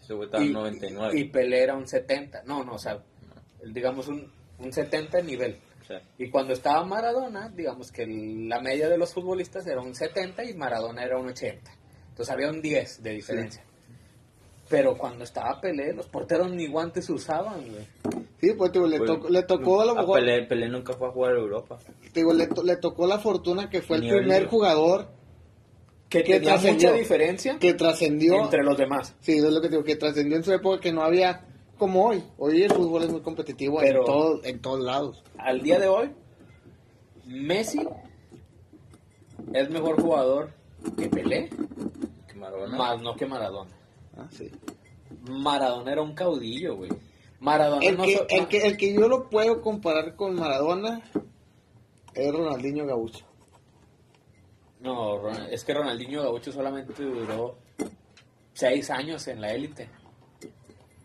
Ese 0.02 0.14
güey 0.14 0.26
estaba 0.28 0.44
en 0.44 0.54
99. 0.54 1.20
y 1.20 1.24
Pelé 1.26 1.64
era 1.64 1.76
un 1.76 1.88
70. 1.88 2.44
No, 2.44 2.64
no, 2.64 2.74
o 2.74 2.80
sea, 2.80 3.02
digamos 3.66 4.08
un, 4.08 4.32
un 4.60 4.72
70 4.74 5.18
de 5.18 5.24
nivel. 5.24 5.58
Y 6.18 6.30
cuando 6.30 6.54
estaba 6.54 6.84
Maradona, 6.86 7.50
digamos 7.50 7.92
que 7.92 8.08
la 8.08 8.60
media 8.62 8.88
de 8.90 8.98
los 8.98 9.14
futbolistas 9.14 9.68
era 9.68 9.82
un 9.82 9.94
70 9.94 10.44
y 10.46 10.54
Maradona 10.56 11.04
era 11.04 11.18
un 11.20 11.28
80. 11.28 11.72
Entonces 12.14 12.32
había 12.32 12.50
un 12.52 12.62
10 12.62 13.02
de 13.02 13.10
diferencia. 13.12 13.64
Pero 14.70 14.96
cuando 14.98 15.24
estaba 15.24 15.60
Pelé, 15.60 15.94
los 15.94 16.08
porteros 16.08 16.52
ni 16.52 16.68
guantes 16.68 17.10
usaban, 17.10 17.62
güey. 17.70 17.88
Sí, 18.40 18.52
pues 18.58 18.72
digo, 18.72 18.88
le, 18.88 18.98
Pues, 19.00 19.08
tocó, 19.10 19.30
le 19.30 19.44
tocó 19.44 19.82
a 19.82 19.86
lo 19.86 19.92
a 19.92 19.96
mejor. 19.96 20.20
Pelé, 20.20 20.44
Pelé 20.44 20.70
nunca 20.70 20.94
fue 20.94 21.08
a 21.08 21.12
jugar 21.12 21.34
a 21.34 21.40
Europa. 21.40 21.80
Digo, 22.14 22.34
le, 22.34 22.48
to- 22.48 22.64
le 22.64 22.78
tocó 22.78 23.08
la 23.08 23.18
fortuna 23.20 23.70
que 23.70 23.82
fue 23.82 23.98
el 23.98 24.08
primer 24.08 24.46
jugador 24.48 25.08
que 26.10 26.24
que 26.24 26.40
tenía 26.40 26.58
mucha 26.58 26.92
diferencia 26.94 27.58
Que 27.60 27.74
trascendió. 27.74 28.42
entre 28.44 28.64
los 28.64 28.78
demás. 28.78 29.16
Sí, 29.22 29.38
es 29.38 29.44
lo 29.44 29.60
que 29.62 29.70
digo, 29.70 29.84
que 29.84 29.96
trascendió 29.96 30.38
en 30.38 30.44
su 30.44 30.54
época 30.54 30.80
que 30.80 30.92
no 30.92 31.02
había 31.04 31.46
como 31.78 32.06
hoy. 32.06 32.24
Hoy 32.38 32.62
el 32.62 32.72
fútbol 32.72 33.04
es 33.04 33.10
muy 33.10 33.22
competitivo 33.22 33.80
Pero- 33.80 34.00
en, 34.02 34.06
todo, 34.06 34.42
en 34.44 34.62
todos 34.62 34.80
lados. 34.82 35.24
Al 35.38 35.62
día 35.62 35.80
de 35.80 35.88
hoy, 35.88 36.12
Messi 37.26 37.88
es 39.54 39.70
mejor 39.70 40.02
jugador 40.02 40.52
que 40.98 41.10
Pelé, 41.10 41.50
Que 42.28 42.34
Maradona. 42.36 42.78
más 42.78 43.02
no 43.02 43.16
que 43.16 43.26
Maradona. 43.26 43.72
Ah, 44.18 44.28
sí. 44.32 44.50
Maradona 45.30 45.92
era 45.92 46.02
un 46.02 46.14
caudillo, 46.14 46.76
güey. 46.78 46.92
Maradona 47.40 47.86
El 47.86 47.98
no 47.98 48.04
que, 48.04 48.18
so- 48.18 48.26
el, 48.30 48.48
que, 48.48 48.58
el 48.68 48.78
que 48.78 48.94
yo 48.94 49.08
lo 49.08 49.30
puedo 49.30 49.62
comparar 49.62 50.16
con 50.16 50.36
Maradona 50.36 51.02
es 52.14 52.32
Ronaldinho 52.34 52.86
Gaucho. 52.86 53.26
No, 54.80 55.30
es 55.50 55.64
que 55.64 55.74
Ronaldinho 55.74 56.24
Gaucho 56.24 56.52
solamente 56.52 56.94
duró 57.04 57.56
seis 58.54 58.90
años 58.90 59.28
en 59.28 59.42
la 59.42 59.54
élite. 59.54 59.90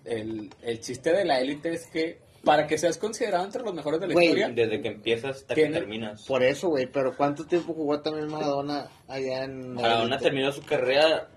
El, 0.05 0.51
el 0.62 0.81
chiste 0.81 1.12
de 1.12 1.24
la 1.24 1.41
élite 1.41 1.74
es 1.74 1.87
que 1.89 2.18
para 2.45 2.66
que 2.66 2.78
seas 2.78 2.99
considerado 2.99 3.45
entre 3.45 3.62
los 3.62 3.74
mejores 3.74 4.01
de 4.01 4.09
la 4.09 4.12
Güey, 4.14 4.26
historia, 4.26 4.49
Desde 4.49 4.80
que 4.80 4.89
empiezas 4.89 5.36
hasta 5.39 5.55
que 5.55 5.68
terminas. 5.68 6.24
Por 6.26 6.43
eso, 6.43 6.68
güey. 6.68 6.86
Pero 6.86 7.16
¿cuánto 7.16 7.47
tiempo 7.47 7.74
jugó 7.74 8.01
también 8.01 8.28
Maradona 8.28 8.89
allá 9.07 9.45
en... 9.45 9.74
Maradona 9.74 10.18
terminó 10.18 10.53
su 10.53 10.62
carrera, 10.62 11.28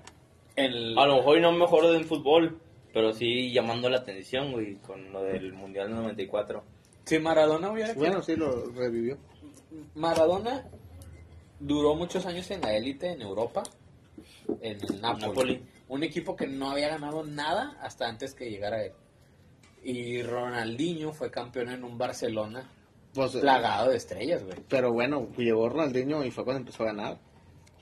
el, 0.56 0.98
a 0.98 1.06
lo 1.08 1.18
mejor 1.18 1.38
y 1.38 1.42
no 1.42 1.52
mejor 1.52 1.86
en 1.96 2.06
fútbol, 2.06 2.60
pero 2.94 3.14
sí 3.14 3.52
llamando 3.52 3.90
la 3.90 3.98
atención, 3.98 4.52
güey, 4.52 4.76
con 4.76 5.12
lo 5.12 5.24
del 5.24 5.54
Mundial 5.54 5.88
del 5.88 5.98
94. 5.98 6.64
si 7.06 7.20
Maradona 7.20 7.72
hubiera 7.72 7.94
Bueno, 7.94 8.22
sí, 8.22 8.36
lo 8.36 8.70
revivió. 8.72 9.18
Maradona 9.96 10.68
duró 11.60 11.96
muchos 11.96 12.26
años 12.26 12.50
en 12.52 12.62
la 12.62 12.76
élite 12.76 13.12
en 13.12 13.22
Europa, 13.22 13.64
en 14.62 14.78
el 14.82 15.02
Napoli, 15.02 15.26
Napoli. 15.28 15.64
un 15.88 16.04
equipo 16.04 16.36
que 16.36 16.48
no 16.48 16.72
había 16.72 16.90
ganado 16.90 17.24
nada 17.24 17.78
hasta 17.82 18.08
antes 18.08 18.34
que 18.34 18.50
llegara 18.50 18.84
él. 18.84 18.94
Y 19.84 20.22
Ronaldinho 20.24 21.12
fue 21.12 21.32
campeón 21.32 21.70
en 21.70 21.84
un 21.84 21.98
Barcelona 21.98 22.70
Pues, 23.14 23.32
plagado 23.38 23.90
de 23.90 23.98
estrellas, 23.98 24.44
güey. 24.44 24.58
pero 24.70 24.92
bueno, 24.94 25.28
llegó 25.38 25.70
Ronaldinho 25.70 26.24
y 26.24 26.32
fue 26.32 26.44
cuando 26.44 26.60
empezó 26.60 26.84
a 26.84 26.88
ganar. 26.88 27.18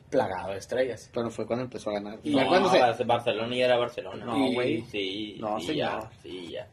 Plagado 0.10 0.52
de 0.54 0.58
estrellas. 0.58 1.10
Pero 1.14 1.30
fue 1.30 1.46
cuando 1.46 1.66
empezó 1.66 1.90
a 1.92 1.94
ganar. 1.94 2.20
Y 2.24 2.34
no, 2.36 2.48
cuando 2.48 2.70
se- 2.72 2.80
Bar- 2.80 3.06
Barcelona 3.06 3.56
ya 3.56 3.66
era 3.66 3.78
Barcelona. 3.78 4.26
No, 4.26 4.52
güey. 4.54 4.82
Sí, 4.84 5.38
No, 5.40 5.60
sí, 5.60 5.68
señor. 5.68 6.02
ya, 6.02 6.12
sí, 6.24 6.48
ya. 6.52 6.68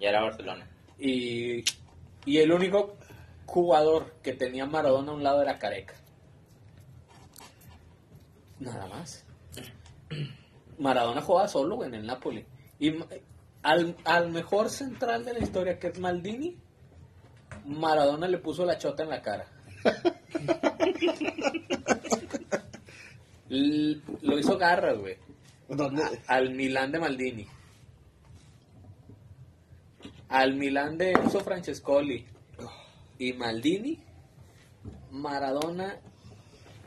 Ya 0.00 0.08
era 0.08 0.22
Barcelona. 0.22 0.66
Y, 0.98 1.62
y 2.24 2.38
el 2.38 2.50
único 2.50 2.96
jugador 3.46 4.14
que 4.22 4.32
tenía 4.32 4.66
Maradona 4.66 5.12
a 5.12 5.14
un 5.14 5.22
lado 5.22 5.42
era 5.42 5.58
Careca. 5.58 5.94
Nada 8.58 8.86
más. 8.88 9.24
Maradona 10.78 11.20
jugaba 11.22 11.48
solo 11.48 11.76
güey, 11.76 11.88
en 11.88 11.94
el 11.96 12.06
Napoli. 12.06 12.44
Y 12.78 12.94
al, 13.64 13.96
al 14.04 14.30
mejor 14.30 14.70
central 14.70 15.24
de 15.24 15.32
la 15.32 15.40
historia, 15.40 15.78
que 15.78 15.88
es 15.88 15.98
Maldini, 15.98 16.56
Maradona 17.66 18.28
le 18.28 18.38
puso 18.38 18.64
la 18.64 18.78
chota 18.78 19.02
en 19.02 19.08
la 19.10 19.22
cara. 19.22 19.46
L- 23.50 24.00
lo 24.22 24.38
hizo 24.38 24.58
garras, 24.58 24.98
güey. 24.98 25.16
¿Dónde? 25.68 26.02
Al 26.26 26.54
Milán 26.54 26.92
de 26.92 26.98
Maldini. 26.98 27.46
Al 30.28 30.54
Milán 30.54 30.98
de 30.98 31.12
Enzo 31.12 31.40
Francescoli. 31.40 32.26
Y 33.18 33.32
Maldini, 33.34 34.02
Maradona 35.10 35.96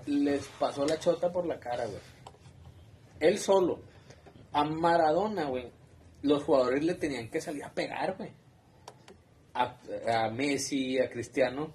les 0.05 0.45
pasó 0.59 0.85
la 0.85 0.99
chota 0.99 1.31
por 1.31 1.45
la 1.45 1.59
cara, 1.59 1.85
güey. 1.85 1.99
Él 3.19 3.39
solo. 3.39 3.79
A 4.51 4.63
Maradona, 4.63 5.45
güey. 5.45 5.71
Los 6.27 6.43
jugadores 6.43 6.83
le 6.83 6.95
tenían 6.95 7.29
que 7.29 7.39
salir 7.39 7.63
a 7.63 7.71
pegar, 7.71 8.15
güey. 8.17 8.31
A, 9.53 9.77
a 10.25 10.29
Messi, 10.29 10.99
a 10.99 11.09
Cristiano. 11.09 11.71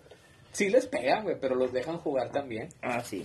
Sí 0.52 0.68
les 0.68 0.86
pegan, 0.86 1.24
güey, 1.24 1.40
pero 1.40 1.54
los 1.54 1.72
dejan 1.72 1.96
jugar 1.98 2.30
también. 2.30 2.68
Ah, 2.82 3.02
sí. 3.02 3.22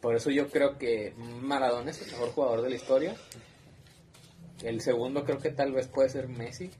Por 0.00 0.16
eso 0.16 0.30
yo 0.30 0.48
creo 0.48 0.78
que 0.78 1.14
Maradona 1.16 1.90
es 1.90 2.00
el 2.02 2.10
mejor 2.12 2.30
jugador 2.32 2.62
de 2.62 2.70
la 2.70 2.76
historia. 2.76 3.14
El 4.62 4.80
segundo 4.80 5.24
creo 5.24 5.38
que 5.38 5.50
tal 5.50 5.72
vez 5.72 5.86
puede 5.88 6.08
ser 6.08 6.28
Messi. 6.28 6.70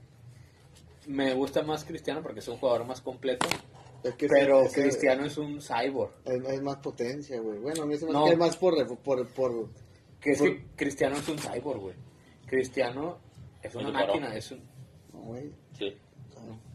Me 1.07 1.33
gusta 1.33 1.61
más 1.63 1.83
Cristiano 1.85 2.21
porque 2.23 2.39
es 2.39 2.47
un 2.47 2.57
jugador 2.57 2.85
más 2.85 3.01
completo. 3.01 3.47
Es 4.03 4.15
que 4.15 4.27
Pero 4.27 4.63
Cristiano 4.73 5.25
es 5.25 5.37
un 5.37 5.61
cyborg. 5.61 6.11
Es, 6.25 6.43
es 6.43 6.61
más 6.61 6.77
potencia, 6.77 7.39
güey. 7.39 7.59
Bueno, 7.59 7.83
a 7.83 7.85
mí 7.85 7.97
se 7.97 8.05
me 8.05 8.11
hace 8.11 8.19
No. 8.19 8.25
que 8.25 8.31
es 8.31 8.37
más 8.37 8.57
por... 8.57 8.97
por, 8.97 9.27
por 9.27 9.69
Que 10.19 10.31
es 10.31 10.39
Por- 10.39 10.49
que 10.49 10.63
Cristiano 10.75 11.15
es 11.17 11.27
un 11.29 11.37
cyborg, 11.37 11.79
güey. 11.79 11.95
Cristiano 12.47 13.19
es 13.61 13.73
una 13.75 13.83
¿Es 13.83 13.87
un 13.89 13.93
máquina. 13.93 14.35
Es 14.35 14.51
un, 14.51 14.59
no, 15.13 15.19
güey. 15.21 15.51
Sí. 15.77 15.93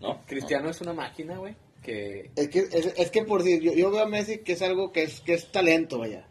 ¿No? 0.00 0.22
Cristiano 0.26 0.70
es 0.70 0.80
una 0.80 0.92
máquina, 0.92 1.36
güey. 1.38 1.54
Que, 1.82 2.30
Es 2.34 2.48
que, 2.48 2.60
es, 2.60 2.92
es 2.96 3.10
que 3.10 3.22
por 3.24 3.42
decir, 3.42 3.60
yo, 3.62 3.72
yo 3.72 3.90
veo 3.90 4.02
a 4.02 4.06
Messi 4.08 4.38
que 4.38 4.52
es 4.54 4.62
algo 4.62 4.90
que 4.92 5.04
es, 5.04 5.20
que 5.20 5.34
es 5.34 5.50
talento, 5.52 5.98
vaya. 5.98 6.24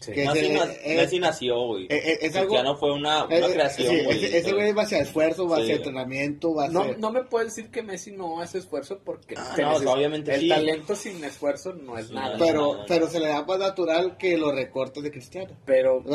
sí. 0.00 0.12
Que- 0.12 0.24
Messi, 0.26 0.38
Ese- 0.46 0.52
na- 0.54 0.64
es- 0.72 0.96
Messi 0.96 1.18
nació, 1.18 1.66
güey. 1.66 1.86
es 1.90 2.34
algo- 2.36 2.48
Cristiano 2.54 2.76
fue 2.76 2.92
una, 2.92 3.24
una 3.26 3.48
creación, 3.48 3.94
sí, 3.96 4.04
güey. 4.04 4.24
ese, 4.24 4.52
güey 4.54 4.72
va 4.72 4.84
hacia 4.84 4.98
esfuerzo, 5.00 5.46
va 5.48 5.56
Sí. 5.56 5.62
hacia 5.64 5.74
entrenamiento, 5.76 6.54
va 6.54 6.68
No, 6.68 6.80
hacia... 6.82 6.96
no 6.98 7.10
me 7.12 7.24
puedes 7.24 7.54
decir 7.54 7.70
que 7.70 7.82
Messi 7.82 8.12
no 8.12 8.40
hace 8.40 8.58
esfuerzo 8.58 9.00
porque 9.04 9.34
Ah, 9.36 9.54
no, 9.58 9.78
neces- 9.78 9.86
obviamente 9.94 10.34
el 10.34 10.40
sí. 10.42 10.48
talento 10.48 10.94
sin 10.96 11.22
esfuerzo 11.24 11.74
no 11.74 11.98
es 11.98 12.06
Sí, 12.06 12.14
nada. 12.14 12.36
pero, 12.38 12.76
no. 12.78 12.84
pero 12.86 13.08
se 13.08 13.20
le 13.20 13.28
da 13.28 13.44
más 13.44 13.58
natural 13.58 14.16
que 14.16 14.38
los 14.38 14.54
recortes 14.54 15.02
de 15.02 15.10
Cristiano. 15.10 15.50
pero 15.66 16.00